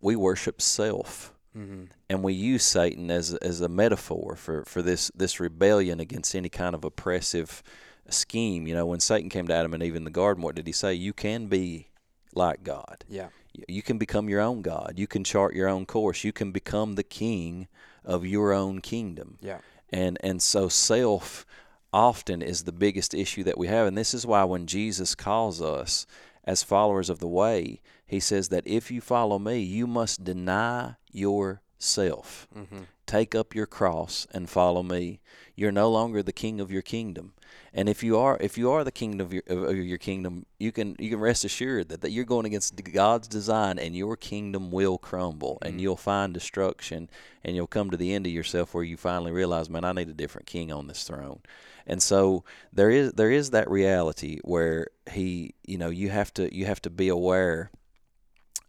we 0.00 0.14
worship 0.16 0.60
self. 0.62 1.32
Mm-hmm, 1.56 1.84
And 2.10 2.22
we 2.22 2.32
use 2.34 2.62
Satan 2.64 3.10
as 3.10 3.34
as 3.34 3.60
a 3.60 3.68
metaphor 3.68 4.36
for, 4.36 4.64
for 4.64 4.82
this 4.82 5.10
this 5.14 5.40
rebellion 5.40 6.00
against 6.00 6.34
any 6.34 6.48
kind 6.48 6.74
of 6.74 6.84
oppressive 6.84 7.62
scheme. 8.08 8.66
You 8.66 8.74
know, 8.74 8.86
when 8.86 9.00
Satan 9.00 9.28
came 9.30 9.48
to 9.48 9.54
Adam 9.54 9.74
and 9.74 9.82
Eve 9.82 9.96
in 9.96 10.04
the 10.04 10.10
garden, 10.10 10.42
what 10.42 10.54
did 10.54 10.66
he 10.66 10.72
say? 10.72 10.94
You 10.94 11.12
can 11.12 11.46
be 11.46 11.88
like 12.34 12.62
God. 12.62 13.04
yeah, 13.08 13.28
You 13.68 13.82
can 13.82 13.98
become 13.98 14.28
your 14.28 14.40
own 14.40 14.62
God. 14.62 14.94
You 14.96 15.06
can 15.06 15.24
chart 15.24 15.54
your 15.54 15.68
own 15.68 15.86
course. 15.86 16.22
You 16.24 16.32
can 16.32 16.52
become 16.52 16.94
the 16.94 17.02
king 17.02 17.66
of 18.04 18.24
your 18.26 18.52
own 18.52 18.80
kingdom. 18.80 19.38
yeah, 19.40 19.58
And 19.90 20.18
and 20.22 20.40
so 20.42 20.68
self 20.68 21.46
often 21.92 22.42
is 22.42 22.64
the 22.64 22.72
biggest 22.72 23.14
issue 23.14 23.42
that 23.44 23.56
we 23.58 23.68
have. 23.68 23.86
And 23.86 23.96
this 23.96 24.12
is 24.14 24.26
why 24.26 24.44
when 24.44 24.66
Jesus 24.66 25.14
calls 25.14 25.62
us 25.62 26.06
as 26.44 26.62
followers 26.62 27.08
of 27.10 27.18
the 27.18 27.26
way, 27.28 27.80
he 28.06 28.20
says 28.20 28.48
that 28.48 28.66
if 28.66 28.90
you 28.90 29.00
follow 29.00 29.38
me, 29.38 29.58
you 29.60 29.86
must 29.86 30.24
deny 30.24 30.94
yourself. 31.12 32.46
mm-hmm, 32.56 32.82
Take 33.06 33.34
up 33.36 33.54
your 33.54 33.66
cross 33.66 34.26
and 34.32 34.50
follow 34.50 34.82
me. 34.82 35.20
You're 35.54 35.70
no 35.72 35.88
longer 35.90 36.22
the 36.22 36.32
king 36.32 36.60
of 36.60 36.72
your 36.72 36.82
kingdom. 36.82 37.34
And 37.72 37.88
if 37.88 38.02
you 38.02 38.18
are, 38.18 38.36
if 38.40 38.58
you 38.58 38.70
are 38.72 38.82
the 38.82 38.90
king 38.90 39.20
of 39.20 39.32
your 39.32 39.42
of 39.46 39.76
your 39.76 39.98
kingdom, 39.98 40.44
you 40.58 40.72
can 40.72 40.96
you 40.98 41.10
can 41.10 41.20
rest 41.20 41.44
assured 41.44 41.88
that, 41.90 42.00
that 42.00 42.10
you're 42.10 42.24
going 42.24 42.46
against 42.46 42.74
God's 42.92 43.28
design, 43.28 43.78
and 43.78 43.94
your 43.94 44.16
kingdom 44.16 44.72
will 44.72 44.98
crumble, 44.98 45.58
and 45.62 45.74
Mhm. 45.76 45.80
you'll 45.82 45.96
find 45.96 46.34
destruction, 46.34 47.08
and 47.44 47.54
you'll 47.54 47.66
come 47.68 47.90
to 47.90 47.96
the 47.96 48.12
end 48.12 48.26
of 48.26 48.32
yourself 48.32 48.74
where 48.74 48.82
you 48.84 48.96
finally 48.96 49.30
realize, 49.30 49.70
man, 49.70 49.84
I 49.84 49.92
need 49.92 50.08
a 50.08 50.14
different 50.14 50.46
king 50.48 50.72
on 50.72 50.86
this 50.88 51.04
throne. 51.04 51.40
And 51.86 52.02
so 52.02 52.44
there 52.72 52.90
is 52.90 53.12
there 53.12 53.30
is 53.30 53.50
that 53.50 53.70
reality 53.70 54.40
where 54.42 54.88
he, 55.12 55.54
you 55.64 55.78
know, 55.78 55.90
you 55.90 56.08
have 56.10 56.32
to 56.34 56.52
you 56.54 56.66
have 56.66 56.82
to 56.82 56.90
be 56.90 57.08
aware 57.08 57.70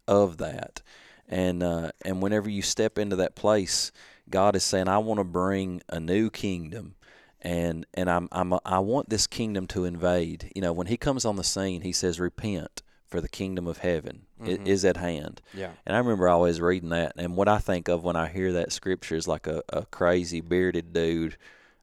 of 0.08 0.38
that, 0.38 0.82
and 1.28 1.62
uh, 1.63 1.91
and 2.04 2.22
whenever 2.22 2.50
you 2.50 2.62
step 2.62 2.98
into 2.98 3.15
that 3.17 3.36
place, 3.36 3.91
God 4.30 4.56
is 4.56 4.63
saying, 4.63 4.88
I 4.88 4.98
want 5.00 5.20
to 5.20 5.24
bring 5.24 5.82
a 5.89 6.00
new 6.00 6.30
kingdom 6.30 6.96
and 7.41 7.86
and 7.93 8.10
I'm 8.10 8.28
I'm 8.32 8.54
I 8.65 8.80
want 8.80 9.10
this 9.10 9.28
kingdom 9.28 9.67
to 9.67 9.86
invade. 9.86 10.52
You 10.56 10.62
know, 10.62 10.74
when 10.74 10.88
he 10.88 10.98
comes 10.98 11.24
on 11.24 11.36
the 11.36 11.43
scene, 11.43 11.82
he 11.82 11.91
says, 11.91 12.20
"Repent, 12.20 12.82
for 13.06 13.22
the 13.22 13.30
kingdom 13.30 13.67
of 13.67 13.78
heaven 13.80 14.26
Mhm. 14.41 14.67
is 14.67 14.84
at 14.84 14.98
hand." 14.98 15.41
yeah, 15.54 15.72
And 15.86 15.96
I 15.96 16.00
remember 16.00 16.28
always 16.28 16.60
reading 16.60 16.89
that, 16.89 17.13
and 17.17 17.36
what 17.36 17.48
I 17.48 17.60
think 17.60 17.88
of 17.88 18.04
when 18.04 18.15
I 18.15 18.28
hear 18.28 18.52
that 18.54 18.72
scripture 18.72 19.15
is 19.15 19.28
like 19.28 19.46
a, 19.48 19.62
a 19.70 19.86
crazy 19.86 20.41
bearded 20.41 20.93
dude 20.93 21.38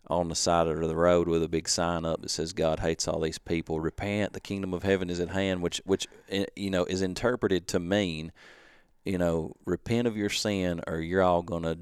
on 0.09 0.29
the 0.29 0.35
side 0.35 0.67
of 0.67 0.81
the 0.81 0.97
road 0.97 1.29
with 1.29 1.43
a 1.43 1.49
big 1.49 1.69
sign 1.69 2.05
up 2.05 2.21
that 2.23 2.31
says 2.31 2.53
God 2.53 2.81
hates 2.81 3.09
all 3.09 3.21
these 3.21 3.39
people. 3.39 3.81
Repent, 3.81 4.33
the 4.33 4.41
kingdom 4.41 4.75
of 4.75 4.83
heaven 4.83 5.11
is 5.11 5.21
at 5.21 5.31
hand, 5.31 5.63
which 5.63 5.81
which 5.85 6.07
eh, 6.31 6.47
you 6.57 6.71
know 6.71 6.85
is 6.85 7.03
interpreted 7.03 7.67
to 7.69 7.79
mean, 7.79 8.33
you 9.05 9.19
know, 9.19 9.55
repent 9.65 10.07
of 10.07 10.17
your 10.17 10.31
sin 10.31 10.81
or 10.87 11.01
you're 11.01 11.23
all 11.23 11.43
going 11.43 11.63
to 11.63 11.79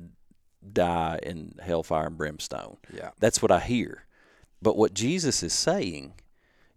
die 0.73 1.19
in 1.23 1.55
hellfire 1.61 2.07
and 2.07 2.17
brimstone. 2.17 2.77
Yeah. 2.93 3.11
That's 3.19 3.43
what 3.43 3.51
I 3.51 3.61
hear. 3.61 4.07
But 4.61 4.77
what 4.77 4.95
Jesus 4.95 5.43
is 5.43 5.53
saying, 5.53 6.15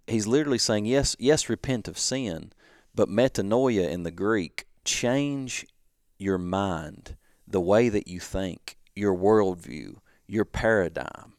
he's 0.07 0.25
literally 0.25 0.57
saying, 0.57 0.85
yes, 0.85 1.15
yes, 1.19 1.49
repent 1.49 1.87
of 1.87 1.99
sin, 1.99 2.51
but 2.95 3.09
metanoia 3.09 3.87
in 3.87 4.03
the 4.03 4.11
Greek, 4.11 4.65
change 4.83 5.67
your 6.17 6.37
mind, 6.37 7.15
the 7.47 7.61
way 7.61 7.89
that 7.89 8.07
you 8.07 8.19
think, 8.19 8.77
your 8.95 9.15
worldview, 9.15 9.97
your 10.27 10.45
paradigm, 10.45 11.33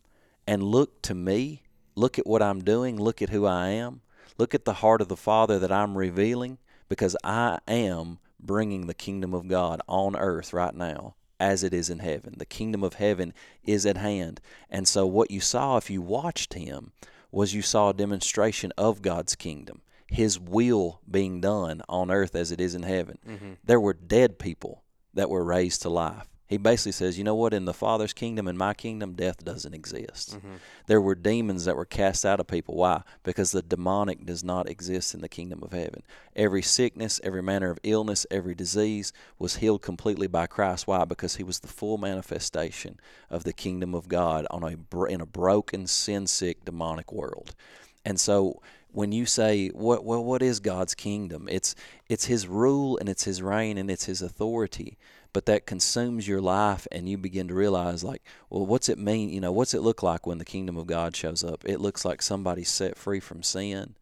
and 0.46 0.62
look 0.62 1.03
to 1.03 1.14
me. 1.14 1.62
Look 1.94 2.18
at 2.18 2.27
what 2.27 2.42
I'm 2.42 2.62
doing. 2.62 2.99
Look 2.99 3.22
at 3.22 3.31
who 3.31 3.46
I 3.46 3.68
am. 3.68 4.03
Look 4.38 4.55
at 4.55 4.64
the 4.64 4.75
heart 4.75 5.01
of 5.01 5.09
the 5.09 5.16
Father 5.16 5.59
that 5.59 5.72
I'm 5.72 5.96
revealing 5.96 6.59
because 6.88 7.16
I 7.25 7.59
am 7.66 8.18
bringing 8.38 8.87
the 8.87 8.94
kingdom 8.94 9.33
of 9.35 9.49
God 9.49 9.81
on 9.88 10.14
earth 10.14 10.53
right 10.53 10.75
now 10.75 11.14
as 11.40 11.62
it 11.62 11.75
is 11.75 11.90
in 11.90 11.99
heaven. 12.01 12.35
The 12.37 12.46
kingdom 12.46 12.83
of 12.85 12.94
heaven 12.94 13.33
is 13.64 13.87
at 13.87 13.96
hand. 13.96 14.40
And 14.70 14.87
so, 14.87 15.07
what 15.07 15.31
you 15.31 15.40
saw 15.40 15.77
if 15.77 15.90
you 15.90 16.03
watched 16.03 16.55
him 16.55 16.92
was 17.31 17.55
you 17.55 17.62
saw 17.62 17.90
a 17.90 17.94
demonstration 17.94 18.72
of 18.79 19.03
God's 19.03 19.35
kingdom, 19.35 19.83
his 20.09 20.38
will 20.38 21.01
being 21.11 21.40
done 21.40 21.83
on 21.88 22.11
earth 22.11 22.35
as 22.35 22.53
it 22.53 22.61
is 22.61 22.75
in 22.75 22.83
heaven. 22.83 23.18
Mm-hmm. 23.27 23.53
There 23.64 23.81
were 23.81 23.94
dead 23.94 24.38
people 24.38 24.83
that 25.14 25.31
were 25.31 25.44
raised 25.44 25.83
to 25.83 25.88
life. 25.88 26.29
He 26.49 26.59
basically 26.59 26.93
says, 26.93 27.19
you 27.19 27.25
know 27.25 27.35
what, 27.35 27.53
in 27.53 27.65
the 27.65 27.75
Father's 27.75 28.13
kingdom, 28.13 28.47
in 28.47 28.57
my 28.57 28.73
kingdom, 28.73 29.15
death 29.15 29.45
doesn't 29.45 29.75
exist. 29.75 30.37
Mm-hmm. 30.37 30.55
There 30.87 31.01
were 31.01 31.17
demons 31.17 31.65
that 31.65 31.77
were 31.77 31.85
cast 31.85 32.25
out 32.25 32.39
of 32.39 32.47
people. 32.47 32.77
Why? 32.77 33.03
Because 33.25 33.51
the 33.51 33.63
demonic 33.63 34.25
does 34.25 34.45
not 34.45 34.69
exist 34.69 35.13
in 35.13 35.23
the 35.23 35.29
kingdom 35.29 35.63
of 35.63 35.73
heaven. 35.73 36.03
Every 36.37 36.63
sickness, 36.63 37.21
every 37.25 37.43
manner 37.43 37.71
of 37.71 37.81
illness, 37.83 38.27
every 38.31 38.55
disease 38.55 39.13
was 39.41 39.57
healed 39.57 39.83
completely 39.83 40.29
by 40.29 40.47
Christ. 40.47 40.87
Why? 40.87 41.05
Because 41.05 41.37
he 41.37 41.43
was 41.43 41.59
the 41.59 41.69
full 41.69 41.99
manifestation 41.99 43.01
of 43.29 43.43
the 43.43 43.53
kingdom 43.53 43.93
of 43.95 44.09
God 44.09 44.47
on 44.51 44.63
a, 44.63 45.07
in 45.07 45.21
a 45.21 45.27
broken, 45.27 45.89
sin 45.89 46.29
sick, 46.29 46.65
demonic 46.65 47.13
world. 47.13 47.57
And 48.05 48.21
so 48.21 48.63
when 48.93 49.13
you 49.13 49.27
say 49.27 49.69
what 49.69 50.05
well 50.05 50.25
what 50.25 50.41
is 50.41 50.61
God's 50.61 50.95
kingdom? 50.95 51.49
It's 51.51 51.75
it's 52.09 52.27
his 52.27 52.47
rule 52.47 52.97
and 52.97 53.09
it's 53.11 53.25
his 53.25 53.43
reign 53.43 53.77
and 53.77 53.91
it's 53.91 54.05
his 54.07 54.23
authority 54.23 54.97
but 55.37 55.44
that 55.44 55.66
consumes 55.66 56.27
your 56.27 56.40
life 56.40 56.88
and 56.90 57.11
you 57.11 57.18
begin 57.18 57.46
to 57.46 57.53
realize 57.53 58.03
like 58.03 58.22
well 58.49 58.64
what's 58.64 58.88
it 58.88 58.99
mean 58.99 59.29
you 59.29 59.38
know 59.38 59.53
what's 59.53 59.75
it 59.75 59.83
look 59.83 60.03
like 60.03 60.27
when 60.27 60.38
the 60.38 60.46
kingdom 60.46 60.79
of 60.79 60.87
god 60.87 61.14
shows 61.14 61.44
up? 61.44 61.62
It 61.66 61.79
looks 61.79 62.07
like 62.07 62.22
somebody's 62.22 62.70
set 62.70 62.96
free 62.96 63.20
from 63.20 63.42
sin. 63.42 63.96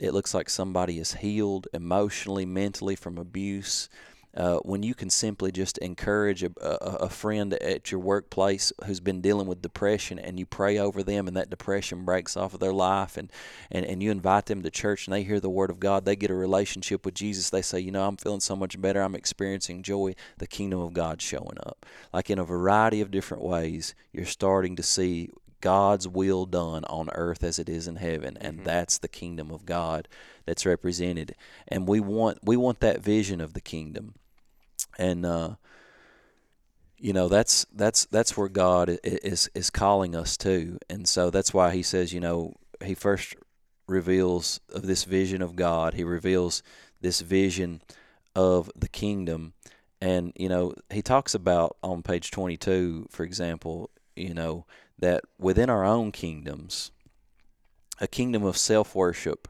It 0.00 0.12
looks 0.12 0.34
like 0.34 0.50
somebody 0.50 0.98
is 0.98 1.14
healed 1.14 1.68
emotionally 1.72 2.44
mentally 2.44 2.96
from 2.96 3.16
abuse 3.16 3.88
uh, 4.34 4.56
when 4.58 4.82
you 4.82 4.94
can 4.94 5.10
simply 5.10 5.52
just 5.52 5.76
encourage 5.78 6.42
a, 6.42 6.50
a, 6.60 7.04
a, 7.04 7.08
friend 7.10 7.52
at 7.54 7.90
your 7.90 8.00
workplace 8.00 8.72
who's 8.86 9.00
been 9.00 9.20
dealing 9.20 9.46
with 9.46 9.60
depression 9.60 10.18
and 10.18 10.38
you 10.38 10.46
pray 10.46 10.78
over 10.78 11.02
them 11.02 11.28
and 11.28 11.36
that 11.36 11.50
depression 11.50 12.04
breaks 12.04 12.34
off 12.34 12.54
of 12.54 12.60
their 12.60 12.72
life 12.72 13.18
and, 13.18 13.30
and, 13.70 13.84
and 13.84 14.02
you 14.02 14.10
invite 14.10 14.46
them 14.46 14.62
to 14.62 14.70
church 14.70 15.06
and 15.06 15.12
they 15.12 15.22
hear 15.22 15.38
the 15.38 15.50
word 15.50 15.68
of 15.68 15.78
God, 15.78 16.06
they 16.06 16.16
get 16.16 16.30
a 16.30 16.34
relationship 16.34 17.04
with 17.04 17.14
Jesus, 17.14 17.50
they 17.50 17.60
say, 17.60 17.78
you 17.78 17.90
know, 17.90 18.06
I'm 18.06 18.16
feeling 18.16 18.40
so 18.40 18.56
much 18.56 18.80
better, 18.80 19.02
I'm 19.02 19.14
experiencing 19.14 19.82
joy, 19.82 20.14
the 20.38 20.46
kingdom 20.46 20.80
of 20.80 20.94
God 20.94 21.20
showing 21.20 21.58
up. 21.66 21.84
Like 22.10 22.30
in 22.30 22.38
a 22.38 22.44
variety 22.44 23.02
of 23.02 23.10
different 23.10 23.42
ways, 23.42 23.94
you're 24.12 24.24
starting 24.24 24.76
to 24.76 24.82
see 24.82 25.28
God's 25.60 26.08
will 26.08 26.46
done 26.46 26.84
on 26.86 27.10
earth 27.14 27.44
as 27.44 27.58
it 27.58 27.68
is 27.68 27.86
in 27.86 27.96
heaven, 27.96 28.36
and 28.40 28.56
mm-hmm. 28.56 28.64
that's 28.64 28.98
the 28.98 29.08
kingdom 29.08 29.52
of 29.52 29.64
God 29.64 30.08
that's 30.44 30.66
represented. 30.66 31.36
And 31.68 31.86
we 31.86 32.00
want 32.00 32.38
we 32.42 32.56
want 32.56 32.80
that 32.80 33.00
vision 33.00 33.40
of 33.40 33.54
the 33.54 33.60
kingdom 33.60 34.14
and 34.98 35.24
uh, 35.26 35.54
you 36.98 37.12
know 37.12 37.28
that's 37.28 37.66
that's 37.74 38.06
that's 38.06 38.36
where 38.36 38.48
God 38.48 38.98
is 39.02 39.50
is 39.54 39.70
calling 39.70 40.14
us 40.14 40.36
to, 40.38 40.78
and 40.88 41.08
so 41.08 41.30
that's 41.30 41.52
why 41.52 41.72
He 41.72 41.82
says, 41.82 42.12
you 42.12 42.20
know, 42.20 42.54
He 42.84 42.94
first 42.94 43.34
reveals 43.86 44.60
of 44.72 44.86
this 44.86 45.04
vision 45.04 45.42
of 45.42 45.56
God. 45.56 45.94
He 45.94 46.04
reveals 46.04 46.62
this 47.00 47.20
vision 47.20 47.82
of 48.36 48.70
the 48.76 48.88
kingdom, 48.88 49.54
and 50.00 50.32
you 50.36 50.48
know 50.48 50.74
He 50.90 51.02
talks 51.02 51.34
about 51.34 51.76
on 51.82 52.02
page 52.02 52.30
twenty 52.30 52.56
two, 52.56 53.06
for 53.10 53.24
example, 53.24 53.90
you 54.14 54.34
know 54.34 54.66
that 54.98 55.24
within 55.38 55.68
our 55.68 55.84
own 55.84 56.12
kingdoms, 56.12 56.92
a 58.00 58.06
kingdom 58.06 58.44
of 58.44 58.56
self 58.56 58.94
worship. 58.94 59.48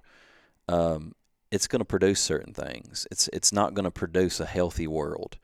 Um, 0.69 1.15
it's 1.53 1.69
going 1.69 1.81
to 1.81 1.85
produce 1.85 2.21
certain 2.21 2.55
things. 2.55 3.07
It's 3.11 3.29
it's 3.33 3.53
not 3.53 3.75
going 3.75 3.85
to 3.85 3.91
produce 3.91 4.41
a 4.41 4.47
healthy 4.47 4.89
world. 4.89 5.37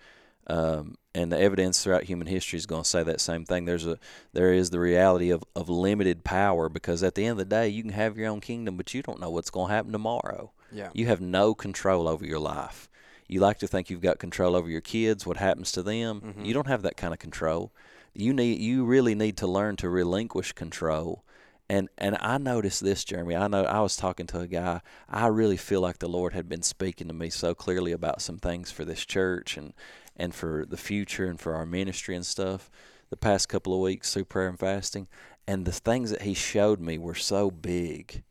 Um, 0.47 0.97
and 1.15 1.31
the 1.31 1.39
evidence 1.39 1.85
throughout 1.85 2.05
human 2.05 2.27
history 2.27 2.57
is 2.57 2.65
going 2.65 2.83
to 2.83 2.89
say 2.89 3.03
that 3.03 3.21
same 3.21 3.45
thing. 3.45 3.67
There's 3.67 3.87
a 3.87 3.99
there 4.33 4.53
is 4.53 4.71
the 4.71 4.81
reality 4.81 5.31
of, 5.31 5.45
of 5.55 5.69
limited 5.69 6.25
power 6.25 6.71
because 6.71 7.03
at 7.03 7.15
the 7.15 7.27
end 7.27 7.33
of 7.33 7.39
the 7.39 7.45
day, 7.45 7.69
you 7.69 7.83
can 7.83 7.93
have 7.93 8.17
your 8.17 8.29
own 8.29 8.41
kingdom, 8.41 8.79
but 8.79 8.95
you 8.95 9.03
don't 9.03 9.21
know 9.21 9.31
what's 9.31 9.51
going 9.51 9.69
to 9.69 9.75
happen 9.75 9.93
tomorrow. 9.93 10.51
Yeah. 10.73 10.89
You 10.95 11.07
have 11.07 11.21
no 11.21 11.55
control 11.55 12.09
over 12.09 12.25
your 12.25 12.39
life. 12.39 12.89
You 13.27 13.41
like 13.41 13.59
to 13.59 13.67
think 13.67 13.91
you've 13.91 14.01
got 14.01 14.19
control 14.19 14.57
over 14.57 14.71
your 14.71 14.81
kids, 14.81 15.27
what 15.27 15.37
happens 15.37 15.71
to 15.73 15.83
them. 15.83 16.23
Mm-hmm. 16.23 16.45
You 16.47 16.55
don't 16.55 16.67
have 16.67 16.81
that 16.83 16.97
kind 16.97 17.13
of 17.13 17.21
control. 17.21 17.71
You 18.15 18.33
need 18.33 18.61
you 18.61 18.87
really 18.87 19.15
need 19.15 19.37
to 19.37 19.47
learn 19.47 19.77
to 19.77 19.91
relinquish 19.91 20.53
control 20.53 21.23
and 21.69 21.89
and 21.99 22.17
I 22.21 22.39
noticed 22.39 22.83
this, 22.83 23.05
Jeremy. 23.05 23.37
I 23.37 23.49
know 23.49 23.65
I 23.65 23.81
was 23.81 23.97
talking 23.97 24.27
to 24.29 24.41
a 24.41 24.47
guy. 24.47 24.81
I 25.09 25.27
really 25.27 25.57
feel 25.57 25.81
like 25.81 25.99
the 25.99 26.09
Lord 26.09 26.33
had 26.33 26.49
been 26.49 26.63
speaking 26.63 27.09
to 27.09 27.15
me 27.15 27.31
so 27.31 27.55
clearly 27.55 27.93
about 27.93 28.23
some 28.23 28.39
things 28.39 28.71
for 28.71 28.85
this 28.85 29.05
church 29.05 29.57
and 29.57 29.75
and 30.17 30.35
for 30.35 30.65
the 30.69 30.77
future 30.77 31.27
and 31.27 31.39
for 31.39 31.55
our 31.55 31.67
ministry 31.67 32.17
and 32.17 32.27
stuff. 32.27 32.71
The 33.11 33.17
past 33.17 33.49
couple 33.49 33.73
of 33.75 33.81
weeks 33.81 34.13
through 34.13 34.27
prayer 34.27 34.49
and 34.49 34.59
fasting, 34.59 35.09
and 35.47 35.65
the 35.65 35.73
things 35.73 36.11
that 36.11 36.23
He 36.23 36.35
showed 36.35 36.81
me 36.81 36.99
were 36.99 37.15
so 37.15 37.51
big 37.51 38.23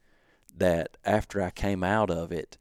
that 0.56 0.98
after 1.06 1.42
I 1.42 1.50
came 1.52 1.84
out 1.84 2.10
of 2.10 2.32
it, 2.32 2.58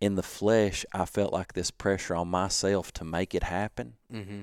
in 0.00 0.14
the 0.14 0.22
flesh, 0.22 0.84
I 0.92 1.04
felt 1.04 1.32
like 1.32 1.52
this 1.52 1.70
pressure 1.70 2.14
on 2.14 2.28
myself 2.28 2.92
to 2.94 3.04
make 3.04 3.34
it 3.34 3.44
happen. 3.44 3.94
Mm-hmm. 4.12 4.40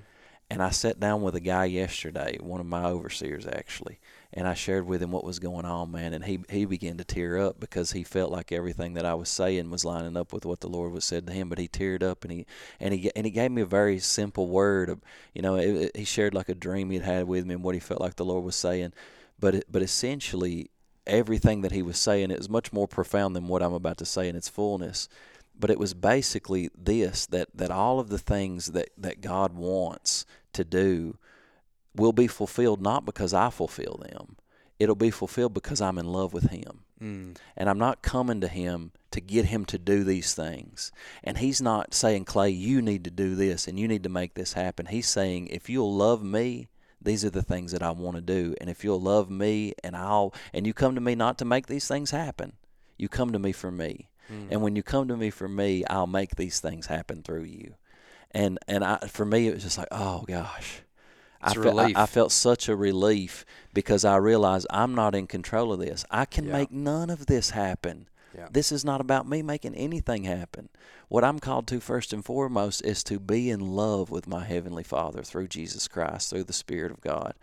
And 0.49 0.61
I 0.61 0.69
sat 0.69 0.99
down 0.99 1.21
with 1.21 1.35
a 1.35 1.39
guy 1.39 1.65
yesterday, 1.65 2.37
one 2.39 2.59
of 2.59 2.65
my 2.65 2.85
overseers 2.85 3.47
actually, 3.47 3.99
and 4.35 4.47
I 4.47 4.55
shared 4.55 4.87
with 4.87 5.01
him 5.01 5.11
what 5.11 5.23
was 5.23 5.37
going 5.37 5.65
on, 5.65 5.91
man, 5.91 6.13
and 6.13 6.25
he 6.25 6.39
he 6.49 6.65
began 6.65 6.97
to 6.97 7.03
tear 7.03 7.37
up 7.37 7.59
because 7.59 7.91
he 7.91 8.03
felt 8.03 8.31
like 8.31 8.51
everything 8.51 8.95
that 8.95 9.05
I 9.05 9.13
was 9.13 9.29
saying 9.29 9.69
was 9.69 9.85
lining 9.85 10.17
up 10.17 10.33
with 10.33 10.43
what 10.43 10.59
the 10.59 10.67
Lord 10.67 10.91
was 10.91 11.05
said 11.05 11.27
to 11.27 11.33
him. 11.33 11.49
But 11.49 11.59
he 11.59 11.67
teared 11.67 12.01
up 12.01 12.23
and 12.23 12.31
he 12.31 12.45
and 12.79 12.93
he 12.93 13.11
and 13.15 13.25
he 13.25 13.31
gave 13.31 13.51
me 13.51 13.61
a 13.61 13.67
very 13.67 13.99
simple 13.99 14.47
word. 14.47 14.89
Of, 14.89 15.01
you 15.33 15.43
know, 15.43 15.55
it, 15.55 15.69
it, 15.69 15.97
he 15.97 16.03
shared 16.03 16.33
like 16.33 16.49
a 16.49 16.55
dream 16.55 16.89
he'd 16.89 17.03
had 17.03 17.27
with 17.27 17.45
me 17.45 17.53
and 17.53 17.63
what 17.63 17.75
he 17.75 17.79
felt 17.79 18.01
like 18.01 18.15
the 18.15 18.25
Lord 18.25 18.43
was 18.43 18.55
saying. 18.55 18.93
But 19.39 19.55
it, 19.55 19.65
but 19.71 19.83
essentially, 19.83 20.71
everything 21.05 21.61
that 21.61 21.71
he 21.71 21.83
was 21.83 21.99
saying 21.99 22.31
it 22.31 22.39
was 22.39 22.49
much 22.49 22.73
more 22.73 22.87
profound 22.87 23.35
than 23.35 23.47
what 23.47 23.61
I'm 23.61 23.73
about 23.73 23.99
to 23.99 24.05
say 24.05 24.27
in 24.27 24.35
its 24.35 24.49
fullness. 24.49 25.09
But 25.59 25.69
it 25.69 25.77
was 25.77 25.93
basically 25.93 26.71
this 26.75 27.27
that 27.27 27.49
that 27.53 27.69
all 27.69 27.99
of 27.99 28.09
the 28.09 28.17
things 28.17 28.67
that 28.67 28.89
that 28.97 29.21
God 29.21 29.53
wants 29.53 30.25
to 30.53 30.63
do 30.63 31.17
will 31.95 32.13
be 32.13 32.27
fulfilled 32.27 32.81
not 32.81 33.05
because 33.05 33.33
I 33.33 33.49
fulfill 33.49 34.03
them. 34.09 34.37
It'll 34.79 34.95
be 34.95 35.11
fulfilled 35.11 35.53
because 35.53 35.81
I'm 35.81 35.97
in 35.97 36.07
love 36.07 36.33
with 36.33 36.49
Him. 36.49 36.83
Mm. 37.01 37.37
And 37.55 37.69
I'm 37.69 37.77
not 37.77 38.01
coming 38.01 38.41
to 38.41 38.47
Him 38.47 38.91
to 39.11 39.21
get 39.21 39.45
Him 39.45 39.65
to 39.65 39.77
do 39.77 40.03
these 40.03 40.33
things. 40.33 40.91
And 41.23 41.37
He's 41.37 41.61
not 41.61 41.93
saying, 41.93 42.25
Clay, 42.25 42.49
you 42.49 42.81
need 42.81 43.03
to 43.03 43.11
do 43.11 43.35
this 43.35 43.67
and 43.67 43.79
you 43.79 43.87
need 43.87 44.03
to 44.03 44.09
make 44.09 44.33
this 44.33 44.53
happen. 44.53 44.87
He's 44.87 45.07
saying, 45.07 45.47
if 45.47 45.69
you'll 45.69 45.93
love 45.93 46.23
me, 46.23 46.67
these 47.01 47.23
are 47.23 47.29
the 47.29 47.43
things 47.43 47.71
that 47.73 47.83
I 47.83 47.91
want 47.91 48.15
to 48.15 48.21
do. 48.21 48.55
And 48.59 48.69
if 48.69 48.83
you'll 48.83 49.01
love 49.01 49.29
me 49.29 49.73
and 49.83 49.95
I'll, 49.95 50.33
and 50.53 50.65
you 50.65 50.73
come 50.73 50.95
to 50.95 51.01
me 51.01 51.15
not 51.15 51.37
to 51.39 51.45
make 51.45 51.67
these 51.67 51.87
things 51.87 52.11
happen, 52.11 52.53
you 52.97 53.09
come 53.09 53.31
to 53.33 53.39
me 53.39 53.51
for 53.51 53.71
me. 53.71 54.09
Mm. 54.31 54.47
And 54.51 54.61
when 54.61 54.75
you 54.75 54.83
come 54.83 55.07
to 55.09 55.17
me 55.17 55.29
for 55.29 55.47
me, 55.47 55.83
I'll 55.89 56.07
make 56.07 56.35
these 56.35 56.59
things 56.59 56.87
happen 56.87 57.21
through 57.23 57.43
you. 57.43 57.75
And 58.31 58.57
and 58.67 58.83
I, 58.83 58.97
for 59.07 59.25
me, 59.25 59.47
it 59.47 59.53
was 59.53 59.63
just 59.63 59.77
like, 59.77 59.89
oh 59.91 60.23
gosh, 60.27 60.81
I, 61.43 61.53
fe- 61.53 61.93
I, 61.95 62.03
I, 62.03 62.05
felt 62.05 62.31
such 62.31 62.69
a 62.69 62.75
relief 62.75 63.45
because 63.73 64.05
I 64.05 64.17
realized 64.17 64.67
I'm 64.69 64.95
not 64.95 65.15
in 65.15 65.27
control 65.27 65.73
of 65.73 65.79
this. 65.79 66.05
I 66.09 66.25
can 66.25 66.45
yeah. 66.45 66.53
make 66.53 66.71
none 66.71 67.09
of 67.09 67.25
this 67.25 67.51
happen. 67.51 68.07
Yeah. 68.35 68.47
This 68.51 68.71
is 68.71 68.83
not 68.83 69.01
about 69.01 69.27
me 69.27 69.41
making 69.41 69.75
anything 69.75 70.23
happen. 70.23 70.69
What 71.07 71.23
I'm 71.23 71.39
called 71.39 71.67
to 71.67 71.79
first 71.79 72.13
and 72.13 72.25
foremost 72.25 72.83
is 72.83 73.03
to 73.05 73.19
be 73.19 73.49
in 73.49 73.59
love 73.59 74.09
with 74.09 74.27
my 74.27 74.43
Heavenly 74.43 74.83
Father 74.83 75.21
through 75.21 75.47
Jesus 75.49 75.87
Christ, 75.87 76.29
through 76.29 76.45
the 76.45 76.53
Spirit 76.53 76.91
of 76.91 77.01
God. 77.01 77.35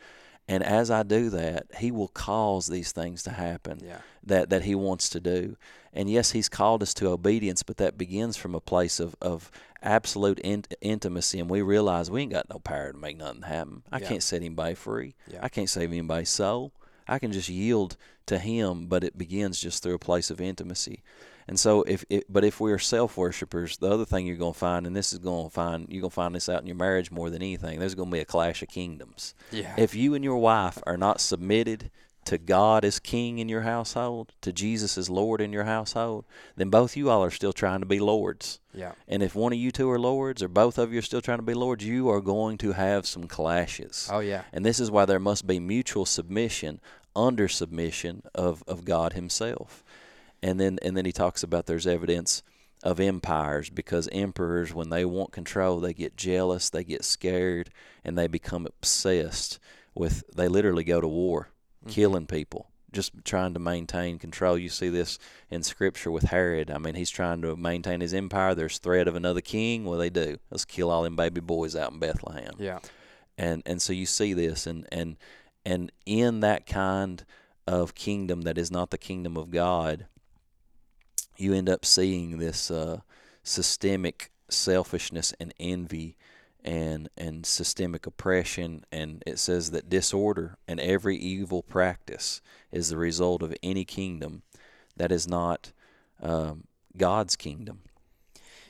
And 0.51 0.65
as 0.65 0.91
I 0.91 1.05
do 1.05 1.31
that, 1.31 1.67
He 1.79 1.93
will 1.93 2.09
cause 2.09 2.67
these 2.67 2.91
things 2.91 3.23
to 3.23 3.31
happen 3.31 3.79
yeah. 3.85 3.99
that, 4.25 4.51
that 4.51 4.65
He 4.65 4.75
wants 4.75 5.09
to 5.11 5.21
do. 5.21 5.57
And 5.93 6.11
yes, 6.11 6.33
He's 6.33 6.49
called 6.49 6.83
us 6.83 6.93
to 6.95 7.07
obedience, 7.07 7.63
but 7.63 7.77
that 7.77 7.97
begins 7.97 8.37
from 8.37 8.57
a 8.57 8.61
place 8.61 8.99
of, 8.99 9.15
of 9.21 9.53
absolute 9.81 10.41
in- 10.41 10.65
intimacy. 10.81 11.39
And 11.39 11.49
we 11.49 11.63
realize 11.63 12.11
we 12.11 12.23
ain't 12.23 12.33
got 12.33 12.51
no 12.51 12.59
power 12.59 12.91
to 12.91 12.99
make 12.99 13.17
nothing 13.17 13.43
happen. 13.43 13.85
I 13.93 14.01
yeah. 14.01 14.09
can't 14.09 14.23
set 14.25 14.39
anybody 14.39 14.75
free. 14.75 15.15
Yeah. 15.33 15.39
I 15.41 15.49
can't 15.49 15.71
save 15.71 15.93
anybody's 15.93 16.31
soul. 16.31 16.73
I 17.07 17.21
can 17.21 17.31
just 17.31 17.49
yield 17.49 17.97
to 18.27 18.37
Him, 18.37 18.87
but 18.87 19.05
it 19.05 19.17
begins 19.17 19.61
just 19.61 19.85
through 19.85 19.95
a 19.95 20.01
place 20.01 20.33
of 20.33 20.41
intimacy. 20.41 21.05
And 21.51 21.59
so, 21.59 21.83
if 21.83 22.05
it, 22.09 22.27
but 22.29 22.45
if 22.45 22.61
we 22.61 22.71
are 22.71 22.79
self 22.79 23.17
worshippers, 23.17 23.77
the 23.77 23.91
other 23.91 24.05
thing 24.05 24.25
you're 24.25 24.37
going 24.37 24.53
to 24.53 24.59
find, 24.59 24.87
and 24.87 24.95
this 24.95 25.13
is 25.13 25.19
going 25.19 25.49
to 25.49 25.51
find, 25.51 25.89
you're 25.91 26.01
going 26.01 26.11
to 26.11 26.15
find 26.15 26.33
this 26.33 26.49
out 26.49 26.61
in 26.61 26.69
your 26.69 26.77
marriage 26.77 27.11
more 27.11 27.29
than 27.29 27.43
anything. 27.43 27.81
There's 27.81 27.97
going 27.97 28.09
to 28.09 28.15
be 28.15 28.21
a 28.21 28.25
clash 28.25 28.63
of 28.63 28.69
kingdoms. 28.69 29.35
Yeah. 29.51 29.75
If 29.77 29.93
you 29.93 30.15
and 30.15 30.23
your 30.23 30.37
wife 30.37 30.79
are 30.87 30.97
not 30.97 31.21
submitted 31.21 31.91
to 32.27 32.39
God 32.39 32.85
as 32.85 33.01
King 33.01 33.41
in 33.41 33.49
your 33.49 33.63
household, 33.63 34.33
to 34.43 34.53
Jesus 34.53 34.97
as 34.97 35.11
Lord 35.11 35.41
in 35.41 35.53
your 35.53 35.65
household, 35.65 36.25
then 36.55 36.71
both 36.71 36.97
you 36.97 37.11
all 37.11 37.25
are 37.25 37.33
still 37.33 37.53
trying 37.53 37.81
to 37.81 37.87
be 37.87 37.99
lords. 37.99 38.61
Yeah. 38.73 38.93
And 39.09 39.21
if 39.21 39.35
one 39.35 39.53
of 39.53 39.59
you 39.59 39.73
two 39.73 39.91
are 39.91 39.99
lords, 39.99 40.45
or 40.45 40.49
both 40.49 40.79
of 40.79 40.93
you 40.93 41.01
are 41.01 41.03
still 41.03 41.21
trying 41.21 41.39
to 41.39 41.45
be 41.45 41.55
lords, 41.55 41.85
you 41.85 42.09
are 42.11 42.21
going 42.21 42.59
to 42.59 42.75
have 42.75 43.07
some 43.07 43.27
clashes. 43.27 44.09
Oh 44.13 44.21
yeah. 44.21 44.43
And 44.53 44.65
this 44.65 44.79
is 44.79 44.89
why 44.89 45.05
there 45.05 45.19
must 45.19 45.49
be 45.49 45.59
mutual 45.59 46.07
submission 46.07 46.81
under 47.17 47.49
submission 47.49 48.23
of, 48.35 48.63
of 48.69 48.85
God 48.85 49.15
Himself. 49.15 49.83
And 50.43 50.59
then 50.59 50.79
and 50.83 50.97
then 50.97 51.05
he 51.05 51.13
talks 51.13 51.43
about 51.43 51.67
there's 51.67 51.87
evidence 51.87 52.43
of 52.83 52.99
empires 52.99 53.69
because 53.69 54.09
emperors 54.11 54.73
when 54.73 54.89
they 54.89 55.05
want 55.05 55.33
control 55.33 55.81
they 55.81 55.93
get 55.93 56.17
jealous, 56.17 56.71
they 56.71 56.85
get 56.85 57.05
scared, 57.05 57.71
and 58.05 58.17
they 58.17 58.27
become 58.27 58.67
obsessed 58.67 59.59
with 59.95 60.25
they 60.35 60.49
literally 60.49 60.85
go 60.85 61.01
to 61.01 61.09
war, 61.09 61.49
mm-hmm. 61.83 61.91
killing 61.91 62.27
people. 62.27 62.69
Just 62.93 63.13
trying 63.25 63.55
to 63.55 63.61
maintain 63.61 64.19
control. 64.19 64.59
You 64.59 64.69
see 64.69 64.89
this 64.89 65.17
in 65.49 65.63
Scripture 65.63 66.11
with 66.11 66.25
Herod. 66.25 66.73
I 66.73 66.79
mean, 66.79 66.97
he's 66.97 67.11
trying 67.11 67.41
to 67.43 67.55
maintain 67.55 68.01
his 68.01 68.13
empire. 68.13 68.53
There's 68.53 68.79
threat 68.79 69.07
of 69.07 69.15
another 69.15 69.41
king. 69.41 69.85
well 69.85 69.99
they 69.99 70.11
do? 70.11 70.39
Let's 70.51 70.65
kill 70.65 70.91
all 70.91 71.05
them 71.05 71.15
baby 71.15 71.41
boys 71.41 71.77
out 71.77 71.93
in 71.93 72.01
Bethlehem 72.01 72.55
Yeah. 72.59 72.81
and 73.39 73.63
and 73.65 73.81
so 73.81 73.93
you 73.93 74.07
see 74.07 74.33
this 74.33 74.67
and 74.67 74.89
and 74.91 75.17
and 75.65 75.93
in 76.05 76.41
that 76.41 76.67
kind 76.67 77.25
of 77.67 77.95
kingdom 77.95 78.41
that 78.43 78.59
is 78.59 78.73
not 78.73 78.91
the 78.91 78.99
kingdom 78.99 79.37
of 79.37 79.51
God 79.51 80.07
you 81.41 81.55
end 81.55 81.69
up 81.69 81.85
seeing 81.85 82.39
this 82.39 82.71
uh, 82.71 83.01
systemic 83.43 84.31
selfishness 84.49 85.33
and 85.41 85.53
envy 85.61 86.17
and 86.63 87.09
and 87.17 87.47
systemic 87.47 88.07
oppression 88.07 88.85
and 88.93 89.23
it 89.27 89.39
says 89.39 89.71
that 89.71 89.89
disorder 89.89 90.59
and 90.69 90.79
every 90.81 91.17
evil 91.17 91.63
practice 91.63 92.43
is 92.71 92.91
the 92.91 92.97
result 92.97 93.43
of 93.43 93.55
any 93.63 93.85
kingdom 93.85 94.43
that 94.97 95.11
is 95.11 95.27
not 95.27 95.73
um, 96.23 96.65
God's 96.97 97.35
kingdom 97.37 97.81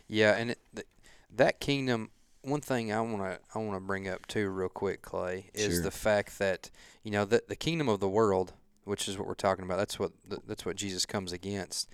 Yeah, 0.06 0.36
and 0.36 0.50
it, 0.52 0.58
th- 0.74 0.86
that 1.34 1.60
kingdom. 1.60 2.10
One 2.42 2.60
thing 2.60 2.92
I 2.92 3.00
want 3.00 3.18
to 3.22 3.38
I 3.54 3.58
want 3.58 3.74
to 3.76 3.80
bring 3.80 4.08
up 4.08 4.26
too, 4.26 4.48
real 4.48 4.68
quick, 4.68 5.02
Clay, 5.02 5.50
is 5.52 5.74
Sure. 5.74 5.82
the 5.82 5.90
fact 5.90 6.38
that 6.38 6.70
you 7.02 7.10
know 7.10 7.24
the 7.24 7.42
the 7.48 7.56
kingdom 7.56 7.88
of 7.88 8.00
the 8.00 8.08
world, 8.08 8.52
which 8.84 9.08
is 9.08 9.18
what 9.18 9.26
we're 9.26 9.34
talking 9.34 9.64
about. 9.64 9.78
That's 9.78 9.98
what 9.98 10.12
th- 10.28 10.42
that's 10.46 10.64
what 10.64 10.76
Jesus 10.76 11.04
comes 11.06 11.32
against. 11.32 11.88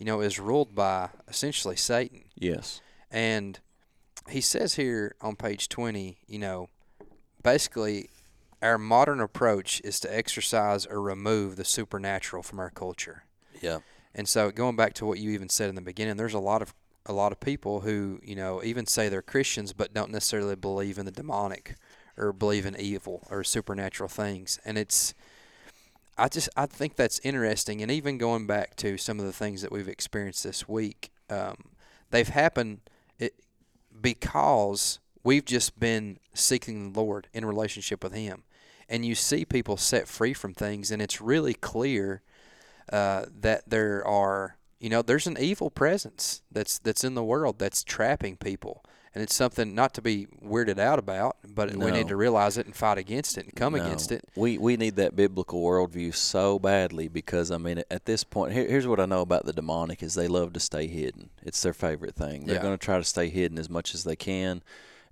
You 0.00 0.06
know, 0.06 0.20
is 0.20 0.40
ruled 0.40 0.74
by 0.74 1.10
essentially 1.28 1.76
Satan, 1.76 2.24
yes 2.34 2.80
and 3.12 3.60
he 4.28 4.40
says 4.40 4.74
here 4.74 5.14
on 5.20 5.36
page 5.36 5.68
twenty, 5.68 6.18
you 6.26 6.40
know, 6.40 6.68
basically. 7.42 8.10
Our 8.62 8.76
modern 8.76 9.20
approach 9.20 9.80
is 9.84 9.98
to 10.00 10.14
exercise 10.14 10.84
or 10.84 11.00
remove 11.00 11.56
the 11.56 11.64
supernatural 11.64 12.42
from 12.42 12.58
our 12.60 12.68
culture. 12.68 13.24
yeah 13.62 13.78
And 14.14 14.28
so 14.28 14.50
going 14.50 14.76
back 14.76 14.92
to 14.94 15.06
what 15.06 15.18
you 15.18 15.30
even 15.30 15.48
said 15.48 15.70
in 15.70 15.76
the 15.76 15.80
beginning, 15.80 16.18
there's 16.18 16.34
a 16.34 16.38
lot 16.38 16.60
of 16.60 16.74
a 17.06 17.14
lot 17.14 17.32
of 17.32 17.40
people 17.40 17.80
who, 17.80 18.20
you 18.22 18.36
know, 18.36 18.62
even 18.62 18.86
say 18.86 19.08
they're 19.08 19.22
Christians 19.22 19.72
but 19.72 19.94
don't 19.94 20.10
necessarily 20.10 20.56
believe 20.56 20.98
in 20.98 21.06
the 21.06 21.10
demonic 21.10 21.76
or 22.18 22.34
believe 22.34 22.66
in 22.66 22.78
evil 22.78 23.26
or 23.30 23.42
supernatural 23.42 24.10
things. 24.10 24.58
And 24.64 24.76
it's 24.76 25.14
I 26.18 26.28
just 26.28 26.48
I 26.56 26.66
think 26.66 26.96
that's 26.96 27.20
interesting 27.20 27.82
and 27.82 27.90
even 27.90 28.18
going 28.18 28.46
back 28.46 28.76
to 28.76 28.98
some 28.98 29.18
of 29.18 29.26
the 29.26 29.32
things 29.32 29.62
that 29.62 29.72
we've 29.72 29.88
experienced 29.88 30.44
this 30.44 30.68
week, 30.68 31.10
um, 31.28 31.56
they've 32.10 32.28
happened 32.28 32.80
it, 33.18 33.34
because 34.00 34.98
we've 35.24 35.44
just 35.44 35.78
been 35.78 36.18
seeking 36.34 36.92
the 36.92 37.00
Lord 37.00 37.28
in 37.32 37.44
relationship 37.44 38.02
with 38.02 38.14
him. 38.14 38.44
And 38.88 39.04
you 39.04 39.14
see 39.14 39.44
people 39.44 39.76
set 39.76 40.08
free 40.08 40.34
from 40.34 40.52
things 40.52 40.90
and 40.90 41.00
it's 41.00 41.20
really 41.20 41.54
clear 41.54 42.22
uh, 42.92 43.26
that 43.40 43.68
there 43.68 44.06
are 44.06 44.56
you 44.80 44.88
know 44.88 45.02
there's 45.02 45.26
an 45.26 45.38
evil 45.38 45.70
presence 45.70 46.42
that's 46.50 46.78
that's 46.78 47.04
in 47.04 47.14
the 47.14 47.24
world 47.24 47.58
that's 47.58 47.84
trapping 47.84 48.36
people 48.36 48.84
and 49.14 49.22
it's 49.24 49.34
something 49.34 49.74
not 49.74 49.92
to 49.94 50.02
be 50.02 50.26
weirded 50.44 50.78
out 50.78 50.98
about 50.98 51.36
but 51.54 51.74
we 51.76 51.90
need 51.90 52.08
to 52.08 52.16
realize 52.16 52.56
it 52.56 52.66
and 52.66 52.76
fight 52.76 52.96
against 52.98 53.36
it 53.36 53.44
and 53.44 53.54
come 53.56 53.74
No. 53.74 53.82
against 53.84 54.12
it 54.12 54.24
We 54.36 54.56
we 54.58 54.76
need 54.76 54.96
that 54.96 55.16
biblical 55.16 55.62
worldview 55.62 56.14
so 56.14 56.58
badly 56.58 57.08
because 57.08 57.50
I 57.50 57.58
mean 57.58 57.82
at 57.90 58.04
this 58.04 58.24
point 58.24 58.52
here, 58.52 58.66
here's 58.68 58.86
what 58.86 59.00
I 59.00 59.06
know 59.06 59.20
about 59.22 59.46
the 59.46 59.52
demonic 59.52 60.02
is 60.02 60.14
they 60.14 60.28
love 60.28 60.52
to 60.54 60.60
stay 60.60 60.86
hidden. 60.86 61.30
It's 61.42 61.60
their 61.62 61.72
favorite 61.72 62.14
thing. 62.14 62.46
They're 62.46 62.56
Yeah. 62.56 62.62
going 62.62 62.78
to 62.78 62.84
try 62.84 62.98
to 62.98 63.04
stay 63.04 63.28
hidden 63.28 63.58
as 63.58 63.68
much 63.68 63.94
as 63.94 64.04
they 64.04 64.16
can. 64.16 64.62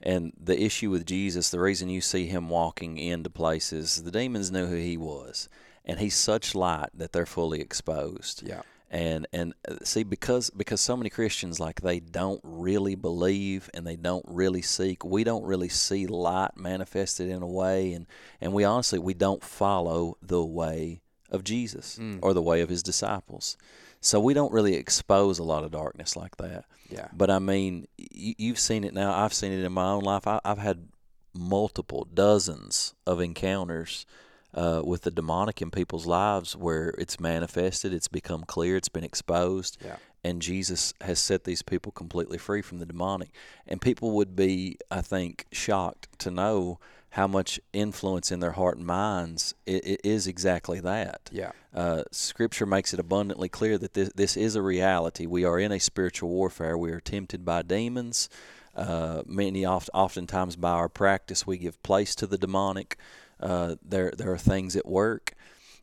And 0.01 0.33
the 0.41 0.63
issue 0.63 0.91
with 0.91 1.05
Jesus, 1.05 1.51
the 1.51 1.59
reason 1.59 1.89
you 1.91 2.01
see 2.01 2.27
him 2.27 2.49
walking 2.49 2.99
into 2.99 3.29
places, 3.31 4.05
the 4.05 4.13
demons 4.13 4.53
knew 4.53 4.67
who 4.67 4.77
he 4.77 4.97
was, 4.97 5.49
and 5.85 5.99
he's 5.99 6.15
such 6.15 6.55
light 6.55 6.91
that 6.95 7.13
they're 7.13 7.27
fully 7.27 7.61
exposed 7.61 8.43
yeah 8.47 8.63
and 8.91 9.27
and 9.33 9.53
uh, 9.69 9.77
see 9.85 10.03
because 10.03 10.51
because 10.51 10.81
so 10.81 10.97
many 10.97 11.11
Christians 11.11 11.61
like 11.61 11.83
they 11.83 12.01
don't 12.01 12.41
really 12.43 12.95
believe 12.95 13.69
and 13.75 13.87
they 13.87 13.97
don't 13.97 14.25
really 14.29 14.63
seek 14.63 15.05
we 15.05 15.25
don't 15.25 15.45
really 15.45 15.69
see 15.69 16.07
light 16.07 16.57
manifested 16.57 17.29
in 17.29 17.43
a 17.43 17.47
way. 17.47 17.93
And 17.93 18.07
and 18.41 18.53
we 18.53 18.65
honestly 18.65 18.99
we 18.99 19.15
don't 19.15 19.43
follow 19.45 20.17
the 20.23 20.45
way 20.45 21.01
of 21.31 21.45
Jesus 21.45 21.99
Mm. 22.01 22.21
or 22.23 22.33
the 22.33 22.41
way 22.43 22.63
of 22.63 22.71
his 22.71 22.83
disciples. 22.83 23.57
So 24.01 24.19
we 24.21 24.33
don't 24.33 24.53
really 24.53 24.75
expose 24.75 25.39
a 25.39 25.45
lot 25.45 25.65
of 25.65 25.71
darkness 25.73 26.17
like 26.17 26.37
that. 26.39 26.65
Yeah. 26.89 27.09
But 27.13 27.29
I 27.31 27.39
mean 27.41 27.87
you, 27.99 28.35
you've 28.39 28.59
seen 28.59 28.85
it 28.85 28.95
now. 28.95 29.13
I've 29.13 29.35
seen 29.35 29.53
it 29.53 29.63
in 29.65 29.73
my 29.73 29.91
own 29.91 30.03
life. 30.05 30.27
I, 30.27 30.41
I've 30.45 30.59
had 30.59 30.89
multiple 31.35 32.07
dozens 32.15 32.95
of 33.07 33.21
encounters 33.21 34.07
uh, 34.55 34.83
with 34.85 35.03
the 35.03 35.11
demonic 35.11 35.61
in 35.63 35.71
people's 35.71 36.07
lives 36.07 36.57
where 36.57 36.89
it's 36.99 37.21
manifested, 37.21 37.93
it's 37.93 38.09
become 38.09 38.45
clear, 38.45 38.77
it's 38.77 38.89
been 38.89 39.05
exposed, 39.05 39.79
yeah 39.85 39.97
and 40.25 40.43
Jesus 40.43 40.95
has 41.01 41.19
set 41.19 41.45
these 41.45 41.63
people 41.63 41.93
completely 41.93 42.39
free 42.39 42.63
from 42.63 42.79
the 42.79 42.87
demonic. 42.87 43.31
And 43.67 43.81
people 43.81 44.13
would 44.13 44.35
be, 44.35 44.77
I 44.91 45.01
think, 45.01 45.47
shocked 45.53 46.09
to 46.19 46.31
know 46.31 46.79
how 47.11 47.27
much 47.27 47.59
influence 47.73 48.31
in 48.31 48.41
their 48.41 48.53
heart 48.53 48.77
and 48.77 48.87
minds 48.87 49.55
it, 49.65 49.87
it 49.87 50.01
is 50.05 50.27
exactly 50.27 50.81
that. 50.81 51.31
yeah 51.33 51.53
Uh, 51.75 52.03
scripture 52.11 52.67
makes 52.67 52.93
it 52.93 53.01
abundantly 53.01 53.49
clear 53.49 53.79
that 53.79 53.95
this, 53.95 54.11
this 54.15 54.37
is 54.37 54.57
a 54.57 54.63
reality. 54.63 55.27
We 55.27 55.45
are 55.45 55.59
in 55.59 55.73
a 55.73 55.81
spiritual 55.81 56.29
warfare. 56.29 56.77
We 56.77 56.93
are 56.93 57.01
tempted 57.01 57.45
by 57.45 57.63
demons. 57.63 58.29
Uh, 58.77 59.23
many 59.27 59.65
oft, 59.65 59.91
oftentimes 59.95 60.55
by 60.57 60.71
our 60.71 60.89
practice 60.89 61.47
we 61.47 61.59
give 61.59 61.83
place 61.83 62.15
to 62.17 62.27
the 62.27 62.39
demonic. 62.39 62.97
Uh, 63.41 63.77
there 63.83 64.13
there 64.17 64.33
are 64.33 64.39
things 64.39 64.77
at 64.77 64.87
work 64.87 65.35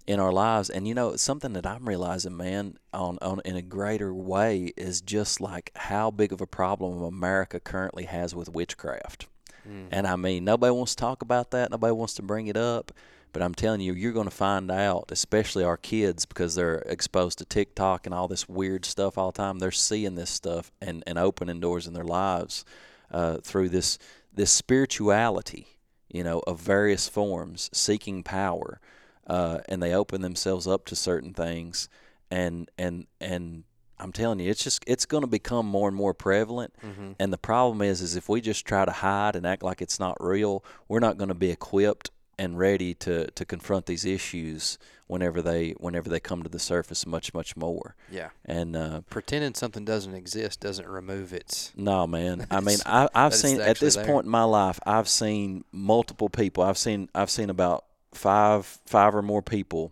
in 0.08 0.20
our 0.20 0.32
lives, 0.32 0.70
and 0.70 0.88
you 0.88 0.93
know 0.93 1.16
something 1.16 1.53
that 1.53 1.66
I'm 1.66 1.88
realizing, 1.88 2.38
man, 2.38 2.78
on, 2.93 3.18
on 3.22 3.41
in 3.43 3.56
a 3.56 3.62
greater 3.62 4.14
way 4.14 4.72
is 4.78 5.01
just 5.01 5.41
like 5.41 5.72
how 5.76 6.12
big 6.12 6.32
of 6.32 6.41
a 6.41 6.47
problem 6.47 7.01
America 7.01 7.60
currently 7.60 8.06
has 8.06 8.36
with 8.36 8.49
witchcraft. 8.49 9.28
Mm. 9.68 9.88
And 9.91 10.08
I 10.08 10.16
mean, 10.16 10.43
nobody 10.45 10.72
wants 10.72 10.95
to 10.95 11.01
talk 11.01 11.22
about 11.22 11.51
that. 11.51 11.72
Nobody 11.72 11.93
wants 11.93 12.14
to 12.16 12.22
bring 12.22 12.47
it 12.47 12.58
up. 12.58 12.91
But 13.34 13.41
I'm 13.41 13.53
telling 13.53 13.82
you, 13.82 13.93
you're 13.93 14.14
going 14.14 14.30
to 14.30 14.32
find 14.32 14.72
out, 14.72 15.12
especially 15.12 15.66
our 15.66 15.76
kids, 15.76 16.26
because 16.26 16.56
they're 16.56 16.78
exposed 16.86 17.39
to 17.39 17.45
TikTok 17.45 18.06
and 18.06 18.16
all 18.16 18.30
this 18.30 18.47
weird 18.47 18.86
stuff 18.86 19.18
all 19.18 19.34
the 19.34 19.38
time. 19.38 19.60
They're 19.60 19.72
seeing 19.72 20.16
this 20.16 20.30
stuff 20.30 20.72
and, 20.82 21.03
and 21.06 21.20
opening 21.20 21.60
doors 21.60 21.86
in 21.86 21.93
their 21.93 22.06
lives 22.06 22.64
uh, 23.12 23.39
through 23.43 23.70
this 23.70 23.99
this 24.34 24.51
spirituality, 24.51 25.68
you 26.16 26.24
know, 26.24 26.41
of 26.47 26.61
various 26.61 27.09
forms, 27.09 27.70
seeking 27.74 28.24
power, 28.24 28.80
uh, 29.28 29.59
and 29.68 29.84
they 29.84 29.93
open 29.93 30.22
themselves 30.22 30.66
up 30.66 30.86
to 30.86 30.95
certain 30.95 31.34
things, 31.34 31.89
and 32.32 32.72
and 32.78 33.07
and 33.20 33.66
I'm 33.99 34.13
telling 34.13 34.39
you, 34.39 34.49
it's 34.49 34.63
just 34.63 34.82
it's 34.88 35.05
going 35.05 35.24
to 35.24 35.28
become 35.28 35.66
more 35.66 35.89
and 35.89 35.97
more 35.97 36.13
prevalent. 36.13 36.74
Mm-hmm. 36.82 37.11
And 37.20 37.34
the 37.34 37.38
problem 37.38 37.82
is, 37.82 38.01
is 38.01 38.16
if 38.16 38.30
we 38.30 38.39
just 38.39 38.66
try 38.66 38.86
to 38.86 38.91
hide 38.91 39.36
and 39.36 39.45
act 39.45 39.61
like 39.61 39.82
it's 39.82 39.99
not 39.99 40.16
real, 40.20 40.63
we're 40.88 41.01
not 41.01 41.18
going 41.18 41.28
to 41.28 41.36
be 41.36 41.51
equipped 41.51 42.11
and 42.39 42.57
ready 42.57 42.93
to, 42.93 43.30
to 43.32 43.45
confront 43.45 43.86
these 43.86 44.05
issues 44.05 44.78
whenever 45.08 45.41
they 45.41 45.72
whenever 45.72 46.10
they 46.10 46.20
come 46.20 46.43
to 46.43 46.49
the 46.49 46.60
surface 46.60 47.06
much 47.06 47.34
much 47.34 47.56
more. 47.56 47.95
yeah 48.10 48.30
And 48.43 48.76
uh, 48.76 49.01
pretending 49.10 49.53
something 49.53 49.86
doesn't 49.86 50.16
exist 50.16 50.60
doesn't 50.60 50.88
remove 50.88 51.34
its 51.34 51.72
no, 51.76 52.08
man. 52.08 52.47
I 52.49 52.60
mean, 52.60 52.80
I, 52.86 53.10
I've 53.14 53.34
seen 53.34 53.62
at 53.62 53.80
this 53.80 53.95
there. 53.95 54.06
point 54.06 54.26
in 54.26 54.32
my 54.32 54.43
life, 54.43 54.80
I've 54.86 55.08
seen 55.08 55.64
multiple 55.72 56.30
people. 56.30 56.64
I've 56.64 56.78
seen 56.78 57.10
I've 57.14 57.30
seen 57.30 57.49
about 57.49 57.86
five 58.14 58.80
five 58.86 59.14
or 59.16 59.22
more 59.22 59.41
people 59.41 59.91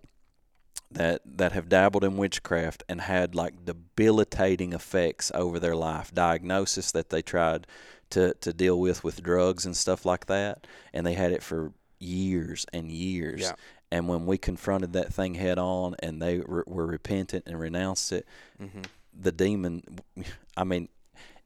that 0.91 1.21
that 1.25 1.51
have 1.51 1.69
dabbled 1.69 2.03
in 2.03 2.17
witchcraft 2.17 2.83
and 2.87 3.01
had 3.01 3.35
like 3.35 3.65
debilitating 3.65 4.73
effects 4.73 5.31
over 5.35 5.59
their 5.59 5.75
life. 5.75 6.13
Diagnosis 6.13 6.91
that 6.91 7.09
they 7.09 7.21
tried 7.21 7.67
to 8.11 8.33
to 8.35 8.53
deal 8.53 8.79
with 8.79 9.03
with 9.03 9.21
drugs 9.21 9.65
and 9.65 9.77
stuff 9.77 10.05
like 10.05 10.25
that, 10.27 10.65
and 10.93 11.05
they 11.05 11.13
had 11.13 11.31
it 11.31 11.43
for 11.43 11.73
years 11.99 12.65
and 12.73 12.91
years. 12.91 13.41
Yeah. 13.41 13.53
And 13.93 14.07
when 14.07 14.25
we 14.25 14.37
confronted 14.39 14.93
that 14.93 15.13
thing 15.13 15.35
head 15.35 15.59
on, 15.59 15.95
and 15.99 16.19
they 16.21 16.39
re- 16.39 16.63
were 16.65 16.87
repentant 16.87 17.43
and 17.47 17.59
renounced 17.59 18.11
it, 18.11 18.25
Mm-hmm. 18.61 18.81
the 19.21 19.31
demon. 19.31 19.83
I 20.57 20.63
mean, 20.63 20.89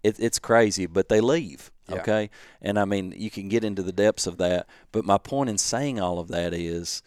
it, 0.02 0.16
it's 0.20 0.40
crazy, 0.40 0.86
but 0.86 1.10
they 1.10 1.20
leave. 1.22 1.72
Yeah. 1.90 1.96
Okay, 2.02 2.30
and 2.62 2.78
I 2.80 2.86
mean, 2.86 3.14
you 3.18 3.30
can 3.30 3.50
get 3.50 3.64
into 3.64 3.82
the 3.84 3.92
depths 3.92 4.28
of 4.28 4.38
that. 4.38 4.68
But 4.92 5.04
my 5.06 5.18
point 5.18 5.50
in 5.50 5.58
saying 5.58 6.00
all 6.00 6.20
of 6.20 6.28
that 6.30 6.54
is, 6.54 7.02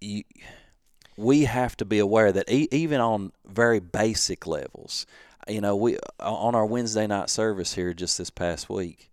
you, 0.00 0.24
we 1.16 1.44
have 1.44 1.76
to 1.78 1.84
be 1.84 1.98
aware 1.98 2.32
that 2.32 2.50
e- 2.50 2.68
even 2.70 3.00
on 3.00 3.32
very 3.46 3.80
basic 3.80 4.46
levels, 4.46 5.06
you 5.48 5.60
know, 5.60 5.76
we 5.76 5.98
on 6.20 6.54
our 6.54 6.66
Wednesday 6.66 7.06
night 7.06 7.30
service 7.30 7.74
here 7.74 7.94
just 7.94 8.18
this 8.18 8.30
past 8.30 8.68
week, 8.68 9.10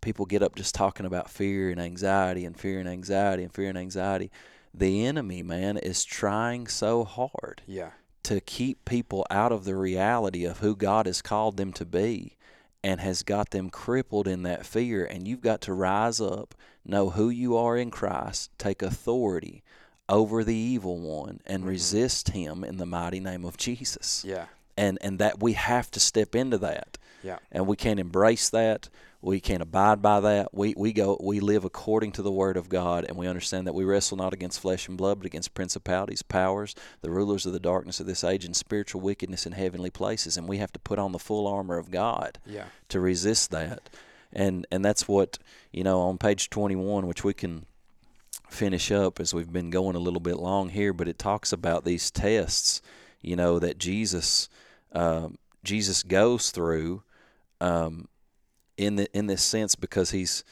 people 0.00 0.24
get 0.26 0.42
up 0.42 0.54
just 0.54 0.74
talking 0.74 1.06
about 1.06 1.28
fear 1.30 1.70
and 1.70 1.80
anxiety 1.80 2.44
and 2.46 2.58
fear 2.58 2.78
and 2.80 2.88
anxiety 2.88 3.42
and 3.42 3.52
fear 3.52 3.68
and 3.68 3.78
anxiety. 3.78 4.30
The 4.74 5.04
enemy, 5.06 5.42
man, 5.42 5.76
is 5.76 6.04
trying 6.04 6.66
so 6.66 7.04
hard 7.04 7.62
Yeah. 7.66 7.90
to 8.24 8.40
keep 8.40 8.84
people 8.84 9.26
out 9.30 9.52
of 9.52 9.64
the 9.64 9.76
reality 9.76 10.44
of 10.44 10.58
who 10.58 10.74
God 10.76 11.06
has 11.06 11.20
called 11.20 11.56
them 11.56 11.72
to 11.74 11.84
be 11.84 12.36
and 12.82 13.00
has 13.00 13.22
got 13.22 13.50
them 13.50 13.70
crippled 13.70 14.26
in 14.26 14.42
that 14.44 14.66
fear. 14.66 15.04
And 15.04 15.28
you've 15.28 15.40
got 15.40 15.60
to 15.62 15.72
rise 15.74 16.20
up, 16.20 16.54
know 16.84 17.10
who 17.10 17.28
you 17.28 17.56
are 17.56 17.76
in 17.76 17.90
Christ, 17.90 18.50
take 18.58 18.82
authority 18.82 19.62
over 20.08 20.42
the 20.42 20.54
evil 20.54 20.98
one, 20.98 21.40
and 21.46 21.60
mm-hmm. 21.60 21.70
resist 21.70 22.30
him 22.30 22.64
in 22.64 22.78
the 22.78 22.86
mighty 22.86 23.20
name 23.20 23.44
of 23.44 23.56
Jesus. 23.56 24.24
Yeah. 24.26 24.46
And, 24.76 24.98
and 25.00 25.18
that 25.18 25.40
we 25.40 25.52
have 25.52 25.90
to 25.92 26.00
step 26.00 26.34
into 26.34 26.58
that 26.58 26.98
Yeah. 27.22 27.38
and 27.50 27.66
we 27.66 27.76
can't 27.76 28.00
embrace 28.00 28.50
that. 28.50 28.88
We 29.24 29.40
can't 29.40 29.62
abide 29.62 30.02
by 30.02 30.18
that. 30.20 30.52
We 30.52 30.74
we 30.76 30.92
go 30.92 31.16
we 31.22 31.38
live 31.38 31.64
according 31.64 32.10
to 32.12 32.22
the 32.22 32.32
word 32.32 32.56
of 32.56 32.68
God, 32.68 33.04
and 33.04 33.16
we 33.16 33.28
understand 33.28 33.68
that 33.68 33.72
we 33.74 33.84
wrestle 33.84 34.16
not 34.16 34.32
against 34.34 34.58
flesh 34.58 34.88
and 34.88 34.98
blood, 34.98 35.18
but 35.18 35.26
against 35.26 35.54
principalities, 35.54 36.22
powers, 36.22 36.74
the 37.02 37.10
rulers 37.10 37.46
of 37.46 37.52
the 37.52 37.60
darkness 37.60 38.00
of 38.00 38.06
this 38.06 38.24
age, 38.24 38.44
and 38.44 38.56
spiritual 38.56 39.00
wickedness 39.00 39.46
in 39.46 39.52
heavenly 39.52 39.90
places. 39.90 40.36
And 40.36 40.48
we 40.48 40.58
have 40.58 40.72
to 40.72 40.80
put 40.80 40.98
on 40.98 41.12
the 41.12 41.20
full 41.20 41.46
armor 41.46 41.78
of 41.78 41.92
God 41.92 42.38
Yeah. 42.44 42.64
to 42.88 42.98
resist 42.98 43.52
that. 43.52 43.88
And 44.32 44.66
and 44.72 44.84
that's 44.84 45.06
what 45.06 45.38
you 45.70 45.84
know 45.84 46.00
on 46.00 46.18
page 46.18 46.50
twenty 46.50 46.74
one, 46.76 47.06
which 47.06 47.22
we 47.22 47.32
can 47.32 47.66
finish 48.50 48.90
up 48.90 49.20
as 49.20 49.32
we've 49.32 49.52
been 49.52 49.70
going 49.70 49.96
a 49.96 50.00
little 50.00 50.20
bit 50.20 50.36
long 50.36 50.68
here, 50.70 50.92
but 50.92 51.08
it 51.08 51.18
talks 51.18 51.52
about 51.52 51.84
these 51.84 52.10
tests, 52.10 52.82
you 53.22 53.36
know, 53.36 53.58
that 53.58 53.78
Jesus 53.78 54.48
um, 54.92 55.38
Jesus 55.64 56.02
goes 56.02 56.50
through 56.50 57.02
um, 57.62 58.08
in 58.76 58.96
the 58.96 59.16
in 59.16 59.28
this 59.28 59.42
sense 59.42 59.76
because 59.76 60.10
he's 60.10 60.44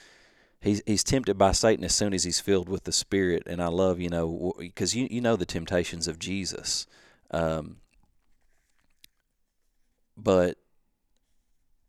he's 0.61 0.81
he's 0.87 1.05
tempted 1.05 1.37
by 1.37 1.53
Satan 1.53 1.85
as 1.85 1.95
soon 1.95 2.15
as 2.15 2.23
he's 2.23 2.41
filled 2.41 2.69
with 2.69 2.85
the 2.85 2.93
Spirit, 2.93 3.43
and 3.47 3.61
I 3.61 3.67
love 3.67 4.01
you 4.01 4.09
know 4.09 4.55
because 4.59 4.95
you 4.95 5.09
you 5.11 5.21
know 5.21 5.37
the 5.37 5.45
temptations 5.45 6.07
of 6.07 6.19
Jesus, 6.19 6.87
um, 7.33 7.79
but 10.17 10.57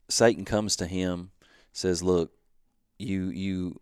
Satan 0.10 0.44
comes 0.44 0.76
to 0.78 0.88
him, 0.88 1.32
says, 1.72 2.04
"Look, 2.04 2.32
you 2.98 3.30
you." 3.30 3.80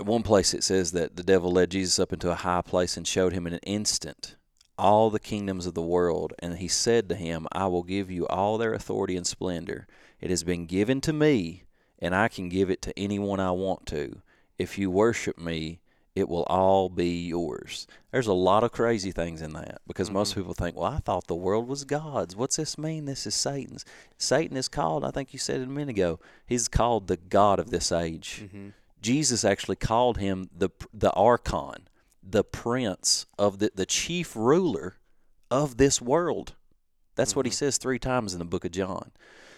One 0.00 0.22
place 0.22 0.54
it 0.54 0.62
says 0.62 0.92
that 0.92 1.16
the 1.16 1.24
devil 1.24 1.50
led 1.50 1.72
Jesus 1.72 1.98
up 1.98 2.12
into 2.12 2.30
a 2.30 2.36
high 2.36 2.62
place 2.62 2.96
and 2.96 3.04
showed 3.04 3.32
him 3.32 3.48
in 3.48 3.52
an 3.52 3.58
instant 3.64 4.36
all 4.78 5.10
the 5.10 5.20
kingdoms 5.20 5.66
of 5.66 5.74
the 5.74 5.82
world, 5.82 6.32
and 6.38 6.58
he 6.58 6.68
said 6.68 7.08
to 7.08 7.14
him, 7.14 7.46
I 7.52 7.66
will 7.66 7.82
give 7.82 8.10
you 8.10 8.26
all 8.28 8.56
their 8.56 8.72
authority 8.72 9.16
and 9.16 9.26
splendor. 9.26 9.86
It 10.20 10.30
has 10.30 10.44
been 10.44 10.66
given 10.66 11.00
to 11.02 11.12
me, 11.12 11.64
and 11.98 12.14
I 12.14 12.28
can 12.28 12.48
give 12.48 12.70
it 12.70 12.80
to 12.82 12.98
anyone 12.98 13.40
I 13.40 13.50
want 13.50 13.86
to. 13.86 14.22
If 14.58 14.78
you 14.78 14.90
worship 14.90 15.38
me, 15.38 15.80
it 16.14 16.28
will 16.28 16.44
all 16.44 16.88
be 16.88 17.26
yours. 17.26 17.86
There's 18.10 18.26
a 18.26 18.32
lot 18.32 18.64
of 18.64 18.72
crazy 18.72 19.12
things 19.12 19.40
in 19.40 19.52
that 19.52 19.80
because 19.86 20.10
most 20.10 20.34
people 20.34 20.54
think, 20.54 20.74
well, 20.74 20.92
I 20.92 20.98
thought 20.98 21.28
the 21.28 21.34
world 21.36 21.68
was 21.68 21.84
God's. 21.84 22.34
What's 22.34 22.56
this 22.56 22.76
mean? 22.76 23.04
This 23.04 23.26
is 23.26 23.34
Satan's. 23.34 23.84
Satan 24.16 24.56
is 24.56 24.68
called, 24.68 25.04
I 25.04 25.10
think 25.12 25.32
you 25.32 25.38
said 25.38 25.60
it 25.60 25.68
a 25.68 25.70
minute 25.70 25.90
ago, 25.90 26.18
he's 26.44 26.66
called 26.66 27.06
the 27.06 27.18
God 27.18 27.60
of 27.60 27.70
this 27.70 27.92
age. 27.92 28.42
Mm-hmm. 28.44 28.68
Jesus 29.00 29.44
actually 29.44 29.76
called 29.76 30.18
him 30.18 30.50
the 30.56 30.70
the 30.92 31.12
archon, 31.12 31.87
the 32.30 32.44
prince 32.44 33.26
of 33.38 33.58
the 33.58 33.70
the 33.74 33.86
chief 33.86 34.36
ruler 34.36 34.96
of 35.50 35.76
this 35.76 36.00
world. 36.00 36.54
That's 37.16 37.34
what 37.34 37.46
he 37.46 37.50
mm-hmm. 37.50 37.56
says 37.56 37.78
three 37.78 37.98
times 37.98 38.32
in 38.32 38.38
the 38.38 38.44
book 38.44 38.64
of 38.64 38.70
John. 38.70 39.10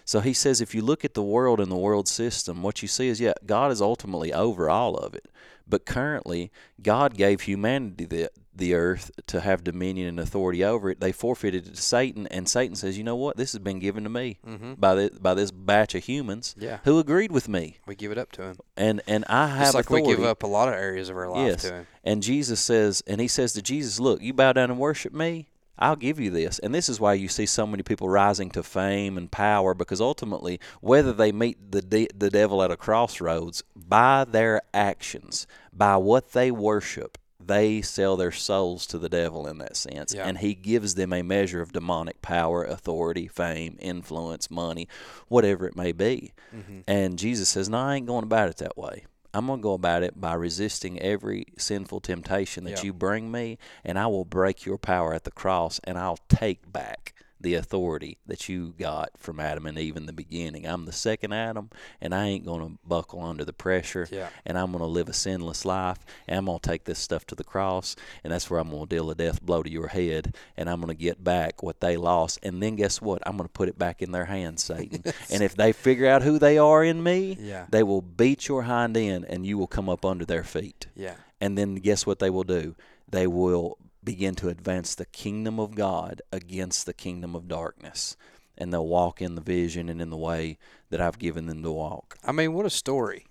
So 0.05 0.19
he 0.19 0.33
says 0.33 0.61
if 0.61 0.73
you 0.73 0.81
look 0.81 1.05
at 1.05 1.13
the 1.13 1.23
world 1.23 1.59
and 1.59 1.71
the 1.71 1.75
world 1.75 2.07
system, 2.07 2.63
what 2.63 2.81
you 2.81 2.87
see 2.87 3.07
is 3.07 3.21
yeah, 3.21 3.33
God 3.45 3.71
is 3.71 3.81
ultimately 3.81 4.33
over 4.33 4.69
all 4.69 4.95
of 4.95 5.13
it. 5.13 5.27
But 5.67 5.85
currently, 5.85 6.51
God 6.81 7.15
gave 7.15 7.41
humanity 7.41 8.05
the 8.05 8.29
the 8.53 8.73
earth 8.73 9.11
to 9.27 9.39
have 9.41 9.63
dominion 9.63 10.07
and 10.07 10.19
authority 10.19 10.63
over 10.63 10.89
it. 10.89 10.99
They 10.99 11.11
forfeited 11.11 11.67
it 11.67 11.75
to 11.75 11.81
Satan, 11.81 12.27
and 12.27 12.47
Satan 12.49 12.75
says, 12.75 12.97
"You 12.97 13.03
know 13.03 13.15
what? 13.15 13.37
This 13.37 13.53
has 13.53 13.59
been 13.59 13.79
given 13.79 14.03
to 14.03 14.09
me 14.09 14.39
Mm-hmm. 14.45 14.73
by 14.73 14.95
the, 14.95 15.11
by 15.21 15.33
this 15.33 15.51
batch 15.51 15.95
of 15.95 16.03
humans 16.03 16.53
Yeah. 16.57 16.79
who 16.83 16.99
agreed 16.99 17.31
with 17.31 17.47
me, 17.47 17.77
We 17.87 17.95
give 17.95 18.11
it 18.11 18.17
up 18.17 18.31
to 18.33 18.43
him. 18.43 18.57
and 18.75 19.01
and 19.07 19.23
I 19.29 19.47
have 19.47 19.59
Just 19.67 19.75
like 19.75 19.85
authority." 19.85 20.07
we 20.09 20.15
give 20.15 20.25
up 20.25 20.43
a 20.43 20.47
lot 20.47 20.67
of 20.67 20.73
areas 20.75 21.09
of 21.09 21.15
our 21.17 21.29
life 21.29 21.47
Yes. 21.47 21.61
to 21.63 21.73
him. 21.73 21.87
And 22.03 22.21
Jesus 22.23 22.59
says, 22.59 23.01
and 23.07 23.21
he 23.21 23.27
says 23.27 23.53
to 23.53 23.61
Jesus, 23.61 23.99
Look, 23.99 24.21
you 24.21 24.33
bow 24.33 24.53
down 24.53 24.69
and 24.71 24.79
worship 24.79 25.13
me, 25.13 25.47
I'll 25.79 25.95
give 25.95 26.19
you 26.19 26.29
this. 26.29 26.59
And 26.59 26.75
this 26.75 26.89
is 26.89 26.99
why 26.99 27.13
you 27.13 27.27
see 27.27 27.45
so 27.47 27.65
many 27.65 27.81
people 27.81 28.07
rising 28.09 28.51
to 28.51 28.61
fame 28.63 29.17
and 29.17 29.31
power, 29.31 29.73
because 29.73 29.99
ultimately, 30.01 30.59
whether 30.81 31.11
they 31.13 31.31
meet 31.31 31.71
the, 31.71 31.81
de- 31.81 32.09
the 32.15 32.29
devil 32.29 32.61
at 32.61 32.69
a 32.69 32.77
crossroads, 32.77 33.63
by 33.75 34.23
their 34.25 34.61
actions, 34.75 35.47
by 35.73 35.97
what 35.97 36.33
they 36.33 36.51
worship, 36.51 37.17
they 37.47 37.81
sell 37.81 38.17
their 38.17 38.31
souls 38.31 38.85
to 38.87 38.97
the 38.97 39.09
devil 39.09 39.47
in 39.47 39.57
that 39.59 39.75
sense. 39.75 40.13
Yeah. 40.13 40.27
And 40.27 40.37
he 40.37 40.53
gives 40.53 40.95
them 40.95 41.13
a 41.13 41.21
measure 41.21 41.61
of 41.61 41.73
demonic 41.73 42.21
power, 42.21 42.63
authority, 42.63 43.27
fame, 43.27 43.77
influence, 43.79 44.49
money, 44.51 44.87
whatever 45.27 45.65
it 45.67 45.75
may 45.75 45.91
be. 45.91 46.33
Mm-hmm. 46.55 46.79
And 46.87 47.17
Jesus 47.19 47.49
says, 47.49 47.69
No, 47.69 47.77
I 47.79 47.95
ain't 47.95 48.07
going 48.07 48.23
about 48.23 48.49
it 48.49 48.57
that 48.57 48.77
way. 48.77 49.05
I'm 49.33 49.47
going 49.47 49.59
to 49.59 49.63
go 49.63 49.73
about 49.73 50.03
it 50.03 50.19
by 50.19 50.33
resisting 50.33 50.99
every 51.01 51.45
sinful 51.57 52.01
temptation 52.01 52.65
that 52.65 52.79
Yeah. 52.79 52.83
you 52.83 52.93
bring 52.93 53.31
me, 53.31 53.57
and 53.85 53.97
I 53.97 54.07
will 54.07 54.25
break 54.25 54.65
your 54.65 54.77
power 54.77 55.13
at 55.13 55.23
the 55.23 55.31
cross, 55.31 55.79
and 55.85 55.97
I'll 55.97 56.19
take 56.27 56.71
back 56.71 57.13
the 57.41 57.55
authority 57.55 58.17
that 58.27 58.47
you 58.47 58.73
got 58.77 59.09
from 59.17 59.39
Adam 59.39 59.65
and 59.65 59.77
Eve 59.77 59.97
in 59.97 60.05
the 60.05 60.13
beginning. 60.13 60.65
I'm 60.65 60.85
the 60.85 60.91
second 60.91 61.33
Adam, 61.33 61.69
and 61.99 62.13
I 62.13 62.27
ain't 62.27 62.45
going 62.45 62.61
to 62.61 62.77
buckle 62.87 63.21
under 63.21 63.43
the 63.43 63.53
pressure, 63.53 64.07
Yeah. 64.11 64.29
and 64.45 64.57
I'm 64.57 64.71
going 64.71 64.79
to 64.83 64.85
live 64.87 65.09
a 65.09 65.13
sinless 65.13 65.65
life, 65.65 65.99
and 66.27 66.37
I'm 66.37 66.45
going 66.45 66.59
to 66.59 66.69
take 66.69 66.83
this 66.85 66.99
stuff 66.99 67.25
to 67.27 67.35
the 67.35 67.43
cross, 67.43 67.95
and 68.23 68.31
that's 68.31 68.49
where 68.49 68.59
I'm 68.59 68.69
going 68.69 68.87
to 68.87 68.95
deal 68.95 69.09
a 69.09 69.15
death 69.15 69.41
blow 69.41 69.63
to 69.63 69.69
your 69.69 69.87
head, 69.87 70.35
and 70.57 70.69
I'm 70.69 70.81
going 70.81 70.95
to 70.95 71.01
get 71.03 71.23
back 71.23 71.63
what 71.63 71.79
they 71.81 71.97
lost, 71.97 72.39
and 72.43 72.61
then 72.61 72.75
guess 72.75 73.01
what? 73.01 73.21
I'm 73.25 73.37
going 73.37 73.47
to 73.47 73.53
put 73.53 73.69
it 73.69 73.77
back 73.79 74.01
in 74.01 74.11
their 74.11 74.25
hands, 74.25 74.63
Satan. 74.63 75.03
and 75.31 75.41
if 75.41 75.55
they 75.55 75.71
figure 75.71 76.07
out 76.07 76.21
who 76.21 76.37
they 76.39 76.57
are 76.57 76.83
in 76.83 77.01
me, 77.03 77.37
Yeah. 77.39 77.65
they 77.69 77.83
will 77.83 78.01
beat 78.01 78.47
your 78.47 78.63
hind 78.63 78.95
end, 78.97 79.25
and 79.27 79.45
you 79.45 79.57
will 79.57 79.67
come 79.67 79.89
up 79.89 80.05
under 80.05 80.25
their 80.25 80.43
feet. 80.43 80.87
Yeah. 80.95 81.15
And 81.39 81.57
then 81.57 81.75
guess 81.75 82.05
what 82.05 82.19
they 82.19 82.29
will 82.29 82.43
do? 82.43 82.75
They 83.09 83.25
will 83.27 83.77
begin 84.03 84.35
to 84.35 84.49
advance 84.49 84.95
the 84.95 85.05
kingdom 85.05 85.59
of 85.59 85.75
God 85.75 86.21
against 86.31 86.85
the 86.85 86.93
kingdom 86.93 87.35
of 87.35 87.47
darkness. 87.47 88.15
And 88.57 88.71
they'll 88.71 88.87
walk 88.87 89.21
in 89.21 89.35
the 89.35 89.41
vision 89.41 89.89
and 89.89 90.01
in 90.01 90.09
the 90.09 90.17
way 90.17 90.57
that 90.89 91.01
I've 91.01 91.17
given 91.17 91.47
them 91.47 91.63
to 91.63 91.71
walk. 91.71 92.17
I 92.23 92.31
mean, 92.31 92.53
what 92.53 92.65
a 92.65 92.69
story. 92.69 93.25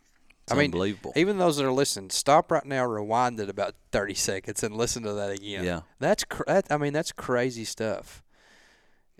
It's 0.45 0.53
I 0.53 0.57
mean, 0.57 0.67
unbelievable. 0.67 1.13
Even 1.15 1.39
those 1.39 1.59
that 1.59 1.67
are 1.67 1.73
listening, 1.73 2.11
stop 2.11 2.51
right 2.51 2.65
now, 2.65 2.85
rewind 2.85 3.39
it 3.39 3.49
about 3.49 3.75
thirty 3.93 4.15
seconds, 4.15 4.65
and 4.65 4.77
listen 4.77 5.05
to 5.05 5.13
that 5.13 5.31
again. 5.31 5.65
Yeah. 5.65 5.81
That's 6.01 6.25
cr- 6.25 6.43
that, 6.47 6.67
I 6.71 6.79
mean, 6.79 6.93
that's 6.93 7.13
crazy 7.13 7.65
stuff. 7.65 8.25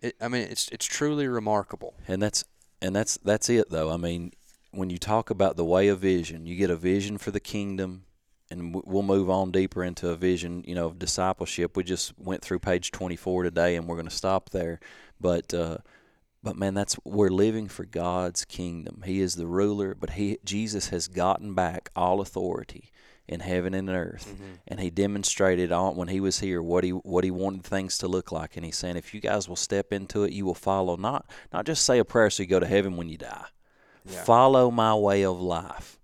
It, 0.03 0.17
I 0.21 0.29
mean, 0.29 0.43
it's 0.51 0.69
it's 0.71 0.87
truly 0.87 1.29
remarkable. 1.29 1.95
and 2.09 2.21
that's 2.21 2.45
and 2.83 2.97
that's 2.97 3.19
that's 3.19 3.49
it 3.49 3.71
though. 3.71 3.91
I 3.91 3.97
mean, 3.97 4.33
when 4.73 4.91
you 4.91 4.99
talk 4.99 5.31
about 5.31 5.57
the 5.57 5.65
way 5.65 5.89
of 5.89 6.01
vision, 6.01 6.47
you 6.47 6.57
get 6.57 6.71
a 6.71 6.77
vision 6.77 7.19
for 7.19 7.31
the 7.31 7.41
kingdom, 7.41 8.07
and 8.51 8.75
we'll 8.75 9.03
move 9.03 9.31
on 9.31 9.53
deeper 9.53 9.85
into 9.85 10.09
a 10.09 10.17
vision, 10.17 10.65
you 10.67 10.75
know, 10.75 10.87
of 10.87 10.99
discipleship. 10.99 11.77
We 11.77 11.85
just 11.85 12.19
went 12.19 12.43
through 12.43 12.59
page 12.59 12.91
24 12.91 13.45
today, 13.45 13.77
and 13.77 13.87
we're 13.87 13.97
going 13.97 14.09
to 14.09 14.15
stop 14.15 14.51
there. 14.51 14.81
But 15.21 15.55
uh, 15.55 15.79
but 16.43 16.57
man, 16.57 16.75
that's 16.75 16.97
we're 17.05 17.29
living 17.29 17.69
for 17.69 17.85
God's 17.85 18.45
kingdom. 18.45 19.03
He 19.05 19.21
is 19.21 19.35
the 19.35 19.47
ruler, 19.47 19.95
but 19.95 20.11
he 20.11 20.39
Jesus 20.45 20.89
has 20.89 21.07
gotten 21.09 21.55
back 21.55 21.91
all 21.95 22.21
authority 22.21 22.91
in 23.29 23.41
heaven 23.41 23.75
and 23.75 23.89
earth, 23.89 24.35
and 24.67 24.81
he 24.81 24.91
demonstrated 24.91 25.71
on 25.71 25.95
when 25.95 26.09
he 26.09 26.19
was 26.19 26.41
here 26.41 26.61
what 26.61 26.83
he 26.83 26.91
what 26.91 27.23
he 27.23 27.31
wanted 27.31 27.63
things 27.63 27.99
to 27.99 28.09
look 28.09 28.33
like. 28.33 28.57
And 28.57 28.65
he's 28.65 28.77
saying, 28.77 28.97
if 28.97 29.15
you 29.15 29.21
guys 29.21 29.49
will 29.49 29.57
step 29.57 29.93
into 29.93 30.25
it, 30.25 30.33
you 30.33 30.45
will 30.45 30.55
follow 30.55 30.97
not 30.97 31.27
not 31.53 31.67
just 31.67 31.85
say 31.85 31.99
a 31.99 32.05
prayer 32.05 32.31
so 32.31 32.43
you 32.43 32.49
go 32.49 32.59
to 32.59 32.67
heaven 32.67 32.97
when 32.97 33.09
you 33.09 33.19
die. 33.19 33.47
Yeah. 34.05 34.25
Follow 34.25 34.71
my 34.71 34.95
way 34.95 35.25
of 35.25 35.41
life. 35.41 36.00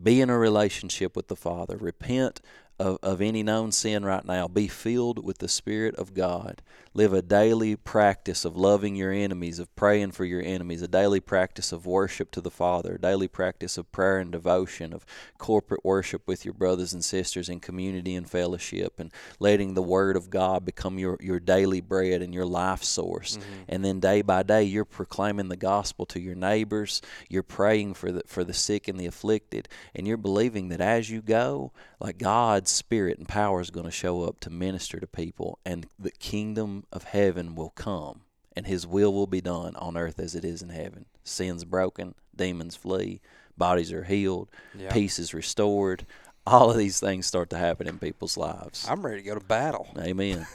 Be 0.00 0.20
in 0.20 0.30
a 0.30 0.38
relationship 0.38 1.16
with 1.16 1.28
the 1.28 1.36
Father. 1.36 1.76
Repent 1.76 2.40
of, 2.78 2.98
of 3.02 3.20
any 3.20 3.42
known 3.42 3.72
sin 3.72 4.04
right 4.04 4.24
now. 4.24 4.48
Be 4.48 4.68
filled 4.68 5.24
with 5.24 5.38
the 5.38 5.48
Spirit 5.48 5.94
of 5.96 6.14
God. 6.14 6.62
Live 6.96 7.12
a 7.12 7.22
daily 7.22 7.74
practice 7.74 8.44
of 8.44 8.56
loving 8.56 8.94
your 8.94 9.10
enemies, 9.10 9.58
of 9.58 9.74
praying 9.74 10.12
for 10.12 10.24
your 10.24 10.40
enemies, 10.40 10.80
a 10.80 10.86
daily 10.86 11.18
practice 11.18 11.72
of 11.72 11.86
worship 11.86 12.30
to 12.30 12.40
the 12.40 12.52
Father, 12.52 12.94
a 12.94 13.00
daily 13.00 13.26
practice 13.26 13.76
of 13.76 13.90
prayer 13.90 14.18
and 14.18 14.30
devotion, 14.30 14.92
of 14.92 15.04
corporate 15.36 15.84
worship 15.84 16.22
with 16.28 16.44
your 16.44 16.54
brothers 16.54 16.92
and 16.92 17.04
sisters 17.04 17.48
in 17.48 17.58
community 17.58 18.14
and 18.14 18.30
fellowship, 18.30 19.00
and 19.00 19.10
letting 19.40 19.74
the 19.74 19.82
Word 19.82 20.16
of 20.16 20.30
God 20.30 20.64
become 20.64 20.96
your, 20.96 21.18
your 21.20 21.40
daily 21.40 21.80
bread 21.80 22.22
and 22.22 22.32
your 22.32 22.46
life 22.46 22.84
source. 22.84 23.38
Mm-hmm. 23.38 23.62
And 23.70 23.84
then 23.84 23.98
day 23.98 24.22
by 24.22 24.44
day, 24.44 24.62
you're 24.62 24.84
proclaiming 24.84 25.48
the 25.48 25.56
gospel 25.56 26.06
to 26.06 26.20
your 26.20 26.36
neighbors, 26.36 27.02
you're 27.28 27.42
praying 27.42 27.94
for 27.94 28.12
the, 28.12 28.22
for 28.26 28.44
the 28.44 28.54
sick 28.54 28.86
and 28.86 29.00
the 29.00 29.06
afflicted, 29.06 29.68
and 29.96 30.06
you're 30.06 30.16
believing 30.16 30.68
that 30.68 30.80
as 30.80 31.10
you 31.10 31.22
go, 31.22 31.72
like 31.98 32.18
God's 32.64 32.72
spirit 32.72 33.18
and 33.18 33.28
power 33.28 33.60
is 33.60 33.68
going 33.68 33.84
to 33.84 33.92
show 33.92 34.22
up 34.22 34.40
to 34.40 34.48
minister 34.48 34.98
to 34.98 35.06
people, 35.06 35.58
and 35.66 35.86
the 35.98 36.10
kingdom 36.12 36.86
of 36.90 37.04
heaven 37.04 37.54
will 37.54 37.68
come, 37.68 38.22
and 38.56 38.66
His 38.66 38.86
will 38.86 39.12
will 39.12 39.26
be 39.26 39.42
done 39.42 39.76
on 39.76 39.98
earth 39.98 40.18
as 40.18 40.34
it 40.34 40.46
is 40.46 40.62
in 40.62 40.70
heaven. 40.70 41.04
Sins 41.22 41.66
broken, 41.66 42.14
demons 42.34 42.74
flee, 42.74 43.20
bodies 43.58 43.92
are 43.92 44.04
healed, 44.04 44.48
yeah. 44.74 44.90
peace 44.90 45.18
is 45.18 45.34
restored. 45.34 46.06
All 46.46 46.70
of 46.70 46.76
these 46.76 47.00
things 47.00 47.26
start 47.26 47.50
to 47.50 47.56
happen 47.56 47.86
in 47.86 47.98
people's 47.98 48.36
lives. 48.36 48.86
I'm 48.88 49.04
ready 49.04 49.22
to 49.22 49.26
go 49.26 49.34
to 49.34 49.44
battle. 49.44 49.88
Amen. 49.98 50.46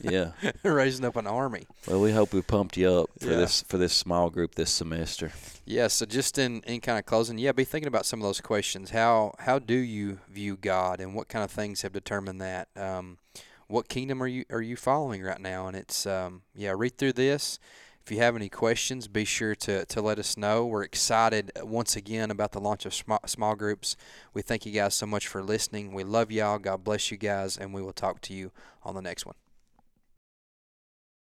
Yeah. 0.00 0.32
Raising 0.62 1.04
up 1.04 1.16
an 1.16 1.26
army. 1.26 1.66
Well, 1.86 2.00
we 2.00 2.12
hope 2.12 2.32
we 2.32 2.42
pumped 2.42 2.76
you 2.76 2.90
up 2.90 3.10
for 3.18 3.30
yeah. 3.30 3.36
this 3.36 3.62
for 3.62 3.78
this 3.78 3.92
small 3.92 4.30
group 4.30 4.54
this 4.54 4.70
semester. 4.70 5.32
Yeah, 5.64 5.88
so 5.88 6.06
just 6.06 6.38
in, 6.38 6.60
in 6.62 6.80
kind 6.80 6.98
of 6.98 7.06
closing, 7.06 7.38
yeah, 7.38 7.52
be 7.52 7.64
thinking 7.64 7.88
about 7.88 8.06
some 8.06 8.20
of 8.20 8.24
those 8.24 8.40
questions. 8.40 8.90
How 8.90 9.34
how 9.38 9.58
do 9.58 9.74
you 9.74 10.20
view 10.28 10.56
God 10.56 11.00
and 11.00 11.14
what 11.14 11.28
kind 11.28 11.44
of 11.44 11.50
things 11.50 11.82
have 11.82 11.92
determined 11.92 12.40
that? 12.40 12.68
Um, 12.76 13.18
what 13.68 13.88
kingdom 13.88 14.22
are 14.22 14.28
you 14.28 14.44
are 14.50 14.62
you 14.62 14.76
following 14.76 15.22
right 15.22 15.40
now? 15.40 15.66
And 15.66 15.76
it's 15.76 16.06
um, 16.06 16.42
yeah, 16.54 16.74
read 16.76 16.98
through 16.98 17.14
this. 17.14 17.58
If 18.06 18.12
you 18.12 18.18
have 18.18 18.36
any 18.36 18.48
questions, 18.48 19.08
be 19.08 19.24
sure 19.24 19.56
to, 19.56 19.84
to 19.84 20.00
let 20.00 20.20
us 20.20 20.36
know. 20.36 20.64
We're 20.64 20.84
excited 20.84 21.50
uh, 21.60 21.66
once 21.66 21.96
again 21.96 22.30
about 22.30 22.52
the 22.52 22.60
launch 22.60 22.86
of 22.86 22.94
small, 22.94 23.18
small 23.26 23.56
groups. 23.56 23.96
We 24.32 24.42
thank 24.42 24.64
you 24.64 24.70
guys 24.70 24.94
so 24.94 25.06
much 25.06 25.26
for 25.26 25.42
listening. 25.42 25.92
We 25.92 26.04
love 26.04 26.30
y'all. 26.30 26.60
God 26.60 26.84
bless 26.84 27.10
you 27.10 27.16
guys, 27.16 27.56
and 27.56 27.74
we 27.74 27.82
will 27.82 27.92
talk 27.92 28.20
to 28.20 28.32
you 28.32 28.52
on 28.84 28.94
the 28.94 29.02
next 29.02 29.26
one. 29.26 29.34